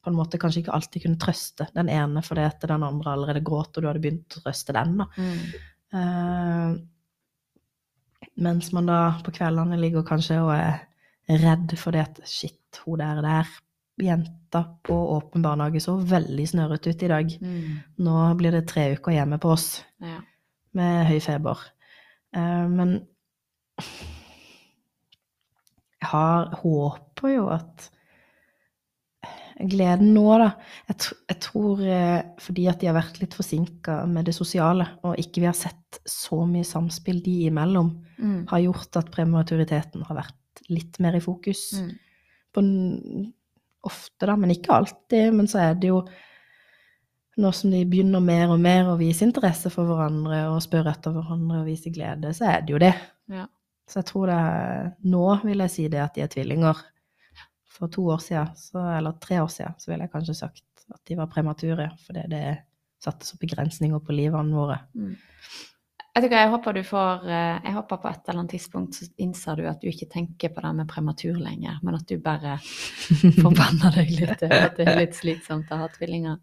på 0.03 0.09
en 0.09 0.15
måte 0.15 0.38
kanskje 0.39 0.61
ikke 0.63 0.74
alltid 0.74 1.01
kunne 1.03 1.18
trøste 1.20 1.68
den 1.76 1.89
ene 1.89 2.22
fordi 2.24 2.45
at 2.45 2.61
den 2.61 2.84
andre 2.84 3.11
allerede 3.11 3.43
gråt, 3.43 3.76
og 3.76 3.82
du 3.84 3.88
hadde 3.88 3.99
begynt 3.99 4.38
å 4.38 4.43
trøste 4.43 4.72
den. 4.74 4.97
da. 4.97 5.05
Mm. 5.18 5.39
Eh, 5.93 6.78
mens 8.38 8.72
man 8.74 8.86
da 8.86 8.99
på 9.24 9.32
kveldene 9.36 9.80
ligger 9.80 10.03
kanskje 10.07 10.39
og 10.43 10.51
er 10.55 10.86
redd 11.30 11.73
fordi 11.80 11.99
at 12.03 12.19
shit, 12.25 12.80
hun 12.86 12.99
der 13.01 13.21
der 13.25 13.47
jenta 13.99 14.61
på 14.86 14.93
åpen 15.17 15.41
barnehage 15.41 15.82
så 15.82 15.95
veldig 15.97 16.45
snørrete 16.47 16.91
ut 16.93 17.03
i 17.03 17.07
dag. 17.09 17.32
Mm. 17.41 17.80
Nå 18.05 18.17
blir 18.38 18.51
det 18.53 18.67
tre 18.69 18.91
uker 18.95 19.11
hjemme 19.15 19.39
på 19.41 19.49
oss 19.55 19.84
Ja. 20.01 20.19
med 20.78 21.07
høy 21.09 21.19
feber. 21.19 21.57
Uh, 22.36 22.67
men 22.69 23.07
jeg 26.01 26.09
har, 26.11 26.51
håper 26.61 27.32
jo 27.34 27.47
at 27.53 27.88
gleden 29.57 30.11
nå, 30.13 30.25
da 30.38 30.51
Jeg, 30.91 30.97
jeg 31.32 31.39
tror 31.41 31.80
eh, 31.82 32.19
fordi 32.43 32.67
at 32.69 32.80
de 32.82 32.89
har 32.91 32.97
vært 32.99 33.17
litt 33.23 33.34
forsinka 33.34 34.03
med 34.09 34.28
det 34.30 34.36
sosiale, 34.38 34.86
og 35.03 35.17
ikke 35.17 35.41
vi 35.41 35.49
har 35.49 35.57
sett 35.57 35.97
så 36.07 36.43
mye 36.45 36.67
samspill 36.67 37.23
de 37.25 37.39
imellom, 37.49 37.95
Mm. 38.17 38.47
har 38.49 38.59
gjort 38.63 38.97
at 38.97 39.11
prematuriteten 39.13 40.01
har 40.07 40.15
vært 40.17 40.34
litt 40.74 40.99
mer 41.03 41.18
i 41.18 41.24
fokus. 41.24 41.70
Mm. 41.80 41.91
På 42.53 42.63
ofte, 43.88 44.26
da, 44.26 44.36
men 44.36 44.53
ikke 44.53 44.76
alltid. 44.76 45.34
Men 45.36 45.49
så 45.49 45.61
er 45.63 45.78
det 45.80 45.91
jo 45.91 46.01
nå 47.38 47.51
som 47.53 47.72
de 47.72 47.84
begynner 47.86 48.24
mer 48.24 48.49
og 48.49 48.61
mer 48.61 48.89
å 48.89 48.97
vise 48.97 49.26
interesse 49.26 49.70
for 49.74 49.86
hverandre 49.89 50.47
og 50.49 50.61
spørre 50.65 50.95
etter 50.95 51.13
hverandre 51.13 51.61
og 51.61 51.70
vise 51.70 51.93
glede, 51.93 52.34
så 52.34 52.49
er 52.49 52.63
det 52.65 52.74
jo 52.74 52.82
det. 52.82 52.93
Ja. 53.30 53.45
Så 53.88 54.01
jeg 54.01 54.07
tror 54.09 54.28
det 54.28 54.38
er 54.43 54.88
Nå 55.07 55.26
vil 55.45 55.63
jeg 55.63 55.74
si 55.74 55.86
det 55.91 56.01
at 56.03 56.18
de 56.18 56.26
er 56.26 56.32
tvillinger. 56.32 56.82
For 57.78 57.93
to 57.93 58.07
år 58.09 58.24
siden, 58.26 58.55
så, 58.57 58.82
eller 58.97 59.20
tre 59.22 59.38
år 59.43 59.51
siden, 59.53 59.76
så 59.78 59.91
ville 59.91 60.07
jeg 60.07 60.13
kanskje 60.15 60.34
sagt 60.39 60.88
at 60.89 61.01
de 61.05 61.18
var 61.20 61.30
premature, 61.30 61.91
fordi 62.07 62.24
det 62.32 62.43
satte 63.03 63.28
så 63.28 63.38
begrensninger 63.38 64.01
på 64.01 64.15
livene 64.18 64.55
våre. 64.57 64.80
Mm. 64.97 65.13
Vet 66.18 66.26
du 66.26 66.34
hva, 66.34 66.39
jeg 66.41 66.49
håper 66.49 66.74
du 66.74 66.80
får 66.82 67.28
eh, 67.30 67.57
Jeg 67.61 67.74
håper 67.76 67.99
på 68.01 68.09
et 68.09 68.24
eller 68.24 68.39
annet 68.41 68.53
tidspunkt 68.55 68.95
så 68.97 69.05
innser 69.22 69.59
du 69.59 69.68
at 69.70 69.84
du 69.84 69.86
ikke 69.91 70.07
tenker 70.09 70.49
på 70.49 70.63
det 70.65 70.72
med 70.80 70.89
prematur 70.89 71.38
lenger, 71.38 71.76
men 71.86 71.97
at 71.99 72.07
du 72.09 72.15
bare 72.18 72.55
forbanner 73.43 73.99
deg 73.99 74.15
litt 74.15 74.41
over 74.47 74.65
at 74.72 74.80
det 74.80 74.88
er 74.88 74.97
litt 75.03 75.13
slitsomt 75.18 75.70
å 75.70 75.84
ha 75.84 75.91
tvillinger. 75.93 76.39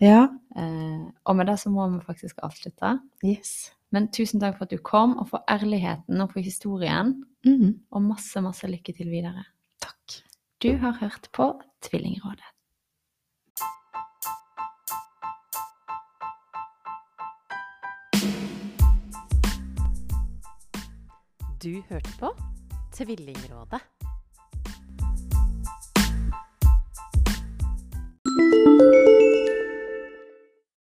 Ja. 0.00 0.22
Eh, 0.56 1.04
og 1.28 1.36
med 1.36 1.50
det 1.50 1.58
så 1.60 1.68
må 1.74 1.90
vi 1.92 2.00
faktisk 2.08 2.40
avslutte. 2.46 2.94
Yes. 3.20 3.74
Men 3.92 4.08
tusen 4.16 4.40
takk 4.40 4.56
for 4.56 4.64
at 4.64 4.72
du 4.72 4.80
kom, 4.80 5.18
og 5.20 5.28
for 5.34 5.44
ærligheten 5.50 6.24
og 6.24 6.32
for 6.32 6.44
historien. 6.44 7.18
Mhm. 7.44 7.74
Og 7.92 8.04
masse, 8.08 8.40
masse 8.44 8.68
lykke 8.68 8.96
til 8.96 9.12
videre. 9.12 9.44
Takk. 9.84 10.22
Du 10.64 10.72
har 10.80 10.96
hørt 11.04 11.28
på 11.36 11.52
Tvillingrådet. 11.84 12.57
Du 21.62 21.82
hørte 21.88 22.10
på 22.20 22.28
Tvillingrådet. 22.94 23.80